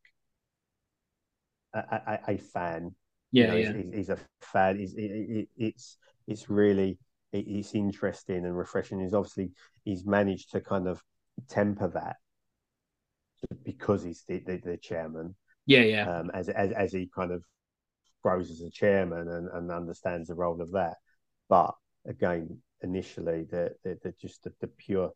a, 1.74 1.80
a, 1.80 2.20
a 2.34 2.38
fan. 2.38 2.96
You 3.38 3.46
yeah 3.46 3.48
know, 3.48 3.56
yeah 3.56 3.74
he's, 3.74 3.74
he's- 3.74 4.10
a 4.10 4.18
fan. 4.42 4.78
He's, 4.80 4.94
it, 4.96 5.04
it, 5.12 5.50
it's 5.58 5.98
it's 6.28 6.50
really 6.50 6.98
it's 7.34 7.74
interesting 7.76 8.46
and 8.46 8.58
refreshing. 8.58 9.00
He's 9.00 9.14
obviously 9.14 9.52
he's 9.86 10.06
managed 10.06 10.52
to 10.52 10.62
kind 10.62 10.88
of 10.88 11.02
temper 11.50 11.88
that 11.90 12.18
because 13.64 14.04
he's 14.04 14.24
the, 14.28 14.40
the, 14.40 14.58
the 14.58 14.78
chairman 14.78 15.36
yeah 15.66 15.82
yeah 15.82 16.08
um, 16.08 16.32
as, 16.34 16.50
as 16.50 16.72
as 16.74 16.94
he 16.94 17.10
kind 17.16 17.32
of 17.32 17.44
grows 18.24 18.52
as 18.52 18.62
a 18.62 18.70
chairman 18.72 19.30
and, 19.30 19.50
and 19.54 19.72
understands 19.72 20.28
the 20.30 20.36
role 20.36 20.62
of 20.62 20.72
that. 20.74 20.98
But 21.50 21.74
again, 22.08 22.60
initially, 22.82 23.46
the 23.52 23.76
the, 23.84 23.98
the 24.04 24.14
just 24.22 24.44
the, 24.44 24.54
the 24.62 24.68
pure 24.68 25.12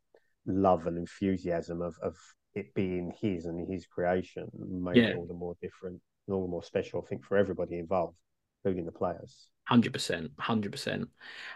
love 0.47 0.87
and 0.87 0.97
enthusiasm 0.97 1.81
of, 1.81 1.95
of 2.03 2.15
it 2.55 2.73
being 2.75 3.13
his 3.21 3.45
and 3.45 3.71
his 3.71 3.85
creation 3.87 4.47
made 4.59 5.03
Yeah. 5.03 5.03
it 5.05 5.13
all 5.13 5.27
the 5.27 5.33
more 5.33 5.55
different 5.61 6.01
all 6.33 6.41
the 6.41 6.47
more 6.47 6.63
special. 6.63 7.01
I 7.03 7.07
think 7.07 7.23
for 7.23 7.37
everybody 7.37 7.77
involved, 7.79 8.15
including 8.63 8.85
the 8.85 8.91
players. 8.91 9.47
Hundred 9.65 9.93
percent, 9.93 10.31
hundred 10.39 10.71
percent. 10.71 11.09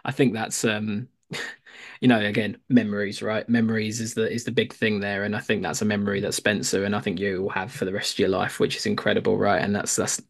I 0.04 0.12
think 0.12 0.34
that's 0.34 0.66
um, 0.66 1.08
you 2.02 2.08
know, 2.08 2.20
again, 2.20 2.58
memories, 2.70 3.22
right? 3.22 3.48
Memories 3.48 4.02
is 4.02 4.14
the 4.14 4.32
is 4.32 4.44
the 4.44 4.52
big 4.52 4.74
thing 4.74 5.00
there, 5.00 5.24
and 5.24 5.36
I 5.36 5.40
think 5.40 5.62
that's 5.62 5.82
a 5.82 5.86
memory 5.86 6.20
that 6.22 6.34
Spencer 6.34 6.84
and 6.86 6.96
I 6.96 7.00
think 7.02 7.20
you 7.20 7.44
will 7.44 7.50
have 7.50 7.72
for 7.72 7.86
the 7.86 7.94
rest 7.94 8.14
of 8.14 8.20
your 8.20 8.30
life, 8.30 8.60
which 8.60 8.76
is 8.76 8.86
incredible, 8.86 9.38
right? 9.38 9.62
And 9.62 9.76
that's 9.76 9.96
that's, 9.96 10.22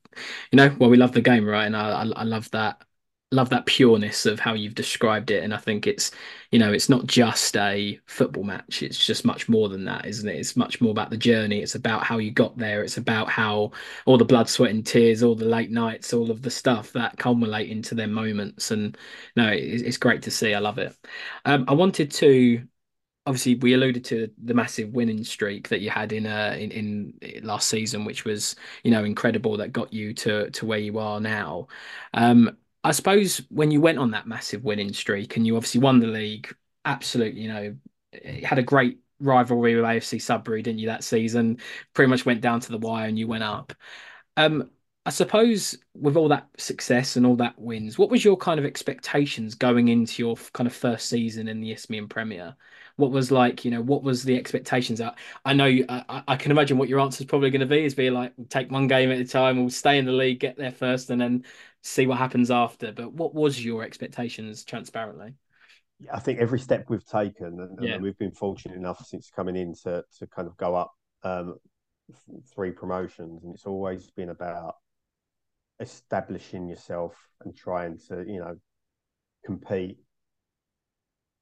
you 0.52 0.58
know, 0.58 0.76
well, 0.80 0.90
we 0.90 0.98
love 0.98 1.14
the 1.14 1.22
game, 1.22 1.46
right? 1.46 1.66
And 1.66 1.76
I 1.76 2.02
I, 2.02 2.06
I 2.08 2.24
love 2.24 2.50
that 2.52 2.84
love 3.32 3.50
that 3.50 3.68
pureness 3.68 4.26
of 4.26 4.40
how 4.40 4.56
you've 4.56 4.74
described 4.74 5.30
it 5.30 5.44
and 5.44 5.54
i 5.54 5.58
think 5.58 5.86
it's 5.86 6.10
you 6.50 6.58
know 6.58 6.74
it's 6.74 6.90
not 6.90 7.06
just 7.06 7.56
a 7.58 8.00
football 8.08 8.44
match 8.44 8.82
it's 8.82 9.06
just 9.06 9.24
much 9.24 9.48
more 9.48 9.70
than 9.70 9.86
that 9.86 10.06
isn't 10.08 10.28
it? 10.28 10.36
It's 10.36 10.56
much 10.58 10.82
more 10.82 10.90
about 10.90 11.12
the 11.12 11.18
journey 11.18 11.62
it's 11.62 11.76
about 11.76 12.04
how 12.04 12.18
you 12.18 12.32
got 12.32 12.58
there 12.58 12.84
it's 12.84 12.98
about 12.98 13.30
how 13.30 13.72
all 14.08 14.18
the 14.18 14.26
blood 14.26 14.50
sweat 14.50 14.72
and 14.72 14.84
tears 14.86 15.22
all 15.22 15.36
the 15.36 15.46
late 15.46 15.70
nights 15.70 16.12
all 16.12 16.32
of 16.32 16.42
the 16.42 16.50
stuff 16.50 16.92
that 16.94 17.18
culminate 17.20 17.70
into 17.70 17.94
their 17.94 18.08
moments 18.08 18.72
and 18.72 18.98
no 19.36 19.48
it's, 19.48 19.98
great 19.98 20.24
to 20.24 20.32
see 20.32 20.54
i 20.56 20.60
love 20.60 20.80
it. 20.80 20.96
Um, 21.46 21.66
i 21.68 21.74
wanted 21.74 22.10
to 22.14 22.68
obviously 23.26 23.56
we 23.56 23.74
alluded 23.74 24.04
to 24.06 24.30
the 24.44 24.54
massive 24.54 24.90
winning 24.94 25.24
streak 25.24 25.70
that 25.70 25.82
you 25.82 25.90
had 25.90 26.14
in 26.14 26.26
uh 26.26 26.56
in, 26.60 27.14
in 27.22 27.44
last 27.44 27.68
season 27.70 28.06
which 28.06 28.26
was 28.26 28.56
you 28.84 28.92
know 28.92 29.04
incredible 29.04 29.58
that 29.58 29.72
got 29.74 29.94
you 29.94 30.14
to 30.14 30.50
to 30.52 30.66
where 30.66 30.80
you 30.80 30.98
are 31.00 31.20
now. 31.20 31.68
Um 32.14 32.58
I 32.84 32.92
suppose 32.92 33.42
when 33.50 33.72
you 33.72 33.82
went 33.82 34.00
on 34.00 34.12
that 34.12 34.28
massive 34.28 34.64
winning 34.64 34.94
streak 34.94 35.36
and 35.36 35.46
you 35.46 35.56
obviously 35.56 35.82
won 35.82 36.00
the 36.00 36.08
league, 36.08 36.54
absolutely, 36.86 37.42
you 37.42 37.50
know, 37.50 37.76
had 38.44 38.58
a 38.60 38.64
great 38.64 39.00
rivalry 39.20 39.76
with 39.76 39.84
AFC 39.84 40.20
Sudbury, 40.20 40.62
didn't 40.62 40.80
you, 40.80 40.88
that 40.88 41.04
season? 41.04 41.60
Pretty 41.94 42.10
much 42.10 42.26
went 42.26 42.42
down 42.42 42.62
to 42.62 42.72
the 42.72 42.78
wire 42.78 43.08
and 43.08 43.20
you 43.20 43.28
went 43.28 43.44
up. 43.44 43.74
Um, 44.38 44.70
I 45.06 45.12
suppose 45.12 45.78
with 45.96 46.18
all 46.18 46.30
that 46.30 46.48
success 46.58 47.16
and 47.16 47.26
all 47.26 47.36
that 47.38 47.58
wins, 47.60 47.98
what 47.98 48.10
was 48.10 48.24
your 48.24 48.38
kind 48.38 48.60
of 48.60 48.66
expectations 48.66 49.56
going 49.56 49.88
into 49.88 50.22
your 50.22 50.36
kind 50.54 50.68
of 50.68 50.74
first 50.76 51.08
season 51.10 51.48
in 51.48 51.62
the 51.62 51.72
Isthmian 51.72 52.08
Premier? 52.08 52.56
What 52.98 53.12
was 53.12 53.32
like, 53.32 53.66
you 53.66 53.72
know, 53.72 53.82
what 53.82 54.04
was 54.04 54.24
the 54.24 54.38
expectations? 54.38 55.02
I, 55.02 55.14
I 55.46 55.54
know, 55.54 55.66
I, 55.90 56.24
I 56.28 56.36
can 56.36 56.52
imagine 56.52 56.78
what 56.78 56.90
your 56.90 57.00
answer 57.00 57.24
is 57.24 57.28
probably 57.28 57.50
going 57.50 57.62
to 57.62 57.66
be 57.66 57.84
is 57.86 57.96
be 57.96 58.10
like, 58.10 58.34
take 58.50 58.70
one 58.72 58.88
game 58.88 59.12
at 59.12 59.20
a 59.20 59.26
time, 59.26 59.58
we'll 59.58 59.70
stay 59.70 59.98
in 59.98 60.06
the 60.06 60.12
league, 60.12 60.40
get 60.42 60.58
there 60.58 60.72
first, 60.72 61.10
and 61.10 61.20
then 61.20 61.46
see 61.82 62.08
what 62.08 62.18
happens 62.18 62.52
after. 62.52 62.92
But 62.92 63.14
what 63.14 63.34
was 63.34 63.64
your 63.64 63.84
expectations, 63.84 64.64
transparently? 64.64 65.34
I 66.12 66.20
think 66.20 66.40
every 66.40 66.60
step 66.60 66.86
we've 66.90 67.06
taken, 67.06 67.60
and, 67.60 67.78
yeah. 67.82 67.96
and 67.96 68.04
we've 68.04 68.18
been 68.18 68.32
fortunate 68.32 68.78
enough 68.78 69.06
since 69.06 69.30
coming 69.30 69.56
in 69.56 69.74
to 69.84 70.04
to 70.20 70.28
kind 70.28 70.48
of 70.48 70.56
go 70.56 70.76
up 70.76 70.92
um, 71.24 71.56
three 72.56 72.72
promotions, 72.72 73.44
and 73.44 73.54
it's 73.54 73.66
always 73.66 74.10
been 74.12 74.30
about 74.30 74.76
establishing 75.80 76.68
yourself 76.68 77.16
and 77.44 77.56
trying 77.56 77.98
to, 78.10 78.24
you 78.28 78.40
know, 78.40 78.56
compete. 79.46 79.98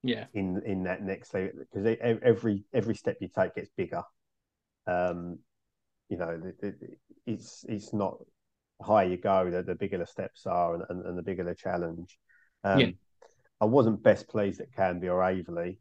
Yeah. 0.04 0.26
In 0.34 0.62
in 0.66 0.84
that 0.84 1.04
next 1.04 1.34
level, 1.34 1.52
because 1.60 1.98
every 2.24 2.64
every 2.74 2.96
step 2.96 3.18
you 3.20 3.30
take 3.36 3.56
gets 3.56 3.70
bigger. 3.76 4.04
Um, 4.86 5.40
you 6.08 6.18
know, 6.18 6.40
it's 7.26 7.66
it's 7.68 7.94
not 7.94 8.18
higher 8.82 9.08
you 9.08 9.18
go, 9.18 9.50
the, 9.50 9.64
the 9.64 9.76
bigger 9.76 9.98
the 9.98 10.08
steps 10.08 10.46
are 10.46 10.76
and, 10.76 10.84
and, 10.90 11.06
and 11.06 11.18
the 11.18 11.24
bigger 11.24 11.44
the 11.44 11.56
challenge. 11.56 12.18
Um, 12.64 12.80
yeah. 12.80 12.88
I 13.60 13.66
wasn't 13.66 14.04
best 14.04 14.28
pleased 14.28 14.62
at 14.62 14.72
Canvey 14.72 15.06
or 15.06 15.20
Aveley, 15.22 15.78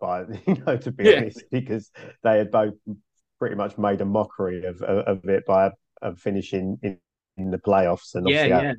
by 0.00 0.22
you 0.46 0.54
know, 0.66 0.76
to 0.76 0.90
be 0.90 1.04
yeah. 1.04 1.18
honest, 1.18 1.44
because 1.50 1.90
they 2.22 2.38
had 2.38 2.50
both 2.50 2.74
pretty 3.38 3.54
much 3.54 3.78
made 3.78 4.00
a 4.00 4.04
mockery 4.04 4.64
of 4.64 4.80
of, 4.82 5.18
of 5.18 5.28
it 5.28 5.44
by 5.46 5.70
of 6.02 6.18
finishing 6.18 6.78
in, 6.82 6.98
in 7.36 7.50
the 7.50 7.58
playoffs, 7.58 8.14
and 8.14 8.26
obviously 8.26 8.48
yeah, 8.48 8.72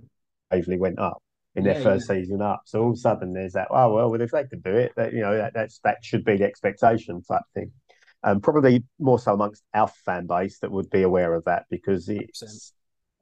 yeah. 0.52 0.58
Aveley 0.58 0.80
went 0.80 1.00
up 1.00 1.22
in 1.56 1.64
their 1.64 1.82
first 1.82 2.08
season 2.08 2.42
up. 2.42 2.62
So 2.66 2.82
all 2.82 2.90
of 2.90 2.94
a 2.94 2.98
sudden, 2.98 3.34
there's 3.34 3.54
that. 3.54 3.68
Oh 3.70 3.94
well, 3.94 4.10
well 4.10 4.22
if 4.22 4.32
they 4.32 4.46
could 4.46 4.64
do 4.64 4.76
it, 4.76 4.94
that 4.96 5.14
you 5.14 5.22
know 5.22 5.38
that 5.38 5.54
that's 5.54 5.80
that 5.84 5.98
should 6.02 6.26
be 6.26 6.38
the 6.38 6.46
expectation 6.46 7.22
type 7.24 7.44
thing. 7.54 7.72
Um, 8.22 8.42
probably 8.42 8.84
more 9.00 9.18
so 9.18 9.34
amongst 9.34 9.64
our 9.74 9.88
fan 9.88 10.28
base 10.28 10.60
that 10.60 10.72
would 10.72 10.90
be 10.90 11.04
aware 11.04 11.34
of 11.34 11.46
that 11.46 11.66
because 11.70 12.10
it's 12.10 12.74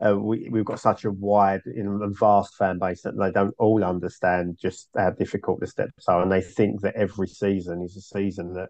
uh, 0.05 0.15
we, 0.15 0.47
we've 0.49 0.65
got 0.65 0.79
such 0.79 1.05
a 1.05 1.11
wide 1.11 1.61
and 1.65 2.17
vast 2.17 2.55
fan 2.55 2.77
base 2.77 3.01
that 3.01 3.17
they 3.17 3.31
don't 3.31 3.55
all 3.57 3.83
understand 3.83 4.57
just 4.61 4.89
how 4.95 5.09
difficult 5.09 5.59
the 5.59 5.67
steps 5.67 6.07
are. 6.07 6.21
And 6.21 6.31
they 6.31 6.41
think 6.41 6.81
that 6.81 6.95
every 6.95 7.27
season 7.27 7.81
is 7.81 7.97
a 7.97 8.01
season 8.01 8.53
that, 8.53 8.69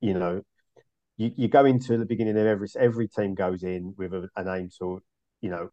you 0.00 0.14
know, 0.14 0.42
you, 1.16 1.32
you 1.36 1.48
go 1.48 1.64
into 1.64 1.96
the 1.96 2.04
beginning 2.04 2.38
of 2.38 2.46
every, 2.46 2.68
every 2.78 3.08
team 3.08 3.34
goes 3.34 3.62
in 3.62 3.94
with 3.96 4.12
a, 4.12 4.28
an 4.36 4.48
aim 4.48 4.70
to, 4.78 5.02
you 5.40 5.50
know, 5.50 5.70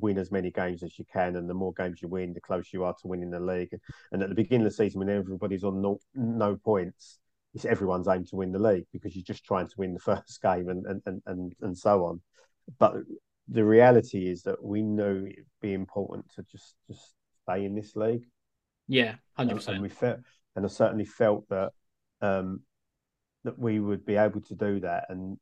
win 0.00 0.18
as 0.18 0.32
many 0.32 0.50
games 0.50 0.82
as 0.82 0.98
you 0.98 1.04
can. 1.12 1.36
And 1.36 1.48
the 1.48 1.54
more 1.54 1.74
games 1.74 2.00
you 2.00 2.08
win, 2.08 2.32
the 2.32 2.40
closer 2.40 2.70
you 2.72 2.84
are 2.84 2.94
to 2.94 3.06
winning 3.08 3.30
the 3.30 3.40
league. 3.40 3.76
And 4.12 4.22
at 4.22 4.30
the 4.30 4.34
beginning 4.34 4.66
of 4.66 4.72
the 4.72 4.76
season, 4.76 5.00
when 5.00 5.10
everybody's 5.10 5.64
on 5.64 5.82
no, 5.82 5.98
no 6.14 6.56
points, 6.56 7.18
it's 7.54 7.66
everyone's 7.66 8.08
aim 8.08 8.24
to 8.26 8.36
win 8.36 8.52
the 8.52 8.58
league 8.58 8.86
because 8.92 9.14
you're 9.14 9.24
just 9.24 9.44
trying 9.44 9.66
to 9.66 9.74
win 9.76 9.92
the 9.92 10.00
first 10.00 10.40
game 10.40 10.70
and, 10.70 11.02
and, 11.04 11.22
and, 11.26 11.52
and 11.60 11.76
so 11.76 12.06
on. 12.06 12.22
But 12.78 12.94
the 13.50 13.64
reality 13.64 14.28
is 14.28 14.42
that 14.42 14.62
we 14.62 14.82
know 14.82 15.24
it'd 15.26 15.46
be 15.60 15.72
important 15.72 16.26
to 16.34 16.42
just 16.42 16.74
just 16.86 17.14
stay 17.42 17.64
in 17.64 17.74
this 17.74 17.96
league. 17.96 18.26
Yeah, 18.86 19.14
hundred 19.36 19.56
percent. 19.56 19.76
And 19.76 19.82
we 19.82 19.88
felt, 19.88 20.18
and 20.56 20.64
I 20.64 20.68
certainly 20.68 21.04
felt 21.04 21.48
that 21.48 21.72
um, 22.20 22.60
that 23.44 23.58
we 23.58 23.80
would 23.80 24.04
be 24.04 24.16
able 24.16 24.40
to 24.42 24.54
do 24.54 24.80
that, 24.80 25.06
and 25.08 25.38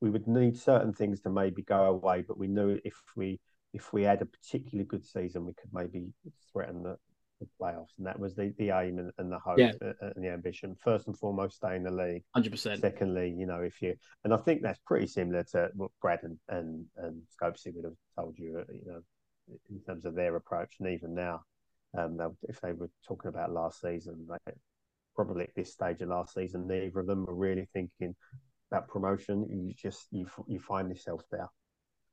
we 0.00 0.10
would 0.10 0.26
need 0.26 0.56
certain 0.56 0.92
things 0.92 1.20
to 1.20 1.30
maybe 1.30 1.62
go 1.62 1.84
away. 1.84 2.22
But 2.26 2.38
we 2.38 2.48
knew 2.48 2.78
if 2.84 2.94
we 3.16 3.40
if 3.72 3.92
we 3.92 4.02
had 4.02 4.22
a 4.22 4.26
particularly 4.26 4.86
good 4.86 5.04
season, 5.04 5.46
we 5.46 5.54
could 5.54 5.70
maybe 5.72 6.08
threaten 6.52 6.82
the, 6.82 6.96
the 7.40 7.46
playoffs, 7.60 7.96
and 7.98 8.06
that 8.06 8.18
was 8.18 8.34
the, 8.34 8.54
the 8.58 8.70
aim 8.70 8.98
and, 8.98 9.10
and 9.18 9.32
the 9.32 9.38
hope 9.38 9.58
yeah. 9.58 9.72
and 9.80 10.24
the 10.24 10.30
ambition. 10.30 10.76
First 10.82 11.06
and 11.06 11.18
foremost, 11.18 11.56
stay 11.56 11.76
in 11.76 11.82
the 11.82 11.90
league. 11.90 12.22
Hundred 12.34 12.52
percent. 12.52 12.80
Secondly, 12.80 13.34
you 13.36 13.46
know, 13.46 13.60
if 13.60 13.80
you 13.82 13.94
and 14.24 14.32
I 14.32 14.36
think 14.36 14.62
that's 14.62 14.80
pretty 14.86 15.06
similar 15.06 15.44
to 15.52 15.70
what 15.74 15.90
Brad 16.00 16.20
and 16.22 16.38
and, 16.48 16.86
and 16.96 17.22
Scopesy 17.40 17.74
would 17.74 17.84
have 17.84 17.94
told 18.16 18.38
you, 18.38 18.58
uh, 18.58 18.72
you 18.72 18.92
know, 18.92 19.00
in 19.70 19.80
terms 19.80 20.04
of 20.04 20.14
their 20.14 20.36
approach, 20.36 20.76
and 20.80 20.90
even 20.90 21.14
now, 21.14 21.42
um, 21.96 22.18
if 22.48 22.60
they 22.60 22.72
were 22.72 22.90
talking 23.06 23.28
about 23.28 23.52
last 23.52 23.80
season, 23.80 24.26
like 24.28 24.56
probably 25.16 25.44
at 25.44 25.54
this 25.54 25.72
stage 25.72 26.00
of 26.02 26.08
last 26.08 26.34
season, 26.34 26.66
neither 26.66 27.00
of 27.00 27.06
them 27.06 27.26
were 27.26 27.34
really 27.34 27.68
thinking 27.72 28.14
about 28.70 28.88
promotion. 28.88 29.46
You 29.50 29.74
just 29.74 30.06
you 30.10 30.26
you 30.46 30.58
find 30.60 30.88
yourself 30.88 31.22
there. 31.30 31.48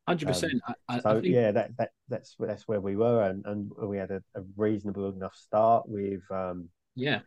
Hundred 0.07 0.27
um, 0.27 0.33
percent. 0.33 0.53
So 1.01 1.21
think... 1.21 1.33
yeah, 1.33 1.51
that, 1.51 1.77
that 1.77 1.89
that's 2.07 2.35
that's 2.39 2.67
where 2.67 2.79
we 2.79 2.95
were, 2.95 3.23
and, 3.23 3.45
and 3.45 3.69
we 3.77 3.97
had 3.97 4.11
a, 4.11 4.23
a 4.35 4.41
reasonable 4.55 5.09
enough 5.09 5.35
start. 5.35 5.83
With 5.87 6.21
um, 6.31 6.69
yeah, 6.95 7.19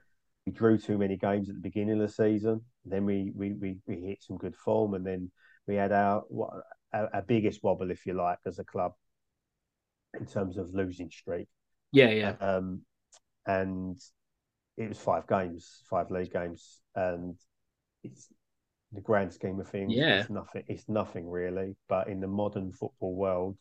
we 0.46 0.52
drew 0.52 0.78
too 0.78 0.96
many 0.96 1.16
games 1.16 1.50
at 1.50 1.56
the 1.56 1.60
beginning 1.60 2.00
of 2.00 2.08
the 2.08 2.12
season. 2.12 2.62
Then 2.86 3.04
we 3.04 3.32
we 3.34 3.52
we, 3.52 3.76
we 3.86 3.96
hit 3.96 4.22
some 4.22 4.38
good 4.38 4.56
form, 4.56 4.94
and 4.94 5.06
then 5.06 5.30
we 5.66 5.74
had 5.74 5.92
our 5.92 6.22
what 6.28 6.50
our, 6.92 7.14
our 7.14 7.22
biggest 7.22 7.62
wobble, 7.62 7.90
if 7.90 8.06
you 8.06 8.14
like, 8.14 8.38
as 8.46 8.58
a 8.58 8.64
club 8.64 8.92
in 10.18 10.24
terms 10.24 10.56
of 10.56 10.74
losing 10.74 11.10
streak. 11.10 11.48
Yeah, 11.92 12.10
yeah. 12.10 12.34
Um, 12.40 12.80
and 13.46 14.00
it 14.78 14.88
was 14.88 14.98
five 14.98 15.26
games, 15.26 15.82
five 15.90 16.10
league 16.10 16.32
games, 16.32 16.80
and 16.94 17.36
it's 18.02 18.28
the 18.92 19.00
grand 19.00 19.32
scheme 19.32 19.60
of 19.60 19.68
things, 19.68 19.92
yeah. 19.94 20.20
it's 20.20 20.30
nothing. 20.30 20.64
It's 20.66 20.88
nothing 20.88 21.28
really. 21.28 21.76
But 21.88 22.08
in 22.08 22.20
the 22.20 22.26
modern 22.26 22.72
football 22.72 23.14
world 23.14 23.56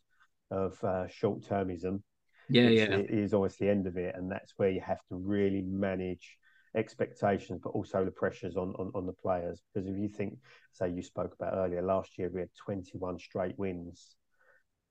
of 0.51 0.83
uh, 0.83 1.07
short 1.07 1.41
termism, 1.41 2.01
yeah, 2.49 2.69
yeah, 2.69 2.95
it 2.95 3.11
is 3.11 3.33
always 3.33 3.55
the 3.57 3.69
end 3.69 3.85
of 3.85 3.97
it, 3.97 4.15
and 4.15 4.31
that's 4.31 4.53
where 4.57 4.69
you 4.69 4.81
have 4.81 4.99
to 5.09 5.15
really 5.15 5.61
manage 5.61 6.37
expectations, 6.75 7.59
but 7.63 7.71
also 7.71 8.03
the 8.05 8.11
pressures 8.11 8.55
on, 8.55 8.73
on, 8.79 8.91
on 8.95 9.05
the 9.05 9.13
players. 9.13 9.61
Because 9.73 9.87
if 9.87 9.97
you 9.97 10.07
think, 10.07 10.37
say, 10.73 10.89
you 10.89 11.01
spoke 11.01 11.33
about 11.39 11.53
earlier, 11.53 11.81
last 11.81 12.17
year 12.17 12.29
we 12.33 12.41
had 12.41 12.49
21 12.63 13.19
straight 13.19 13.57
wins. 13.57 14.15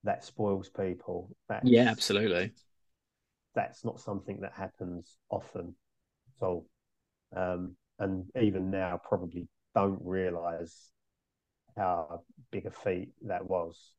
That 0.04 0.24
spoils 0.24 0.68
people. 0.68 1.30
That's, 1.48 1.68
yeah, 1.68 1.88
absolutely. 1.88 2.52
That's 3.54 3.84
not 3.84 3.98
something 4.00 4.40
that 4.42 4.52
happens 4.52 5.16
often. 5.30 5.74
So, 6.38 6.66
um, 7.34 7.76
and 7.98 8.26
even 8.40 8.70
now, 8.70 9.00
probably 9.02 9.48
don't 9.78 10.00
realise 10.02 10.90
how 11.76 12.22
big 12.50 12.66
a 12.66 12.70
feat 12.70 13.10
that 13.26 13.48
was. 13.48 13.92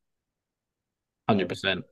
Hundred 1.28 1.50
percent. 1.50 1.86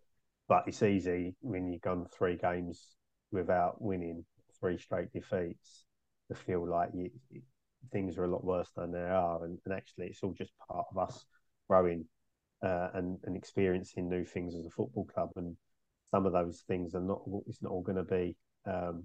But 0.49 0.63
it's 0.67 0.83
easy 0.83 1.35
when 1.41 1.71
you've 1.71 1.81
gone 1.81 2.05
three 2.17 2.37
games 2.37 2.95
without 3.31 3.81
winning, 3.81 4.25
three 4.59 4.77
straight 4.77 5.11
defeats, 5.13 5.85
to 6.29 6.35
feel 6.35 6.67
like 6.67 6.89
you, 6.93 7.09
things 7.91 8.17
are 8.17 8.25
a 8.25 8.31
lot 8.31 8.43
worse 8.43 8.69
than 8.75 8.91
they 8.91 8.99
are, 8.99 9.45
and, 9.45 9.57
and 9.65 9.73
actually 9.73 10.07
it's 10.07 10.23
all 10.23 10.33
just 10.37 10.51
part 10.69 10.85
of 10.91 10.97
us 10.97 11.25
growing 11.69 12.05
uh, 12.63 12.89
and 12.93 13.19
and 13.25 13.35
experiencing 13.37 14.09
new 14.09 14.25
things 14.25 14.55
as 14.55 14.65
a 14.65 14.69
football 14.69 15.05
club. 15.05 15.29
And 15.35 15.55
some 16.09 16.25
of 16.25 16.33
those 16.33 16.63
things 16.67 16.95
are 16.95 17.01
not. 17.01 17.21
It's 17.47 17.61
not 17.61 17.71
all 17.71 17.83
going 17.83 17.97
to 17.97 18.03
be 18.03 18.35
um, 18.65 19.03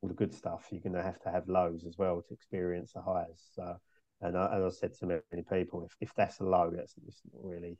all 0.00 0.08
the 0.08 0.14
good 0.14 0.34
stuff. 0.34 0.68
You're 0.70 0.82
going 0.82 0.94
to 0.94 1.02
have 1.02 1.20
to 1.22 1.30
have 1.30 1.48
lows 1.48 1.84
as 1.86 1.96
well 1.98 2.22
to 2.26 2.34
experience 2.34 2.92
the 2.92 3.02
highs. 3.02 3.42
So 3.54 3.76
and 4.22 4.36
I, 4.38 4.56
as 4.56 4.64
I 4.64 4.78
said 4.78 4.94
to 4.98 5.06
many 5.06 5.42
people, 5.50 5.84
if, 5.84 5.96
if 6.00 6.14
that's 6.14 6.40
a 6.40 6.44
low, 6.44 6.72
that's 6.74 6.94
not 7.32 7.44
really, 7.44 7.76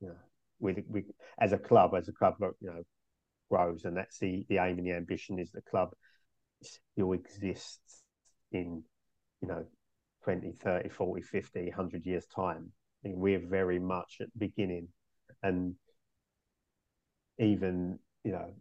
you 0.00 0.08
know, 0.08 0.16
we, 0.58 0.84
we 0.88 1.04
as 1.38 1.52
a 1.52 1.58
club, 1.58 1.94
as 1.94 2.08
a 2.08 2.12
club, 2.12 2.36
you 2.60 2.68
know, 2.68 2.82
grows, 3.50 3.84
and 3.84 3.96
that's 3.96 4.18
the, 4.18 4.44
the 4.48 4.58
aim 4.58 4.78
and 4.78 4.86
the 4.86 4.92
ambition 4.92 5.38
is 5.38 5.50
the 5.50 5.62
club 5.62 5.90
still 6.62 7.12
exists 7.12 8.02
in, 8.52 8.82
you 9.40 9.48
know, 9.48 9.64
20, 10.24 10.52
30, 10.52 10.88
40, 10.88 11.22
50, 11.22 11.64
100 11.66 12.06
years' 12.06 12.26
time. 12.34 12.72
I 13.04 13.08
mean, 13.08 13.18
we're 13.18 13.46
very 13.46 13.78
much 13.78 14.18
at 14.20 14.28
the 14.32 14.38
beginning. 14.46 14.88
And 15.42 15.74
even, 17.38 17.98
you 18.24 18.32
know, 18.32 18.52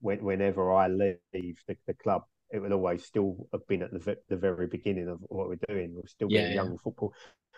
when, 0.00 0.24
whenever 0.24 0.72
I 0.72 0.88
leave 0.88 1.18
the, 1.32 1.76
the 1.86 1.94
club, 1.94 2.22
it 2.52 2.60
will 2.60 2.72
always 2.74 3.04
still 3.04 3.48
have 3.52 3.66
been 3.68 3.82
at 3.82 3.92
the 3.92 4.18
the 4.28 4.36
very 4.36 4.66
beginning 4.68 5.08
of 5.08 5.18
what 5.22 5.48
we're 5.48 5.58
doing. 5.68 5.94
We'll 5.94 6.06
still 6.06 6.30
be 6.30 6.44
a 6.44 6.48
young 6.48 6.78
football. 6.78 7.14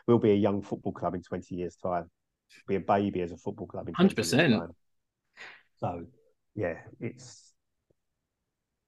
We'll 0.07 0.19
be 0.19 0.33
a 0.33 0.37
young 0.37 0.63
football 0.63 0.93
club 0.93 1.15
in 1.15 1.23
twenty 1.23 1.57
years' 1.57 1.77
time. 1.77 2.11
We'll 2.69 2.79
Be 2.81 2.85
a 2.85 2.87
baby 2.87 3.21
as 3.23 3.33
a 3.33 3.37
football 3.37 3.67
club 3.67 3.89
in 3.89 3.97
20 3.97 4.27
years' 4.29 4.45
100%. 4.47 4.49
time. 4.49 4.71
So, 5.81 6.07
yeah, 6.55 6.77
it's 7.01 7.55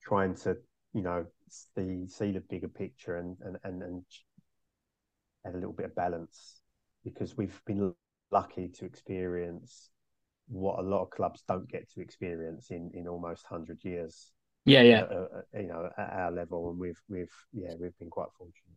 trying 0.03 0.35
to 0.37 0.57
you 0.95 1.03
know 1.03 1.27
see 1.49 2.07
see 2.09 2.33
the 2.33 2.41
bigger 2.41 2.69
picture 2.69 3.17
and 3.17 3.37
and 3.43 3.57
and, 3.65 3.83
and 3.83 4.05
add 5.47 5.55
a 5.55 5.59
little 5.59 5.73
bit 5.73 5.87
of 5.87 5.95
balance 5.95 6.61
because 7.05 7.37
we've 7.37 7.61
been 7.67 7.95
lucky 8.33 8.69
to 8.69 8.85
experience 8.85 9.91
what 10.49 10.79
a 10.79 10.83
lot 10.83 11.03
of 11.03 11.11
clubs 11.11 11.43
don't 11.49 11.69
get 11.69 11.91
to 11.91 12.01
experience 12.01 12.71
in 12.71 12.91
in 12.95 13.09
almost 13.09 13.45
100 13.51 13.85
years 13.85 14.33
Yeah, 14.67 14.83
yeah. 14.83 15.01
uh, 15.03 15.29
uh, 15.39 15.59
you 15.61 15.69
know 15.69 15.89
at 15.97 16.13
our 16.13 16.33
level 16.33 16.71
and 16.71 16.79
we've 16.79 17.01
we've 17.09 17.33
yeah 17.53 17.75
we've 17.81 17.97
been 17.99 18.11
quite 18.11 18.29
fortunate 18.37 18.77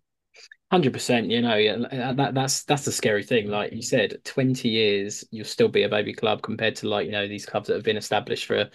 Hundred 0.71 0.93
percent, 0.93 1.31
you 1.31 1.41
know, 1.41 1.55
yeah, 1.55 2.13
that 2.13 2.35
that's 2.35 2.63
that's 2.63 2.85
the 2.85 2.91
scary 2.91 3.23
thing. 3.23 3.47
Like 3.49 3.73
you 3.73 3.81
said, 3.81 4.23
twenty 4.23 4.69
years, 4.69 5.25
you'll 5.31 5.45
still 5.45 5.67
be 5.67 5.81
a 5.81 5.89
baby 5.89 6.13
club 6.13 6.43
compared 6.43 6.75
to 6.77 6.87
like 6.87 7.07
you 7.07 7.11
know 7.11 7.27
these 7.27 7.45
clubs 7.47 7.67
that 7.67 7.73
have 7.73 7.83
been 7.83 7.97
established 7.97 8.45
for, 8.45 8.69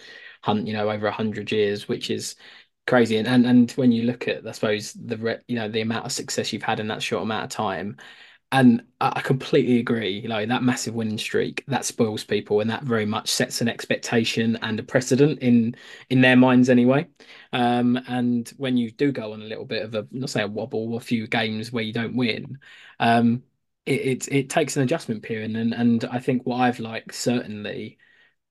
you 0.45 0.73
know, 0.73 0.89
over 0.89 1.07
a 1.07 1.11
hundred 1.11 1.51
years, 1.53 1.87
which 1.87 2.09
is 2.09 2.35
crazy. 2.85 3.15
And 3.17 3.27
and 3.29 3.45
and 3.45 3.71
when 3.71 3.93
you 3.93 4.03
look 4.03 4.27
at, 4.27 4.45
I 4.45 4.51
suppose 4.51 4.91
the 4.93 5.15
re 5.17 5.37
you 5.47 5.55
know 5.55 5.69
the 5.69 5.79
amount 5.81 6.05
of 6.05 6.11
success 6.11 6.51
you've 6.51 6.63
had 6.63 6.81
in 6.81 6.89
that 6.89 7.01
short 7.01 7.23
amount 7.23 7.45
of 7.45 7.49
time, 7.51 7.95
and 8.51 8.83
I 9.01 9.21
completely 9.21 9.79
agree. 9.79 10.21
Know, 10.21 10.45
that 10.45 10.63
massive 10.63 10.93
winning 10.93 11.17
streak 11.17 11.63
that 11.67 11.85
spoils 11.85 12.23
people, 12.23 12.61
and 12.61 12.69
that 12.69 12.83
very 12.83 13.05
much 13.05 13.29
sets 13.29 13.61
an 13.61 13.67
expectation 13.67 14.57
and 14.61 14.79
a 14.79 14.83
precedent 14.83 15.39
in 15.39 15.75
in 16.09 16.21
their 16.21 16.35
minds 16.35 16.69
anyway. 16.69 17.07
Um, 17.53 17.97
and 18.07 18.47
when 18.57 18.77
you 18.77 18.91
do 18.91 19.11
go 19.11 19.33
on 19.33 19.41
a 19.41 19.45
little 19.45 19.65
bit 19.65 19.83
of 19.83 19.95
a, 19.95 20.07
not 20.11 20.29
say 20.29 20.43
a 20.43 20.47
wobble, 20.47 20.95
a 20.95 20.99
few 20.99 21.27
games 21.27 21.71
where 21.71 21.83
you 21.83 21.93
don't 21.93 22.15
win, 22.15 22.59
um, 22.99 23.43
it 23.85 24.01
it, 24.25 24.27
it 24.31 24.49
takes 24.49 24.77
an 24.77 24.83
adjustment 24.83 25.23
period. 25.23 25.55
And 25.55 25.73
and 25.73 26.05
I 26.05 26.19
think 26.19 26.43
what 26.45 26.57
I've 26.57 26.79
liked 26.79 27.13
certainly 27.15 27.97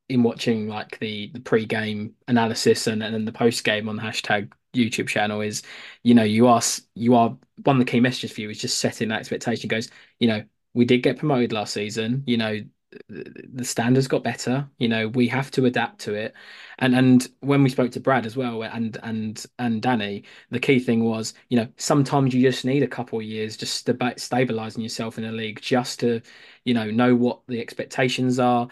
in 0.08 0.22
watching 0.22 0.68
like 0.68 0.98
the 0.98 1.30
the 1.32 1.40
pre-game 1.40 2.14
analysis 2.28 2.86
and 2.86 3.02
and 3.02 3.14
then 3.14 3.24
the 3.24 3.32
post-game 3.32 3.88
on 3.88 3.96
the 3.96 4.02
hashtag 4.02 4.52
YouTube 4.74 5.08
channel 5.08 5.40
is, 5.40 5.62
you 6.02 6.14
know, 6.14 6.24
you 6.24 6.46
are 6.46 6.60
you 6.94 7.14
are 7.14 7.36
one 7.64 7.76
of 7.76 7.86
the 7.86 7.90
key 7.90 8.00
messages 8.00 8.32
for 8.32 8.40
you 8.40 8.50
is 8.50 8.58
just 8.60 8.78
setting 8.78 9.08
that 9.08 9.20
expectation. 9.20 9.68
Goes, 9.68 9.88
you 10.18 10.28
know, 10.28 10.42
we 10.74 10.84
did 10.84 11.02
get 11.02 11.18
promoted 11.18 11.52
last 11.52 11.72
season. 11.72 12.24
You 12.26 12.36
know, 12.36 12.60
the, 13.08 13.24
the 13.54 13.64
standards 13.64 14.08
got 14.08 14.22
better. 14.24 14.68
You 14.78 14.88
know, 14.88 15.08
we 15.08 15.28
have 15.28 15.50
to 15.52 15.64
adapt 15.66 16.00
to 16.02 16.14
it. 16.14 16.34
And 16.78 16.94
and 16.94 17.26
when 17.40 17.62
we 17.62 17.70
spoke 17.70 17.92
to 17.92 18.00
Brad 18.00 18.26
as 18.26 18.36
well 18.36 18.62
and 18.62 18.98
and 19.02 19.44
and 19.58 19.80
Danny, 19.80 20.24
the 20.50 20.60
key 20.60 20.80
thing 20.80 21.04
was, 21.04 21.34
you 21.48 21.56
know, 21.56 21.68
sometimes 21.76 22.34
you 22.34 22.42
just 22.42 22.64
need 22.64 22.82
a 22.82 22.88
couple 22.88 23.18
of 23.18 23.24
years 23.24 23.56
just 23.56 23.74
sta- 23.76 24.14
stabilizing 24.16 24.82
yourself 24.82 25.18
in 25.18 25.24
a 25.24 25.32
league 25.32 25.60
just 25.60 26.00
to, 26.00 26.20
you 26.64 26.74
know, 26.74 26.90
know 26.90 27.14
what 27.14 27.40
the 27.48 27.60
expectations 27.60 28.38
are 28.38 28.68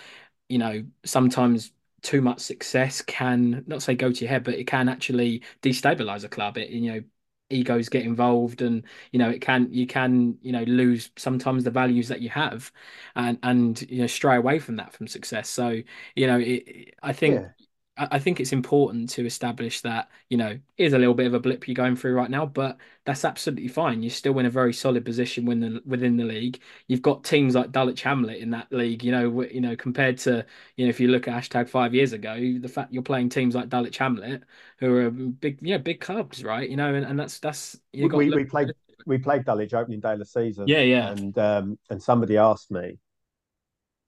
you 0.53 0.59
know, 0.59 0.85
sometimes 1.05 1.73
too 2.03 2.21
much 2.21 2.41
success 2.41 3.01
can 3.03 3.65
not 3.67 3.83
say 3.83 3.95
go 3.95 4.11
to 4.13 4.21
your 4.21 4.29
head, 4.31 4.45
but 4.45 4.55
it 4.55 4.67
can 4.67 4.89
actually 4.89 5.43
destabilize 5.63 6.25
a 6.25 6.29
club. 6.29 6.59
It, 6.59 6.71
you 6.71 6.93
know, 6.93 7.03
egos 7.51 7.89
get 7.89 8.05
involved 8.05 8.63
and, 8.63 8.85
you 9.13 9.19
know, 9.19 9.29
it 9.31 9.41
can, 9.41 9.73
you 9.73 9.87
can, 9.87 10.39
you 10.43 10.53
know, 10.53 10.65
lose 10.65 11.11
sometimes 11.17 11.65
the 11.65 11.71
values 11.71 12.09
that 12.09 12.21
you 12.23 12.31
have 12.31 12.73
and, 13.15 13.39
and, 13.43 13.81
you 13.91 13.99
know, 14.01 14.07
stray 14.07 14.37
away 14.37 14.59
from 14.59 14.77
that 14.77 14.93
from 14.93 15.07
success. 15.07 15.49
So, 15.49 15.83
you 16.17 16.27
know, 16.27 16.39
it, 16.39 16.95
I 17.03 17.13
think 17.13 17.45
yeah 17.45 17.53
I 17.95 18.19
think 18.19 18.41
it's 18.41 18.53
important 18.53 19.11
to 19.11 19.27
establish 19.27 19.83
that, 19.83 20.09
you 20.31 20.39
know, 20.39 20.59
here's 20.77 20.95
a 20.95 20.99
little 20.99 21.13
bit 21.13 21.27
of 21.27 21.35
a 21.35 21.41
blip 21.41 21.69
you're 21.69 21.75
going 21.75 21.95
through 21.95 22.15
right 22.15 22.31
now, 22.31 22.47
but 22.47 22.79
that's 23.05 23.23
absolutely 23.23 23.69
fine. 23.69 24.03
You're 24.03 24.11
still 24.11 24.39
in 24.39 24.47
a 24.47 24.51
very 24.51 24.73
solid 24.73 25.05
position 25.05 25.45
within 25.45 25.75
the, 25.75 25.83
within 25.85 26.17
the 26.17 26.25
league. 26.25 26.63
You've 26.89 27.03
got 27.03 27.23
teams 27.23 27.55
like 27.55 27.71
Dulwich 27.71 28.01
Hamlet 28.03 28.39
in 28.39 28.51
that 28.51 28.73
league, 28.73 29.05
you 29.05 29.13
know, 29.13 29.43
you 29.43 29.61
know, 29.61 29.77
compared 29.77 30.17
to, 30.19 30.47
you 30.77 30.87
know, 30.87 30.89
if 30.89 31.01
you 31.01 31.09
look 31.09 31.29
at 31.29 31.35
hashtag 31.35 31.69
five 31.69 31.93
years 31.93 32.15
ago, 32.15 32.35
the 32.59 32.69
fact 32.69 32.95
you're 32.95 33.03
playing 33.03 33.29
teams 33.29 33.55
like 33.55 33.69
Dulwich 33.69 33.99
Hamlet, 33.99 34.43
who 34.79 34.97
are 34.97 35.11
big, 35.11 35.59
you 35.61 35.75
know, 35.75 35.83
big 35.83 36.01
clubs, 36.01 36.43
right? 36.43 36.69
You 36.71 36.77
know, 36.77 36.95
and, 36.95 37.05
and 37.05 37.21
that's 37.21 37.41
that's 37.41 37.79
you 37.93 38.05
we, 38.05 38.09
we, 38.09 38.25
to 38.25 38.31
look. 38.31 38.37
we 38.39 38.45
played 38.47 38.73
we 39.05 39.19
played 39.19 39.45
Dulwich 39.45 39.75
opening 39.75 40.01
day 40.01 40.15
of 40.15 40.19
the 40.19 40.25
season 40.25 40.67
Yeah, 40.67 40.81
yeah, 40.81 41.11
and 41.11 41.37
um 41.37 41.79
and 41.91 42.03
somebody 42.03 42.39
asked 42.39 42.71
me 42.71 42.99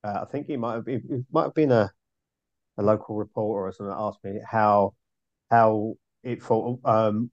uh, 0.04 0.20
I 0.22 0.24
think 0.26 0.46
he 0.46 0.56
might 0.56 0.74
have 0.74 0.84
been, 0.84 1.02
it 1.10 1.24
might 1.32 1.44
have 1.44 1.54
been 1.54 1.72
a 1.72 1.90
a 2.78 2.82
local 2.82 3.16
reporter 3.16 3.66
or 3.68 3.72
something 3.72 3.90
that 3.90 4.00
asked 4.00 4.24
me 4.24 4.40
how 4.46 4.94
how 5.50 5.94
it 6.22 6.42
felt. 6.42 6.80
Um, 6.84 7.30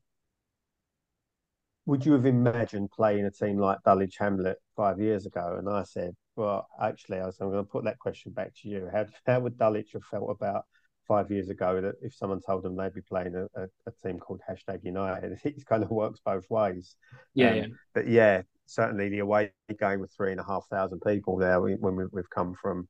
would 1.85 2.05
you 2.05 2.13
have 2.13 2.25
imagined 2.25 2.91
playing 2.91 3.25
a 3.25 3.31
team 3.31 3.57
like 3.57 3.79
Dulwich 3.83 4.17
Hamlet 4.17 4.57
five 4.75 4.99
years 4.99 5.25
ago? 5.25 5.55
And 5.57 5.67
I 5.69 5.83
said, 5.83 6.15
well, 6.35 6.67
actually, 6.81 7.19
I 7.19 7.25
was, 7.25 7.37
I'm 7.39 7.49
going 7.51 7.63
to 7.63 7.69
put 7.69 7.85
that 7.85 7.99
question 7.99 8.31
back 8.31 8.53
to 8.61 8.69
you. 8.69 8.89
How 8.91 9.05
how 9.25 9.39
would 9.41 9.57
Dulwich 9.57 9.93
have 9.93 10.03
felt 10.03 10.29
about 10.29 10.65
five 11.07 11.31
years 11.31 11.49
ago 11.49 11.81
that 11.81 11.95
if 12.01 12.13
someone 12.15 12.39
told 12.41 12.63
them 12.63 12.75
they'd 12.75 12.93
be 12.93 13.01
playing 13.01 13.35
a, 13.35 13.45
a, 13.59 13.67
a 13.87 13.91
team 14.03 14.19
called 14.19 14.41
hashtag 14.47 14.83
United? 14.83 15.39
It 15.43 15.65
kind 15.65 15.83
of 15.83 15.89
works 15.89 16.19
both 16.23 16.49
ways. 16.49 16.95
yeah, 17.33 17.53
Um, 17.53 17.55
yeah, 17.55 17.67
but 17.93 18.07
yeah, 18.07 18.43
certainly 18.67 19.09
the 19.09 19.19
away 19.19 19.51
game 19.79 19.99
with 19.99 20.13
three 20.15 20.31
and 20.31 20.39
a 20.39 20.45
half 20.45 20.67
thousand 20.69 21.01
people 21.01 21.37
there 21.37 21.59
when 21.59 21.95
we, 21.95 22.05
we've 22.11 22.29
come 22.29 22.53
from, 22.53 22.87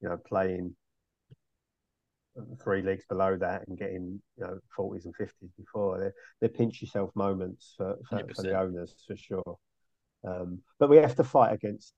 you 0.00 0.08
know, 0.08 0.18
playing 0.18 0.76
three 2.62 2.82
leagues 2.82 3.04
below 3.08 3.36
that 3.36 3.66
and 3.68 3.78
getting 3.78 4.20
you 4.36 4.44
know 4.44 4.58
40s 4.76 5.04
and 5.06 5.14
50s 5.16 5.50
before 5.56 5.98
they're, 5.98 6.14
they're 6.40 6.48
pinch 6.48 6.82
yourself 6.82 7.10
moments 7.14 7.74
for, 7.76 7.96
for, 8.08 8.22
for 8.34 8.42
the 8.42 8.58
owners 8.58 8.94
for 9.06 9.16
sure 9.16 9.58
um, 10.26 10.60
but 10.78 10.90
we 10.90 10.96
have 10.96 11.16
to 11.16 11.24
fight 11.24 11.52
against 11.52 11.92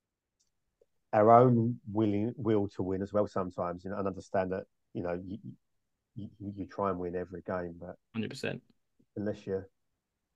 our 1.13 1.31
own 1.33 1.79
willing 1.93 2.35
will 2.37 2.69
to 2.69 2.83
win 2.83 3.03
as 3.03 3.13
well 3.13 3.27
sometimes 3.27 3.85
you 3.85 3.91
know, 3.91 3.99
and 3.99 4.07
understand 4.07 4.53
that 4.53 4.65
you 4.95 5.03
know 5.03 5.21
you, 5.27 5.39
you, 6.17 6.29
you 6.57 6.67
try 6.67 6.91
and 6.91 6.99
win 6.99 7.17
every 7.17 7.43
game 7.43 7.75
but 7.81 7.97
hundred 8.15 8.31
percent. 8.31 8.63
unless 9.17 9.47
you 9.47 9.65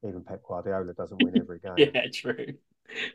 even 0.06 0.22
Pep 0.24 0.42
Guardiola 0.46 0.92
doesn't 0.94 1.18
win 1.20 1.36
every 1.36 1.58
game 1.60 1.92
Yeah, 1.94 2.06
true. 2.12 2.54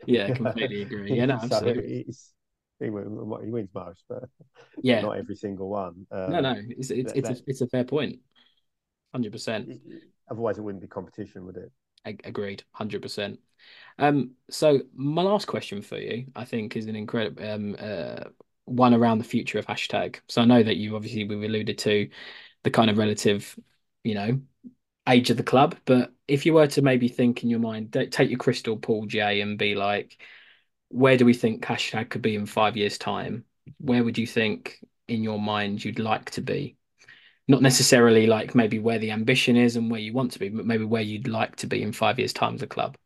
Yeah, 0.06 0.34
completely 0.34 0.82
agree. 0.82 1.12
Yeah, 1.16 1.26
no, 1.26 1.34
so 1.34 1.56
absolutely. 1.56 2.04
it's, 2.08 2.32
he, 2.80 2.90
win- 2.90 3.40
he 3.44 3.50
wins 3.50 3.70
most 3.74 4.04
but 4.08 4.24
Yeah, 4.82 5.02
not 5.02 5.18
every 5.18 5.36
single 5.36 5.68
one 5.68 6.06
um, 6.10 6.32
no, 6.32 6.40
no, 6.40 6.54
it's 6.68 6.90
it's 6.90 7.12
that- 7.12 7.28
it's 7.28 7.40
a, 7.40 7.42
it's 7.46 7.60
a 7.60 7.66
fair 7.66 7.84
point. 7.84 8.20
Hundred 9.12 9.32
percent. 9.32 9.80
otherwise 10.30 10.58
it 10.58 10.62
wouldn't 10.62 10.82
be 10.82 10.88
competition 10.88 11.44
would 11.46 11.56
it 11.56 11.72
Agreed. 12.24 12.62
Hundred 12.72 13.02
percent. 13.02 13.38
Um, 13.98 14.32
so 14.50 14.80
my 14.94 15.22
last 15.22 15.46
question 15.46 15.82
for 15.82 15.98
you, 15.98 16.26
I 16.34 16.44
think, 16.44 16.76
is 16.76 16.86
an 16.86 16.96
incredible 16.96 17.44
um 17.46 17.76
uh 17.78 18.24
one 18.64 18.94
around 18.94 19.18
the 19.18 19.24
future 19.24 19.58
of 19.58 19.66
hashtag. 19.66 20.20
So 20.28 20.42
I 20.42 20.44
know 20.44 20.62
that 20.62 20.76
you 20.76 20.94
obviously 20.94 21.24
we've 21.24 21.42
alluded 21.42 21.78
to 21.78 22.08
the 22.64 22.70
kind 22.70 22.90
of 22.90 22.98
relative, 22.98 23.58
you 24.04 24.14
know, 24.14 24.40
age 25.08 25.30
of 25.30 25.36
the 25.36 25.42
club, 25.42 25.76
but 25.86 26.12
if 26.26 26.44
you 26.44 26.52
were 26.54 26.66
to 26.68 26.82
maybe 26.82 27.08
think 27.08 27.42
in 27.42 27.50
your 27.50 27.60
mind, 27.60 27.92
take 28.10 28.28
your 28.30 28.38
crystal 28.38 28.76
ball, 28.76 29.06
Jay, 29.06 29.40
and 29.40 29.58
be 29.58 29.74
like, 29.74 30.20
where 30.88 31.16
do 31.16 31.24
we 31.24 31.34
think 31.34 31.64
hashtag 31.64 32.10
could 32.10 32.22
be 32.22 32.34
in 32.34 32.46
five 32.46 32.76
years' 32.76 32.98
time? 32.98 33.44
Where 33.78 34.04
would 34.04 34.18
you 34.18 34.26
think 34.26 34.78
in 35.08 35.22
your 35.22 35.40
mind 35.40 35.84
you'd 35.84 35.98
like 35.98 36.30
to 36.32 36.40
be? 36.42 36.76
Not 37.48 37.62
necessarily 37.62 38.26
like 38.26 38.54
maybe 38.54 38.78
where 38.78 38.98
the 38.98 39.10
ambition 39.10 39.56
is 39.56 39.76
and 39.76 39.90
where 39.90 40.00
you 40.00 40.12
want 40.12 40.32
to 40.32 40.38
be, 40.38 40.48
but 40.50 40.66
maybe 40.66 40.84
where 40.84 41.02
you'd 41.02 41.28
like 41.28 41.56
to 41.56 41.66
be 41.66 41.82
in 41.82 41.92
five 41.92 42.18
years' 42.18 42.32
time 42.32 42.54
as 42.54 42.62
a 42.62 42.66
club. 42.66 42.96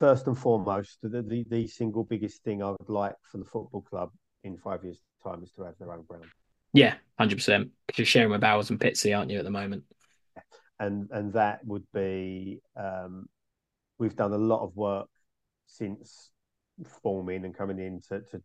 first 0.00 0.26
and 0.26 0.38
foremost, 0.38 0.98
the, 1.02 1.22
the, 1.22 1.44
the 1.48 1.66
single 1.66 2.04
biggest 2.04 2.42
thing 2.42 2.62
I 2.62 2.70
would 2.70 2.88
like 2.88 3.14
for 3.30 3.38
the 3.38 3.44
football 3.44 3.82
club 3.82 4.10
in 4.42 4.56
five 4.56 4.84
years' 4.84 5.00
time 5.22 5.42
is 5.42 5.52
to 5.52 5.64
have 5.64 5.74
their 5.78 5.92
own 5.92 6.04
ground. 6.04 6.30
Yeah, 6.72 6.94
hundred 7.18 7.36
percent. 7.36 7.70
Because 7.86 7.98
you're 8.00 8.06
sharing 8.06 8.30
with 8.30 8.40
Bowers 8.40 8.70
and 8.70 8.80
Pitsea, 8.80 9.16
aren't 9.16 9.30
you, 9.30 9.38
at 9.38 9.44
the 9.44 9.50
moment? 9.50 9.84
And 10.78 11.08
and 11.12 11.32
that 11.34 11.64
would 11.64 11.84
be 11.92 12.60
um, 12.76 13.26
we've 13.98 14.16
done 14.16 14.32
a 14.32 14.38
lot 14.38 14.62
of 14.64 14.76
work 14.76 15.08
since 15.66 16.30
forming 17.02 17.44
and 17.44 17.56
coming 17.56 17.78
in 17.78 18.00
to, 18.08 18.20
to 18.30 18.42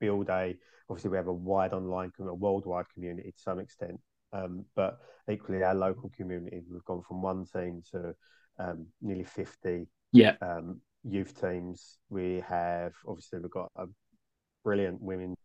build 0.00 0.28
a 0.30 0.56
obviously 0.90 1.10
we 1.10 1.16
have 1.16 1.26
a 1.26 1.32
wide 1.32 1.72
online 1.72 2.10
a 2.20 2.34
worldwide 2.34 2.86
community 2.94 3.30
to 3.30 3.38
some 3.40 3.58
extent. 3.58 4.00
Um, 4.32 4.64
but 4.76 4.98
equally 5.30 5.62
our 5.62 5.74
local 5.74 6.10
community, 6.16 6.62
we've 6.70 6.84
gone 6.84 7.02
from 7.06 7.22
one 7.22 7.46
team 7.46 7.82
to 7.92 8.14
um, 8.58 8.86
nearly 9.00 9.24
50 9.24 9.86
Yeah, 10.12 10.34
um, 10.42 10.80
youth 11.04 11.40
teams. 11.40 11.98
We 12.10 12.42
have 12.46 12.92
obviously 13.06 13.38
we've 13.38 13.50
got 13.50 13.70
a 13.76 13.86
brilliant 14.64 15.00
women's 15.00 15.36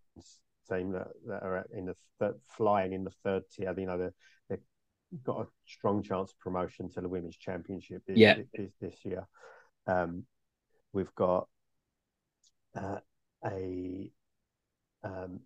team 0.69 0.91
that, 0.91 1.07
that 1.27 1.43
are 1.43 1.65
in 1.73 1.85
the 1.85 1.95
th- 2.19 2.33
flying 2.49 2.93
in 2.93 3.03
the 3.03 3.11
third 3.23 3.43
tier. 3.51 3.73
You 3.77 3.85
know, 3.85 3.97
they 3.97 4.09
they've 4.49 5.23
got 5.23 5.41
a 5.41 5.47
strong 5.65 6.03
chance 6.03 6.31
of 6.31 6.39
promotion 6.39 6.89
to 6.89 7.01
the 7.01 7.09
women's 7.09 7.37
championship 7.37 8.01
this, 8.07 8.17
Yeah. 8.17 8.35
this, 8.53 8.71
this 8.81 9.05
year. 9.05 9.27
Um, 9.87 10.25
we've 10.91 11.13
got 11.15 11.47
uh, 12.75 12.99
a 13.45 14.09
um, 15.03 15.39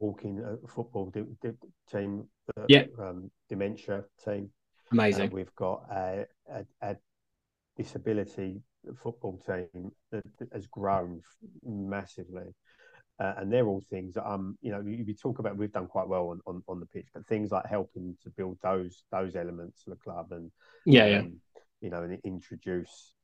walking 0.00 0.44
uh, 0.44 0.56
football 0.66 1.10
di- 1.10 1.24
di- 1.42 1.56
team, 1.90 2.24
uh, 2.56 2.66
Yeah. 2.68 2.84
um, 2.98 3.30
dementia 3.48 4.04
team. 4.24 4.50
Uh, 4.90 4.92
Amazing. 4.92 5.30
we've 5.30 5.54
got 5.56 5.84
a, 5.90 6.26
a, 6.50 6.66
a 6.82 6.96
disability 7.76 8.60
football 9.02 9.38
team 9.46 9.92
that, 10.10 10.22
that 10.38 10.52
has 10.52 10.66
grown 10.66 11.20
massively. 11.64 12.54
Uh, 13.20 13.34
and 13.38 13.52
they're 13.52 13.66
all 13.68 13.80
things 13.90 14.14
that 14.14 14.28
um 14.28 14.58
you 14.60 14.72
know 14.72 14.80
you, 14.80 15.04
you 15.06 15.14
talk 15.14 15.38
about 15.38 15.56
we've 15.56 15.70
done 15.70 15.86
quite 15.86 16.08
well 16.08 16.30
on, 16.30 16.40
on, 16.46 16.62
on 16.66 16.80
the 16.80 16.86
pitch 16.86 17.06
but 17.14 17.24
things 17.26 17.52
like 17.52 17.64
helping 17.64 18.16
to 18.20 18.28
build 18.30 18.58
those 18.60 19.04
those 19.12 19.36
elements 19.36 19.84
of 19.86 19.92
the 19.92 19.96
club 20.02 20.32
and 20.32 20.50
Yeah, 20.84 21.06
yeah. 21.06 21.20
um, 21.20 21.40
you 21.80 21.90
know 21.90 22.02
and 22.02 22.18
introduce 22.24 23.14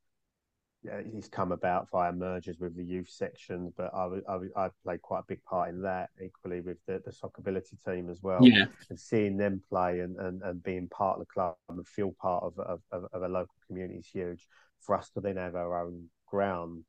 yeah, 0.83 0.99
it's 1.13 1.27
come 1.27 1.51
about 1.51 1.89
via 1.91 2.11
mergers 2.11 2.59
with 2.59 2.75
the 2.75 2.83
youth 2.83 3.09
section, 3.09 3.71
but 3.77 3.93
I, 3.93 4.07
I, 4.27 4.65
I 4.65 4.69
played 4.83 5.01
quite 5.01 5.19
a 5.19 5.27
big 5.27 5.43
part 5.43 5.69
in 5.69 5.81
that 5.83 6.09
equally 6.23 6.61
with 6.61 6.77
the, 6.87 7.01
the 7.05 7.11
soccerability 7.11 7.83
team 7.85 8.09
as 8.09 8.21
well 8.23 8.39
Yeah. 8.41 8.65
and 8.89 8.99
seeing 8.99 9.37
them 9.37 9.61
play 9.69 9.99
and, 9.99 10.17
and, 10.17 10.41
and 10.41 10.63
being 10.63 10.87
part 10.89 11.19
of 11.19 11.27
the 11.27 11.33
club 11.33 11.55
and 11.69 11.87
feel 11.87 12.15
part 12.19 12.43
of, 12.43 12.57
of, 12.57 12.81
of, 12.91 13.05
of 13.13 13.21
a 13.21 13.27
local 13.27 13.53
community 13.67 13.99
is 13.99 14.07
huge. 14.07 14.47
For 14.81 14.95
us 14.95 15.09
to 15.11 15.21
then 15.21 15.37
have 15.37 15.55
our 15.55 15.85
own 15.85 16.09
ground 16.25 16.85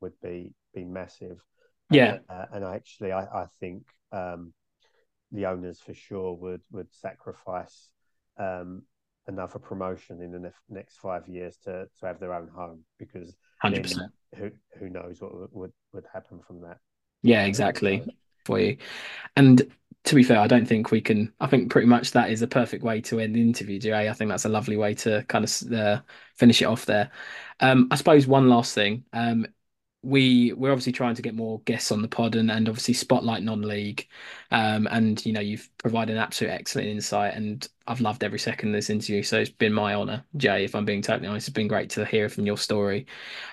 would 0.00 0.12
be 0.22 0.52
be 0.72 0.84
massive. 0.84 1.40
Yeah. 1.90 2.18
Uh, 2.28 2.44
and 2.52 2.64
actually, 2.64 3.10
I, 3.10 3.22
I 3.42 3.46
think 3.58 3.82
um, 4.12 4.52
the 5.32 5.46
owners 5.46 5.80
for 5.80 5.94
sure 5.94 6.34
would 6.34 6.60
would 6.70 6.92
sacrifice 6.92 7.90
um, 8.38 8.82
another 9.28 9.58
promotion 9.58 10.20
in 10.22 10.32
the 10.32 10.38
nef- 10.38 10.62
next 10.68 10.96
five 10.96 11.28
years 11.28 11.56
to, 11.64 11.86
to 12.00 12.06
have 12.06 12.18
their 12.18 12.34
own 12.34 12.48
home 12.48 12.80
because 12.98 13.36
Hundred 13.62 13.76
then 13.76 13.82
percent. 13.82 14.12
who 14.36 14.50
who 14.78 14.88
knows 14.88 15.20
what 15.20 15.34
would, 15.34 15.50
would, 15.52 15.72
would 15.92 16.06
happen 16.12 16.40
from 16.46 16.60
that. 16.62 16.78
Yeah, 17.22 17.44
exactly. 17.44 18.04
For 18.44 18.58
you. 18.58 18.78
And 19.36 19.70
to 20.04 20.14
be 20.14 20.22
fair, 20.22 20.38
I 20.38 20.46
don't 20.46 20.66
think 20.66 20.90
we 20.90 21.00
can. 21.00 21.32
I 21.40 21.46
think 21.46 21.70
pretty 21.70 21.86
much 21.86 22.12
that 22.12 22.30
is 22.30 22.40
a 22.42 22.46
perfect 22.46 22.82
way 22.82 23.00
to 23.02 23.20
end 23.20 23.34
the 23.34 23.42
interview, 23.42 23.78
Jay. 23.78 24.08
I 24.08 24.12
think 24.12 24.30
that's 24.30 24.46
a 24.46 24.48
lovely 24.48 24.76
way 24.76 24.94
to 24.94 25.24
kind 25.28 25.44
of 25.44 25.72
uh, 25.72 26.00
finish 26.36 26.62
it 26.62 26.66
off 26.66 26.86
there. 26.86 27.10
Um, 27.60 27.88
I 27.90 27.96
suppose 27.96 28.26
one 28.26 28.48
last 28.48 28.74
thing. 28.74 29.04
Um, 29.12 29.46
we 30.02 30.52
we're 30.52 30.70
obviously 30.70 30.92
trying 30.92 31.14
to 31.16 31.22
get 31.22 31.34
more 31.34 31.60
guests 31.62 31.90
on 31.90 32.02
the 32.02 32.08
pod 32.08 32.36
and, 32.36 32.50
and 32.50 32.68
obviously 32.68 32.94
spotlight 32.94 33.42
non-league. 33.42 34.06
Um, 34.50 34.86
and 34.90 35.24
you 35.26 35.32
know 35.32 35.40
you've 35.40 35.68
provided 35.78 36.16
an 36.16 36.22
absolute 36.22 36.50
excellent 36.50 36.88
insight, 36.88 37.34
and 37.34 37.66
I've 37.86 38.00
loved 38.00 38.22
every 38.24 38.38
second 38.38 38.70
of 38.70 38.74
this 38.74 38.90
interview. 38.90 39.22
So 39.22 39.38
it's 39.40 39.50
been 39.50 39.72
my 39.72 39.94
honor, 39.94 40.24
Jay. 40.36 40.64
If 40.64 40.74
I'm 40.74 40.84
being 40.84 41.02
totally 41.02 41.28
honest, 41.28 41.48
it's 41.48 41.54
been 41.54 41.68
great 41.68 41.90
to 41.90 42.04
hear 42.04 42.28
from 42.28 42.46
your 42.46 42.58
story. 42.58 43.06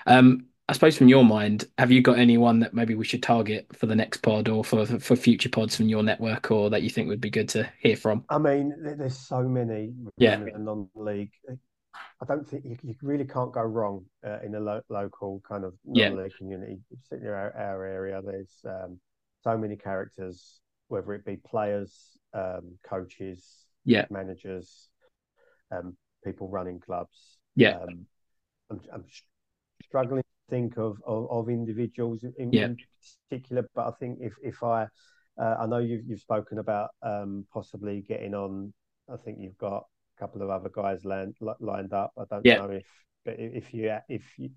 Um, 0.06 0.46
I 0.68 0.72
suppose 0.72 0.98
from 0.98 1.06
your 1.06 1.24
mind, 1.24 1.64
have 1.78 1.92
you 1.92 2.02
got 2.02 2.18
anyone 2.18 2.58
that 2.60 2.74
maybe 2.74 2.96
we 2.96 3.04
should 3.04 3.22
target 3.22 3.68
for 3.76 3.86
the 3.86 3.94
next 3.94 4.18
pod 4.18 4.48
or 4.48 4.64
for 4.64 4.84
for 4.84 5.14
future 5.14 5.48
pods 5.48 5.76
from 5.76 5.88
your 5.88 6.02
network, 6.02 6.50
or 6.50 6.70
that 6.70 6.82
you 6.82 6.90
think 6.90 7.08
would 7.08 7.20
be 7.20 7.30
good 7.30 7.48
to 7.50 7.70
hear 7.78 7.96
from? 7.96 8.24
I 8.28 8.38
mean, 8.38 8.74
there's 8.80 9.18
so 9.18 9.42
many 9.42 9.92
Yeah. 10.16 10.38
non-league. 10.38 11.30
I 12.22 12.24
don't 12.24 12.48
think 12.48 12.64
you, 12.64 12.76
you 12.82 12.94
really 13.02 13.24
can't 13.26 13.52
go 13.52 13.62
wrong 13.62 14.04
uh, 14.26 14.38
in 14.40 14.54
a 14.54 14.60
lo- 14.60 14.82
local 14.88 15.42
kind 15.46 15.64
of 15.64 15.74
Yeah. 15.84 16.14
community. 16.38 16.78
Particularly 16.90 17.28
our, 17.28 17.56
our 17.56 17.84
area, 17.84 18.22
there's 18.24 18.64
um, 18.64 18.98
so 19.42 19.56
many 19.58 19.76
characters, 19.76 20.60
whether 20.88 21.12
it 21.12 21.24
be 21.24 21.36
players, 21.36 22.16
um, 22.32 22.78
coaches, 22.88 23.66
Yeah. 23.84 24.06
managers, 24.10 24.88
um, 25.70 25.96
people 26.24 26.48
running 26.48 26.80
clubs. 26.80 27.38
Yeah. 27.54 27.76
Um, 27.82 28.06
I'm, 28.70 28.80
I'm 28.92 29.04
struggling 29.84 30.22
to 30.22 30.50
think 30.50 30.78
of 30.78 30.96
of, 31.06 31.30
of 31.30 31.48
individuals 31.50 32.24
in, 32.24 32.50
Yeah. 32.52 32.66
in 32.68 32.76
particular, 33.30 33.68
but 33.74 33.88
I 33.88 33.92
think 34.00 34.18
if 34.20 34.32
if 34.42 34.62
I 34.62 34.88
uh, 35.38 35.56
I 35.60 35.66
know 35.66 35.78
you've 35.78 36.04
you've 36.06 36.20
spoken 36.20 36.58
about 36.58 36.90
um, 37.02 37.46
possibly 37.52 38.00
getting 38.00 38.34
on. 38.34 38.72
I 39.08 39.16
think 39.16 39.38
you've 39.38 39.58
got 39.58 39.86
a 40.16 40.20
couple 40.20 40.42
of 40.42 40.50
other 40.50 40.70
guys 40.72 41.04
land, 41.04 41.36
li- 41.40 41.52
lined 41.60 41.92
up. 41.92 42.12
I 42.18 42.24
don't 42.30 42.44
Yeah. 42.44 42.58
know 42.58 42.70
if, 42.70 42.86
but 43.24 43.36
if 43.38 43.74
you 43.74 43.96
if 44.08 44.38
you, 44.38 44.50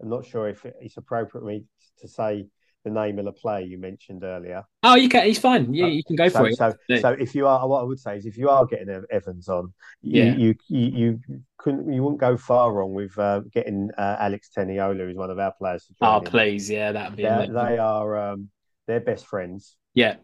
I'm 0.00 0.08
not 0.08 0.24
sure 0.24 0.48
if 0.48 0.64
it's 0.64 0.96
appropriate 0.96 1.42
for 1.42 1.46
me 1.46 1.64
to 2.00 2.08
say 2.08 2.46
the 2.84 2.90
name 2.90 3.18
of 3.20 3.26
the 3.26 3.32
play 3.32 3.62
you 3.64 3.78
mentioned 3.78 4.24
earlier. 4.24 4.64
Oh, 4.82 4.96
you 4.96 5.08
can. 5.08 5.24
He's 5.24 5.38
fine. 5.38 5.72
Yeah, 5.72 5.86
you 5.86 6.02
can 6.02 6.16
go 6.16 6.28
so, 6.28 6.38
for 6.40 6.48
it. 6.48 6.56
So, 6.56 6.74
Yeah. 6.88 6.98
so 6.98 7.10
if 7.10 7.34
you 7.34 7.46
are, 7.46 7.68
what 7.68 7.80
I 7.80 7.84
would 7.84 8.00
say 8.00 8.16
is, 8.16 8.26
if 8.26 8.36
you 8.36 8.48
are 8.48 8.66
getting 8.66 9.04
Evans 9.10 9.48
on, 9.48 9.72
you 10.00 10.22
Yeah. 10.22 10.34
you, 10.34 10.54
you 10.68 10.80
you 10.80 11.20
couldn't, 11.58 11.92
you 11.92 12.02
wouldn't 12.02 12.20
go 12.20 12.36
far 12.36 12.72
wrong 12.72 12.92
with 12.92 13.16
uh, 13.18 13.40
getting 13.52 13.90
uh, 13.96 14.16
Alex 14.18 14.50
Teniola, 14.56 15.06
who's 15.06 15.16
one 15.16 15.30
of 15.30 15.38
our 15.38 15.52
players. 15.52 15.86
To 15.86 15.94
Oh, 16.00 16.20
please, 16.24 16.68
yeah, 16.68 16.90
that'd 16.90 17.16
be 17.16 17.22
they 17.22 17.78
are 17.78 18.18
um, 18.18 18.50
they're 18.88 18.98
best 19.00 19.26
friends, 19.26 19.76
Yeah, 19.94 20.16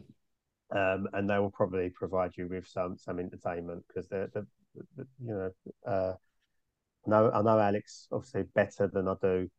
um, 0.74 1.08
and 1.12 1.30
they 1.30 1.38
will 1.38 1.52
probably 1.52 1.90
provide 1.90 2.36
you 2.36 2.48
with 2.48 2.66
some 2.66 2.98
some 2.98 3.20
entertainment 3.20 3.84
because 3.86 4.08
they're, 4.08 4.28
you 4.96 5.34
know, 5.34 5.50
uh, 5.86 6.14
no, 7.06 7.30
I 7.32 7.42
know 7.42 7.58
Alex 7.58 8.08
obviously 8.12 8.44
better 8.54 8.88
than 8.88 9.08
I 9.08 9.14
do 9.22 9.50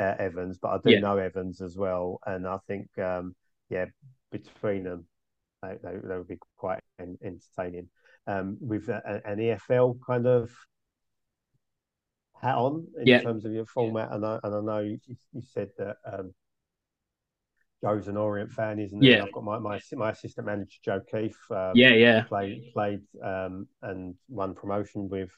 uh, 0.00 0.14
Evans, 0.18 0.58
but 0.58 0.68
I 0.70 0.78
do 0.84 0.90
Yeah. 0.92 1.00
know 1.00 1.18
Evans 1.18 1.60
as 1.60 1.76
well, 1.76 2.20
and 2.26 2.46
I 2.46 2.58
think 2.68 2.86
um, 2.98 3.34
yeah, 3.70 3.86
between 4.32 4.84
them, 4.84 5.06
they, 5.62 5.76
they, 5.82 5.96
they 6.02 6.18
would 6.18 6.28
be 6.28 6.38
quite 6.56 6.82
en- 7.00 7.18
entertaining. 7.24 7.88
Um, 8.26 8.58
with 8.60 8.88
a, 8.88 9.22
an 9.26 9.40
EFL 9.40 9.98
kind 10.06 10.26
of 10.26 10.50
hat 12.42 12.56
on 12.56 12.86
in 12.98 13.06
Yeah. 13.06 13.20
terms 13.22 13.44
of 13.44 13.52
your 13.52 13.66
format, 13.66 14.12
and 14.12 14.24
I 14.24 14.38
and 14.42 14.54
I 14.54 14.60
know 14.60 14.78
you, 14.80 14.98
you 15.32 15.42
said 15.42 15.70
that 15.78 15.96
um, 16.10 16.34
Joe's 17.86 18.08
an 18.08 18.16
Orient 18.16 18.50
fan, 18.50 18.78
isn't 18.80 19.00
he? 19.00 19.10
Yeah. 19.10 19.24
I've 19.24 19.32
got 19.32 19.44
my, 19.44 19.58
my 19.58 19.80
my 19.92 20.10
assistant 20.10 20.46
manager 20.46 20.78
Joe 20.84 21.00
Keith. 21.10 21.36
Um, 21.50 21.72
yeah, 21.74 21.90
yeah, 21.90 22.22
played 22.22 22.62
played 22.72 23.00
um, 23.22 23.68
and 23.82 24.14
won 24.28 24.54
promotion 24.54 25.08
with 25.08 25.30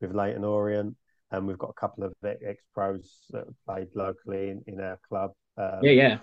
with 0.00 0.14
Leyton 0.14 0.44
Orient, 0.44 0.94
and 1.32 1.46
we've 1.46 1.58
got 1.58 1.70
a 1.70 1.80
couple 1.80 2.04
of 2.04 2.14
ex 2.24 2.62
pros 2.72 3.24
that 3.30 3.44
played 3.66 3.88
locally 3.94 4.50
in, 4.50 4.62
in 4.66 4.80
our 4.80 4.98
club. 5.08 5.32
Um, 5.56 5.80
yeah, 5.82 5.90
yeah. 5.90 6.18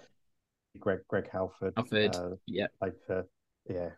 Greg 0.80 1.00
Greg 1.10 1.30
Halford, 1.32 1.74
Halford, 1.76 2.16
uh, 2.16 2.30
Yeah, 2.48 2.68
played 2.80 2.94
for 3.06 3.26
yeah 3.70 3.90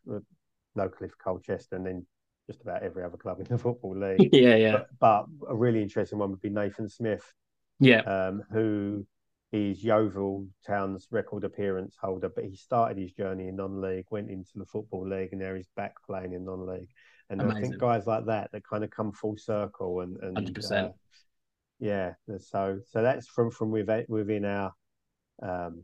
locally 0.75 1.09
for 1.09 1.17
Colchester, 1.23 1.75
and 1.75 1.85
then 1.85 2.05
just 2.47 2.61
about 2.61 2.83
every 2.83 3.03
other 3.03 3.17
club 3.17 3.39
in 3.39 3.45
the 3.45 3.57
football 3.57 3.95
league. 3.95 4.29
yeah, 4.33 4.55
yeah, 4.55 4.71
But, 4.71 4.87
but 4.99 5.25
a 5.49 5.55
really 5.55 5.81
interesting 5.81 6.19
one 6.19 6.31
would 6.31 6.41
be 6.41 6.49
Nathan 6.49 6.89
Smith, 6.89 7.23
yeah. 7.79 8.01
um, 8.01 8.43
who 8.51 9.05
is 9.55 9.83
Yeovil 9.83 10.47
Town's 10.65 11.07
record 11.11 11.43
appearance 11.43 11.95
holder, 11.99 12.29
but 12.29 12.43
he 12.43 12.55
started 12.55 12.97
his 12.97 13.11
journey 13.11 13.47
in 13.47 13.55
non-league, 13.55 14.05
went 14.11 14.29
into 14.29 14.51
the 14.55 14.65
football 14.65 15.07
league, 15.07 15.29
and 15.31 15.41
now 15.41 15.53
he's 15.55 15.69
back 15.75 15.93
playing 16.05 16.33
in 16.33 16.45
non-league. 16.45 16.89
And 17.29 17.41
I 17.41 17.59
think 17.59 17.79
guys 17.79 18.05
like 18.05 18.25
that 18.25 18.51
that 18.51 18.63
kind 18.63 18.83
of 18.83 18.91
come 18.91 19.11
full 19.11 19.35
circle 19.37 20.01
and 20.01 20.17
and 20.21 20.37
100%. 20.37 20.71
uh, 20.71 20.89
yeah, 21.79 22.13
so 22.37 22.79
so 22.87 23.01
that's 23.01 23.27
from 23.27 23.49
from 23.49 23.71
within 23.71 24.05
within 24.07 24.45
our 24.45 24.71
um, 25.41 25.83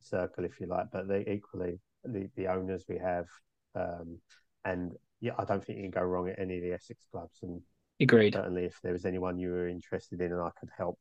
circle, 0.00 0.44
if 0.44 0.60
you 0.60 0.66
like. 0.66 0.86
But 0.92 1.08
they 1.08 1.24
equally 1.26 1.80
the 2.04 2.28
the 2.36 2.46
owners 2.46 2.84
we 2.88 2.98
have, 2.98 3.26
um, 3.74 4.20
and 4.64 4.92
yeah, 5.20 5.32
I 5.38 5.44
don't 5.44 5.64
think 5.64 5.78
you 5.78 5.84
can 5.84 5.90
go 5.90 6.02
wrong 6.02 6.28
at 6.28 6.38
any 6.38 6.56
of 6.56 6.62
the 6.62 6.72
Essex 6.72 7.04
clubs. 7.10 7.40
And 7.42 7.60
Agreed. 8.00 8.34
certainly, 8.34 8.64
if 8.64 8.78
there 8.82 8.92
was 8.92 9.04
anyone 9.04 9.38
you 9.38 9.50
were 9.50 9.68
interested 9.68 10.20
in 10.20 10.32
and 10.32 10.40
I 10.40 10.50
could 10.60 10.70
help, 10.76 10.98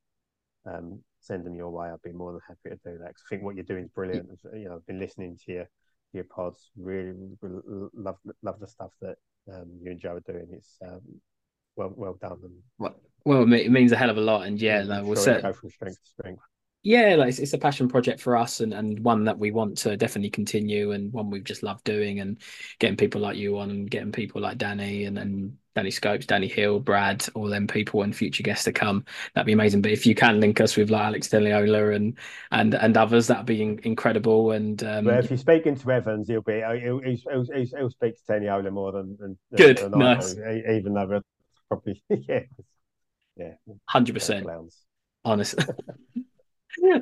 um, 0.66 1.03
send 1.20 1.45
them 1.45 1.55
your 1.55 1.70
way. 1.70 1.89
I'd 1.89 2.01
be 2.01 2.11
more 2.11 2.32
than 2.32 2.41
happy 2.47 2.70
to 2.76 2.80
do 2.91 2.97
that. 2.99 3.13
'Cause 3.16 3.24
I 3.28 3.30
think 3.30 3.43
what 3.43 3.55
you're 3.55 3.63
doing 3.63 3.86
is 3.86 3.89
brilliant. 3.91 4.30
You 4.53 4.66
know, 4.70 4.76
I've 4.76 4.86
been 4.86 4.99
listening 4.99 5.38
to 5.45 5.51
your 5.51 5.70
your 6.13 6.24
pods. 6.26 6.72
Really, 6.78 7.13
really 7.41 7.89
love 7.93 8.18
love 8.41 8.59
the 8.59 8.68
stuff 8.68 8.93
that 9.01 9.18
um, 9.51 9.80
you 9.82 9.91
and 9.91 9.99
Joe 9.99 10.16
are 10.16 10.32
doing. 10.32 10.47
It's 10.51 10.78
um, 10.82 11.01
well 11.76 11.93
well 11.95 12.13
done. 12.16 12.39
And 12.43 12.63
Well, 12.78 12.95
well, 13.26 13.53
it 13.53 13.70
means 13.72 13.91
a 13.91 13.97
hell 13.97 14.09
of 14.09 14.18
a 14.18 14.22
lot, 14.22 14.47
and 14.47 14.59
yeah, 14.61 14.84
no, 14.84 15.01
we'll 15.03 15.11
it'll 15.13 15.24
set. 15.24 15.41
go 15.41 15.53
from 15.53 15.70
strength 15.70 16.01
to 16.01 16.09
strength. 16.09 16.43
Yeah, 16.86 17.16
like 17.16 17.30
it's, 17.30 17.40
it's 17.40 17.54
a 17.54 17.58
passion 17.58 17.88
project 17.88 18.22
for 18.22 18.38
us, 18.38 18.60
and 18.60 18.72
and 18.72 19.00
one 19.00 19.24
that 19.24 19.40
we 19.40 19.50
want 19.50 19.76
to 19.80 19.98
definitely 19.98 20.30
continue, 20.30 20.92
and 20.92 21.12
one 21.12 21.32
we've 21.32 21.44
just 21.44 21.64
loved 21.64 21.84
doing, 21.84 22.20
and 22.20 22.40
getting 22.78 22.96
people 22.96 23.20
like 23.20 23.38
you 23.38 23.58
on, 23.58 23.72
and 23.72 23.90
getting 23.90 24.12
people 24.12 24.40
like 24.40 24.60
Danny 24.60 25.06
and 25.06 25.18
and 25.18 25.58
Danny 25.74 25.90
Scopes, 25.90 26.28
Danny 26.28 26.48
Hill, 26.48 26.80
Brad, 26.80 27.26
all 27.34 27.48
them 27.48 27.66
people, 27.66 28.04
and 28.04 28.16
future 28.16 28.44
guests 28.44 28.66
to 28.66 28.72
come. 28.72 29.04
That'd 29.34 29.48
be 29.48 29.54
amazing. 29.54 29.82
But 29.82 29.94
if 29.94 30.06
you 30.06 30.14
can 30.14 30.40
link 30.40 30.62
us 30.62 30.78
with 30.78 30.92
like 30.92 31.02
Alex 31.02 31.28
Teniola 31.28 31.96
and 31.96 32.20
and 32.52 32.76
and 32.76 32.96
others, 32.96 33.26
that'd 33.26 33.48
be 33.48 33.64
in- 33.64 33.80
incredible. 33.82 34.52
And 34.52 34.84
um, 34.84 35.06
But 35.06 35.24
if 35.26 35.32
you're 35.32 35.38
speaking 35.40 35.76
to 35.76 35.92
Evans, 35.92 36.28
he'll 36.28 36.42
be 36.42 36.62
he'll, 36.62 37.00
he'll, 37.00 37.18
he'll, 37.18 37.66
he'll, 37.66 37.90
speak 37.90 38.16
to 38.16 38.32
Teniola 38.32 38.72
more 38.72 38.92
than, 38.92 39.18
than 39.20 39.40
Good, 39.58 39.80
than 39.80 39.90
nice. 39.90 40.36
e- 40.36 40.78
even 40.78 40.94
though 40.94 41.20
probably 41.68 42.04
yeah 42.10 42.42
yeah 43.38 43.54
hundred 43.90 44.14
percent. 44.14 44.46
Honestly, 45.24 45.66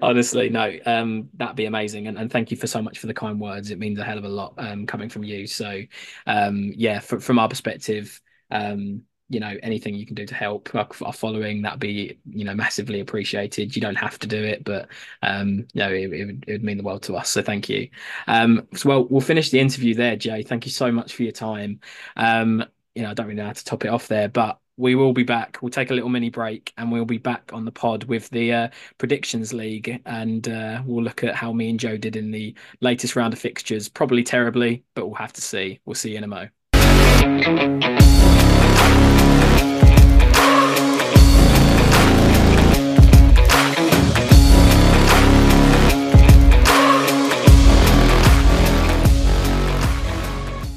honestly, 0.01 0.49
no, 0.49 0.71
um, 0.85 1.29
that'd 1.35 1.55
be 1.55 1.65
amazing, 1.65 2.07
and, 2.07 2.17
and 2.17 2.31
thank 2.31 2.51
you 2.51 2.57
for 2.57 2.67
so 2.67 2.81
much 2.81 2.99
for 2.99 3.07
the 3.07 3.13
kind 3.13 3.39
words. 3.39 3.71
It 3.71 3.79
means 3.79 3.99
a 3.99 4.03
hell 4.03 4.17
of 4.17 4.25
a 4.25 4.29
lot 4.29 4.53
um, 4.57 4.85
coming 4.85 5.09
from 5.09 5.23
you. 5.23 5.47
So, 5.47 5.81
um, 6.27 6.71
yeah, 6.75 6.99
fr 6.99 7.17
from 7.17 7.39
our 7.39 7.49
perspective, 7.49 8.21
um, 8.51 9.03
you 9.29 9.39
know 9.39 9.55
anything 9.63 9.95
you 9.95 10.05
can 10.05 10.15
do 10.15 10.25
to 10.25 10.35
help 10.35 10.69
our, 10.75 10.87
our 11.01 11.13
following 11.13 11.61
that'd 11.61 11.79
be 11.79 12.19
you 12.29 12.43
know 12.43 12.53
massively 12.53 12.99
appreciated. 12.99 13.75
You 13.75 13.81
don't 13.81 13.95
have 13.95 14.19
to 14.19 14.27
do 14.27 14.43
it 14.43 14.63
but 14.63 14.89
um 15.23 15.65
you 15.73 15.79
know 15.79 15.89
it, 15.89 16.11
it, 16.13 16.25
would, 16.25 16.45
it 16.47 16.51
would 16.51 16.63
mean 16.63 16.77
the 16.77 16.83
world 16.83 17.03
to 17.03 17.15
us. 17.15 17.29
So 17.29 17.41
thank 17.41 17.67
you. 17.69 17.89
Um 18.27 18.67
so 18.75 18.89
well 18.89 19.05
we'll 19.05 19.21
finish 19.21 19.49
the 19.49 19.59
interview 19.59 19.95
there 19.95 20.17
jay. 20.17 20.43
Thank 20.43 20.65
you 20.65 20.71
so 20.71 20.91
much 20.91 21.15
for 21.15 21.23
your 21.23 21.31
time. 21.31 21.79
Um 22.15 22.63
you 22.95 23.01
know 23.01 23.09
i 23.09 23.13
don't 23.15 23.25
really 23.25 23.37
know 23.37 23.47
how 23.47 23.53
to 23.53 23.65
top 23.65 23.85
it 23.85 23.87
off 23.87 24.07
there 24.07 24.29
but 24.29 24.59
we 24.77 24.95
will 24.95 25.13
be 25.13 25.23
back. 25.23 25.59
We'll 25.61 25.69
take 25.69 25.91
a 25.91 25.93
little 25.93 26.09
mini 26.09 26.29
break 26.29 26.73
and 26.77 26.91
we'll 26.91 27.05
be 27.05 27.17
back 27.19 27.51
on 27.53 27.65
the 27.65 27.71
pod 27.71 28.05
with 28.05 28.29
the 28.29 28.53
uh, 28.53 28.67
predictions 28.97 29.53
league 29.53 30.01
and 30.05 30.47
uh, 30.47 30.81
we'll 30.85 31.03
look 31.03 31.23
at 31.23 31.35
how 31.35 31.53
me 31.53 31.69
and 31.69 31.79
joe 31.79 31.97
did 31.97 32.15
in 32.15 32.31
the 32.31 32.55
latest 32.81 33.15
round 33.15 33.33
of 33.33 33.39
fixtures. 33.39 33.87
Probably 33.87 34.23
terribly 34.23 34.83
but 34.95 35.05
we'll 35.05 35.15
have 35.15 35.33
to 35.33 35.41
see. 35.41 35.79
We'll 35.85 35.95
see 35.95 36.11
you 36.11 36.17
in 36.17 36.23
a 36.23 36.27
mo. 36.27 36.47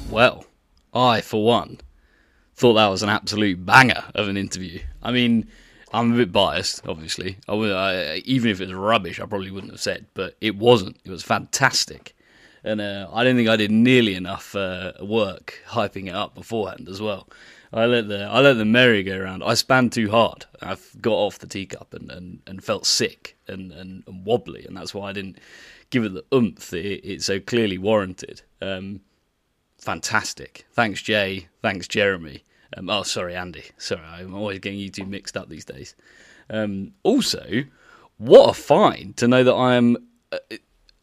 Well, 0.09 0.45
I, 0.93 1.21
for 1.21 1.43
one, 1.45 1.79
thought 2.57 2.73
that 2.73 2.87
was 2.87 3.03
an 3.03 3.09
absolute 3.09 3.63
banger 3.63 4.03
of 4.15 4.27
an 4.27 4.35
interview. 4.35 4.79
I 5.03 5.11
mean, 5.11 5.47
I'm 5.93 6.13
a 6.13 6.17
bit 6.17 6.31
biased, 6.31 6.85
obviously. 6.87 7.37
I, 7.47 7.53
I, 7.53 8.15
even 8.25 8.49
if 8.49 8.59
it 8.59 8.65
was 8.65 8.73
rubbish, 8.73 9.19
I 9.19 9.27
probably 9.27 9.51
wouldn't 9.51 9.71
have 9.71 9.79
said, 9.79 10.07
but 10.15 10.35
it 10.41 10.57
wasn't. 10.57 10.97
It 11.05 11.11
was 11.11 11.23
fantastic. 11.23 12.15
And 12.63 12.81
uh, 12.81 13.09
I 13.13 13.23
don't 13.23 13.35
think 13.35 13.47
I 13.47 13.57
did 13.57 13.69
nearly 13.69 14.15
enough 14.15 14.55
uh, 14.55 14.93
work 14.99 15.61
hyping 15.69 16.07
it 16.07 16.15
up 16.15 16.33
beforehand 16.33 16.89
as 16.89 16.99
well. 16.99 17.29
I 17.71 17.85
let 17.85 18.07
the 18.07 18.23
I 18.23 18.39
let 18.39 18.53
the 18.53 18.65
merry 18.65 19.03
go 19.03 19.19
round. 19.19 19.43
I 19.43 19.53
span 19.53 19.89
too 19.91 20.09
hard. 20.09 20.45
I 20.61 20.77
got 20.99 21.13
off 21.13 21.37
the 21.37 21.47
teacup 21.47 21.93
and, 21.93 22.09
and, 22.09 22.39
and 22.47 22.63
felt 22.63 22.85
sick 22.85 23.37
and, 23.47 23.71
and, 23.71 24.03
and, 24.07 24.25
wobbly, 24.25 24.65
and 24.65 24.75
that's 24.75 24.93
why 24.93 25.09
I 25.09 25.13
didn't 25.13 25.37
give 25.91 26.03
it 26.05 26.13
the 26.13 26.25
oomph 26.33 26.69
that 26.71 26.85
it, 26.85 27.07
it 27.07 27.21
so 27.21 27.39
clearly 27.39 27.77
warranted. 27.77 28.41
Um, 28.61 29.01
fantastic. 29.77 30.65
Thanks, 30.71 31.01
Jay. 31.01 31.49
Thanks, 31.61 31.87
Jeremy. 31.87 32.43
Um, 32.75 32.89
oh, 32.89 33.03
sorry, 33.03 33.35
Andy. 33.35 33.63
Sorry, 33.77 34.01
I'm 34.01 34.35
always 34.35 34.59
getting 34.59 34.79
you 34.79 34.89
two 34.89 35.05
mixed 35.05 35.37
up 35.37 35.49
these 35.49 35.65
days. 35.65 35.95
Um, 36.49 36.93
also, 37.03 37.63
what 38.17 38.49
a 38.49 38.53
find 38.53 39.15
to 39.17 39.27
know 39.27 39.43
that 39.43 39.53
I 39.53 39.75
am 39.75 39.97
uh, 40.31 40.37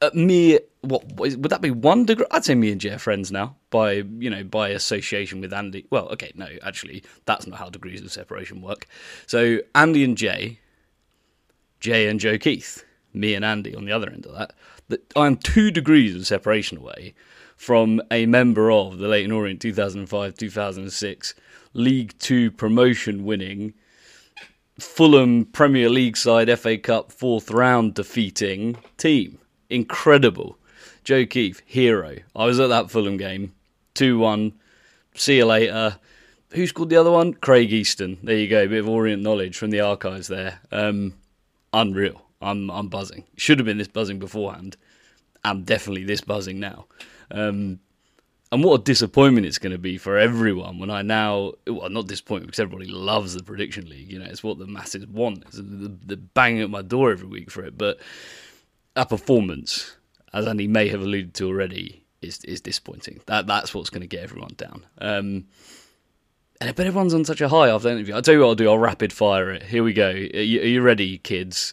at 0.03 0.15
mere 0.15 0.61
what 0.83 1.05
would 1.17 1.51
that 1.51 1.63
be 1.63 1.71
one 1.71 2.05
degree? 2.05 2.27
I'd 2.31 2.45
say 2.45 2.55
me 2.55 2.71
and 2.71 2.81
Jay 2.81 2.91
are 2.91 2.99
friends 2.99 3.33
now 3.33 3.57
by 3.71 3.93
you 4.19 4.29
know 4.29 4.45
by 4.45 4.69
association 4.69 5.41
with 5.41 5.53
Andy. 5.53 5.87
Well, 5.91 6.09
okay, 6.11 6.33
no, 6.35 6.49
actually, 6.63 7.03
that's 7.25 7.47
not 7.47 7.59
how 7.59 7.71
degrees 7.71 8.03
of 8.03 8.13
separation 8.13 8.61
work. 8.61 8.87
So 9.27 9.61
Andy 9.75 10.05
and 10.05 10.17
Jay, 10.17 10.61
Jay 11.81 12.09
and 12.09 12.21
Joe 12.21 12.39
Keith, 12.39 12.85
me 13.13 13.35
and 13.35 13.45
Andy 13.45 13.75
on 13.75 13.85
the 13.85 13.93
other 13.93 14.11
end 14.11 14.27
of 14.27 14.37
that. 14.37 14.53
That 14.89 15.13
I'm 15.17 15.37
two 15.37 15.71
degrees 15.71 16.15
of 16.15 16.27
separation 16.27 16.79
away 16.79 17.15
from 17.57 18.03
a 18.11 18.27
member 18.27 18.71
of 18.71 18.99
the 18.99 19.09
Leyton 19.09 19.33
Orient 19.33 19.61
2005 19.61 20.35
2006 20.35 21.35
League 21.75 22.19
Two 22.19 22.51
promotion 22.51 23.25
winning 23.25 23.75
Fulham 24.79 25.45
Premier 25.45 25.89
League 25.89 26.17
side 26.17 26.59
FA 26.59 26.79
Cup 26.79 27.13
fourth 27.13 27.51
round 27.51 27.95
defeating 27.95 28.77
team. 28.97 29.39
Incredible. 29.71 30.59
Joe 31.05 31.27
Keith, 31.27 31.61
hero. 31.67 32.17
I 32.35 32.47
was 32.47 32.59
at 32.59 32.69
that 32.69 32.91
Fulham 32.91 33.17
game. 33.17 33.53
2 33.95 34.19
1. 34.19 34.53
See 35.15 35.37
you 35.37 35.47
later. 35.47 35.99
Who 36.51 36.67
scored 36.67 36.89
the 36.89 36.97
other 36.97 37.11
one? 37.11 37.35
Craig 37.35 37.73
Easton. 37.73 38.19
There 38.23 38.37
you 38.37 38.49
go. 38.49 38.63
A 38.63 38.69
bit 38.69 38.81
of 38.81 38.89
Orient 38.89 39.23
knowledge 39.23 39.57
from 39.57 39.71
the 39.71 39.81
archives 39.81 40.29
there. 40.29 40.61
Um, 40.73 41.15
unreal. 41.73 42.23
I'm 42.41 42.71
I'm 42.71 42.89
buzzing. 42.89 43.25
Should 43.37 43.59
have 43.59 43.67
been 43.67 43.79
this 43.79 43.89
buzzing 43.89 44.19
beforehand. 44.19 44.77
I'm 45.45 45.63
definitely 45.63 46.05
this 46.05 46.21
buzzing 46.21 46.59
now. 46.59 46.87
Um, 47.31 47.81
and 48.55 48.63
what 48.63 48.81
a 48.81 48.85
disappointment 48.85 49.47
it's 49.47 49.59
going 49.59 49.73
to 49.73 49.79
be 49.79 49.99
for 49.99 50.17
everyone 50.17 50.79
when 50.79 50.89
I 50.89 51.03
now, 51.03 51.55
well, 51.67 51.91
not 51.91 52.07
disappointment 52.07 52.53
because 52.53 52.61
everybody 52.61 52.89
loves 52.89 53.35
the 53.35 53.43
prediction 53.43 53.89
league. 53.89 54.11
You 54.11 54.21
know, 54.21 54.27
it's 54.27 54.45
what 54.45 54.59
the 54.59 54.67
masses 54.67 55.07
want. 55.09 55.43
It's 55.47 55.57
the, 55.57 55.93
the 56.07 56.17
banging 56.17 56.63
at 56.63 56.71
my 56.71 56.83
door 56.83 57.11
every 57.11 57.27
week 57.27 57.51
for 57.51 57.65
it. 57.65 57.77
But 57.77 57.99
our 58.95 59.07
performance, 59.07 59.97
as 60.33 60.47
Andy 60.47 60.69
may 60.69 60.89
have 60.89 61.03
alluded 61.03 61.35
to 61.35 61.49
already, 61.49 62.05
is 62.23 62.45
is 62.45 62.61
disappointing. 62.61 63.21
That 63.27 63.47
that's 63.49 63.75
what's 63.75 63.91
going 63.91 64.03
to 64.03 64.07
get 64.07 64.23
everyone 64.23 64.55
down. 64.57 64.87
Um, 64.99 65.47
and 66.61 66.71
I 66.71 66.73
bet 66.73 66.87
everyone's 66.87 67.13
on 67.13 67.25
such 67.25 67.41
a 67.41 67.49
high 67.49 67.69
after 67.69 67.89
the 67.89 67.95
interview. 67.95 68.15
I'll 68.15 68.23
tell 68.23 68.35
you 68.35 68.41
what 68.41 68.47
I'll 68.47 68.55
do. 68.55 68.69
I'll 68.69 68.79
rapid 68.79 69.13
fire 69.13 69.51
it. 69.51 69.65
Here 69.65 69.83
we 69.83 69.93
go. 69.93 70.11
Are 70.11 70.15
you, 70.15 70.61
are 70.61 70.67
you 70.67 70.81
ready, 70.81 71.19
kids? 71.19 71.73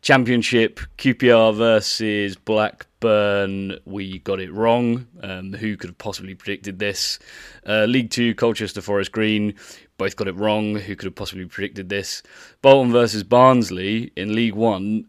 Championship, 0.00 0.80
QPR 0.96 1.54
versus 1.54 2.36
Blackburn. 2.36 3.78
We 3.84 4.20
got 4.20 4.40
it 4.40 4.52
wrong. 4.52 5.06
Um, 5.22 5.52
who 5.52 5.76
could 5.76 5.90
have 5.90 5.98
possibly 5.98 6.34
predicted 6.34 6.78
this? 6.78 7.18
Uh, 7.66 7.84
League 7.84 8.10
Two, 8.10 8.34
Colchester 8.34 8.80
Forest 8.80 9.12
Green. 9.12 9.54
Both 9.96 10.16
got 10.16 10.28
it 10.28 10.36
wrong. 10.36 10.76
Who 10.76 10.94
could 10.96 11.06
have 11.06 11.14
possibly 11.14 11.44
predicted 11.46 11.88
this? 11.88 12.22
Bolton 12.62 12.92
versus 12.92 13.24
Barnsley 13.24 14.12
in 14.16 14.34
League 14.34 14.54
One. 14.54 15.06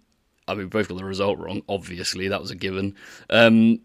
I 0.48 0.54
mean, 0.54 0.64
we 0.64 0.70
both 0.70 0.88
got 0.88 0.98
the 0.98 1.06
result 1.06 1.38
wrong. 1.38 1.62
Obviously, 1.70 2.28
that 2.28 2.42
was 2.42 2.50
a 2.50 2.56
given. 2.56 2.96
Um, 3.30 3.82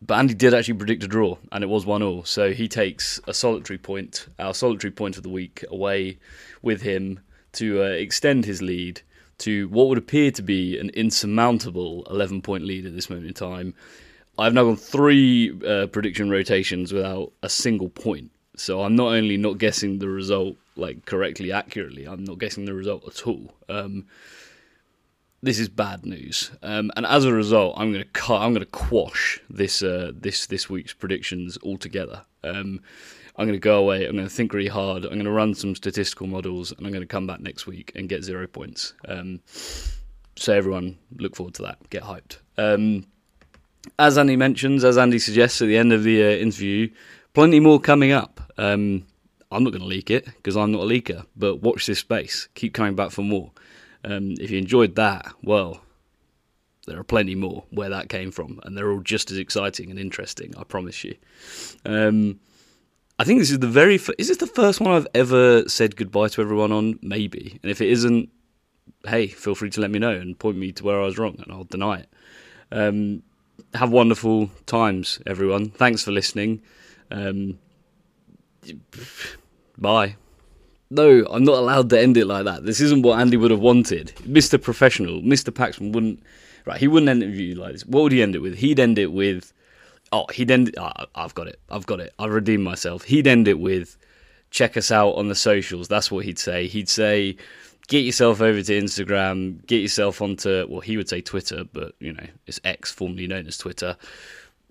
but 0.00 0.18
Andy 0.18 0.34
did 0.34 0.54
actually 0.54 0.74
predict 0.74 1.04
a 1.04 1.08
draw, 1.08 1.36
and 1.52 1.62
it 1.62 1.68
was 1.68 1.86
one 1.86 2.02
all. 2.02 2.24
So 2.24 2.52
he 2.52 2.66
takes 2.66 3.20
a 3.28 3.34
solitary 3.34 3.78
point, 3.78 4.26
our 4.38 4.54
solitary 4.54 4.90
point 4.90 5.16
of 5.16 5.22
the 5.22 5.28
week, 5.28 5.64
away 5.68 6.18
with 6.62 6.82
him 6.82 7.20
to 7.52 7.82
uh, 7.82 7.86
extend 7.86 8.44
his 8.44 8.62
lead 8.62 9.02
to 9.42 9.68
what 9.68 9.88
would 9.88 9.98
appear 9.98 10.30
to 10.32 10.42
be 10.42 10.78
an 10.78 10.90
insurmountable 10.90 12.06
11 12.10 12.42
point 12.42 12.64
lead 12.64 12.86
at 12.86 12.94
this 12.94 13.10
moment 13.10 13.28
in 13.28 13.34
time. 13.34 13.74
I've 14.38 14.54
now 14.54 14.64
gone 14.64 14.76
three 14.76 15.52
uh, 15.66 15.88
prediction 15.88 16.30
rotations 16.30 16.92
without 16.92 17.32
a 17.42 17.48
single 17.48 17.88
point. 17.88 18.30
So 18.56 18.82
I'm 18.82 18.96
not 18.96 19.12
only 19.12 19.36
not 19.36 19.58
guessing 19.58 19.98
the 19.98 20.08
result 20.08 20.56
like 20.76 21.04
correctly, 21.04 21.52
accurately, 21.52 22.06
I'm 22.06 22.24
not 22.24 22.38
guessing 22.38 22.64
the 22.64 22.74
result 22.74 23.06
at 23.06 23.26
all. 23.26 23.52
Um, 23.68 24.06
this 25.42 25.58
is 25.58 25.68
bad 25.68 26.06
news, 26.06 26.52
um, 26.62 26.92
and 26.96 27.04
as 27.04 27.24
a 27.24 27.32
result, 27.32 27.74
I'm 27.76 27.92
going 27.92 28.04
to 28.04 28.10
cut. 28.10 28.40
I'm 28.40 28.52
going 28.52 28.64
to 28.64 28.70
quash 28.70 29.40
this 29.50 29.82
uh, 29.82 30.12
this 30.14 30.46
this 30.46 30.70
week's 30.70 30.92
predictions 30.92 31.58
altogether. 31.64 32.22
Um, 32.44 32.80
I'm 33.36 33.46
going 33.46 33.58
to 33.58 33.62
go 33.62 33.78
away. 33.78 34.04
I'm 34.04 34.16
going 34.16 34.28
to 34.28 34.34
think 34.34 34.52
really 34.52 34.68
hard. 34.68 35.04
I'm 35.04 35.12
going 35.12 35.24
to 35.24 35.30
run 35.30 35.54
some 35.54 35.74
statistical 35.74 36.26
models, 36.26 36.72
and 36.72 36.86
I'm 36.86 36.92
going 36.92 37.02
to 37.02 37.06
come 37.06 37.26
back 37.26 37.40
next 37.40 37.66
week 37.66 37.92
and 37.94 38.08
get 38.08 38.24
zero 38.24 38.46
points. 38.46 38.92
Um, 39.08 39.40
so 40.36 40.52
everyone, 40.52 40.98
look 41.16 41.36
forward 41.36 41.54
to 41.54 41.62
that. 41.62 41.78
Get 41.90 42.02
hyped. 42.02 42.38
Um, 42.58 43.06
as 43.98 44.18
Andy 44.18 44.36
mentions, 44.36 44.84
as 44.84 44.98
Andy 44.98 45.18
suggests 45.18 45.62
at 45.62 45.68
the 45.68 45.76
end 45.76 45.92
of 45.92 46.04
the 46.04 46.22
uh, 46.22 46.28
interview, 46.28 46.90
plenty 47.32 47.58
more 47.58 47.80
coming 47.80 48.12
up. 48.12 48.52
Um, 48.58 49.06
I'm 49.50 49.64
not 49.64 49.70
going 49.70 49.82
to 49.82 49.88
leak 49.88 50.10
it 50.10 50.24
because 50.24 50.56
I'm 50.56 50.72
not 50.72 50.82
a 50.82 50.86
leaker, 50.86 51.26
but 51.36 51.62
watch 51.62 51.86
this 51.86 51.98
space. 51.98 52.48
Keep 52.54 52.74
coming 52.74 52.94
back 52.94 53.10
for 53.10 53.22
more. 53.22 53.50
Um, 54.04 54.34
if 54.40 54.50
you 54.50 54.58
enjoyed 54.58 54.94
that, 54.96 55.26
well, 55.42 55.80
there 56.86 56.98
are 56.98 57.04
plenty 57.04 57.34
more 57.34 57.64
where 57.70 57.90
that 57.90 58.08
came 58.08 58.30
from, 58.30 58.60
and 58.64 58.76
they're 58.76 58.90
all 58.90 59.00
just 59.00 59.30
as 59.30 59.38
exciting 59.38 59.90
and 59.90 59.98
interesting. 59.98 60.54
I 60.58 60.64
promise 60.64 61.04
you. 61.04 61.14
Um, 61.84 62.40
I 63.22 63.24
think 63.24 63.38
this 63.38 63.52
is 63.52 63.60
the 63.60 63.68
very 63.68 63.94
f- 63.94 64.10
is 64.18 64.26
this 64.26 64.38
the 64.38 64.48
first 64.48 64.80
one 64.80 64.90
I've 64.90 65.06
ever 65.14 65.68
said 65.68 65.94
goodbye 65.94 66.26
to 66.26 66.42
everyone 66.42 66.72
on? 66.72 66.98
Maybe, 67.02 67.56
and 67.62 67.70
if 67.70 67.80
it 67.80 67.88
isn't, 67.88 68.30
hey, 69.06 69.28
feel 69.28 69.54
free 69.54 69.70
to 69.70 69.80
let 69.80 69.92
me 69.92 70.00
know 70.00 70.10
and 70.10 70.36
point 70.36 70.56
me 70.56 70.72
to 70.72 70.82
where 70.82 71.00
I 71.00 71.04
was 71.04 71.18
wrong, 71.18 71.36
and 71.38 71.52
I'll 71.52 71.62
deny 71.62 72.00
it. 72.00 72.08
Um, 72.72 73.22
have 73.74 73.92
wonderful 73.92 74.50
times, 74.66 75.20
everyone. 75.24 75.70
Thanks 75.70 76.02
for 76.02 76.10
listening. 76.10 76.62
Um, 77.12 77.60
bye. 79.78 80.16
No, 80.90 81.24
I'm 81.30 81.44
not 81.44 81.58
allowed 81.58 81.90
to 81.90 82.00
end 82.00 82.16
it 82.16 82.26
like 82.26 82.44
that. 82.46 82.64
This 82.64 82.80
isn't 82.80 83.02
what 83.02 83.20
Andy 83.20 83.36
would 83.36 83.52
have 83.52 83.60
wanted. 83.60 84.16
Mr. 84.22 84.60
Professional, 84.60 85.22
Mr. 85.22 85.52
Paxman 85.52 85.92
wouldn't. 85.92 86.20
Right, 86.64 86.80
he 86.80 86.88
wouldn't 86.88 87.08
end 87.08 87.22
it 87.22 87.56
like 87.56 87.74
this. 87.74 87.86
What 87.86 88.02
would 88.02 88.10
he 88.10 88.20
end 88.20 88.34
it 88.34 88.40
with? 88.40 88.56
He'd 88.56 88.80
end 88.80 88.98
it 88.98 89.12
with 89.12 89.52
oh, 90.12 90.26
he'd 90.32 90.50
end. 90.50 90.74
Oh, 90.78 90.92
I've 91.14 91.34
got 91.34 91.48
it. 91.48 91.58
I've 91.70 91.86
got 91.86 92.00
it. 92.00 92.12
I've 92.18 92.32
redeemed 92.32 92.64
myself. 92.64 93.04
He'd 93.04 93.26
end 93.26 93.48
it 93.48 93.58
with, 93.58 93.96
check 94.50 94.76
us 94.76 94.92
out 94.92 95.12
on 95.12 95.28
the 95.28 95.34
socials. 95.34 95.88
That's 95.88 96.10
what 96.10 96.24
he'd 96.24 96.38
say. 96.38 96.66
He'd 96.68 96.88
say, 96.88 97.36
get 97.88 98.00
yourself 98.00 98.40
over 98.40 98.62
to 98.62 98.72
Instagram. 98.80 99.64
Get 99.66 99.80
yourself 99.82 100.22
onto. 100.22 100.66
Well, 100.68 100.80
he 100.80 100.96
would 100.96 101.08
say 101.08 101.20
Twitter, 101.20 101.64
but 101.64 101.94
you 101.98 102.12
know 102.12 102.26
it's 102.46 102.60
X, 102.64 102.92
formerly 102.92 103.26
known 103.26 103.46
as 103.46 103.58
Twitter. 103.58 103.96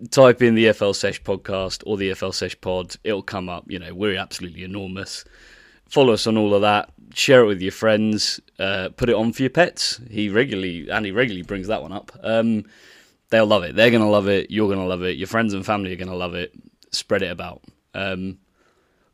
Type 0.10 0.42
in 0.42 0.56
the 0.56 0.66
EFL 0.66 0.96
Sesh 0.96 1.22
podcast 1.22 1.84
or 1.86 1.98
the 1.98 2.12
EFL 2.12 2.34
Sesh 2.34 2.60
pod. 2.62 2.96
It'll 3.04 3.22
come 3.22 3.50
up. 3.50 3.66
You 3.68 3.80
know 3.80 3.94
we're 3.94 4.18
absolutely 4.18 4.64
enormous. 4.64 5.26
Follow 5.90 6.14
us 6.14 6.26
on 6.26 6.38
all 6.38 6.54
of 6.54 6.62
that. 6.62 6.90
Share 7.14 7.42
it 7.42 7.48
with 7.48 7.62
your 7.62 7.74
friends. 7.74 8.40
Uh, 8.58 8.90
put 8.96 9.10
it 9.10 9.16
on 9.16 9.34
for 9.34 9.44
your 9.44 9.50
pets. 9.50 10.00
He 10.10 10.30
regularly, 10.30 10.90
and 10.90 11.06
he 11.06 11.12
regularly 11.12 11.44
brings 11.44 11.68
that 11.68 11.82
one 11.82 11.92
up. 11.92 12.12
Um, 12.24 12.66
they'll 13.32 13.48
love 13.48 13.64
it. 13.64 13.76
They're 13.76 13.90
going 13.90 14.04
to 14.04 14.10
love 14.10 14.28
it. 14.28 14.52
You're 14.52 14.68
going 14.68 14.80
to 14.80 14.86
love 14.86 15.02
it. 15.02 15.18
Your 15.18 15.28
friends 15.28 15.54
and 15.54 15.66
family 15.66 15.92
are 15.92 15.98
going 15.98 16.08
to 16.08 16.16
love 16.16 16.36
it. 16.36 16.54
Spread 16.92 17.24
it 17.24 17.32
about. 17.32 17.64
Um, 17.96 18.38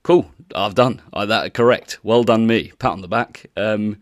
cool. 0.04 0.30
I've 0.54 0.76
done 0.76 1.02
I, 1.14 1.26
that. 1.26 1.54
Correct. 1.54 2.00
Well 2.04 2.24
done, 2.24 2.46
me. 2.46 2.74
Pat 2.80 2.92
on 2.92 3.02
the 3.02 3.08
back. 3.08 3.46
Um, 3.56 4.02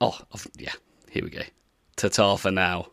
oh, 0.00 0.18
I've, 0.32 0.46
yeah. 0.58 0.72
Here 1.10 1.24
we 1.24 1.30
go. 1.30 1.42
Ta 1.96 2.08
ta 2.08 2.36
for 2.36 2.52
now. 2.52 2.90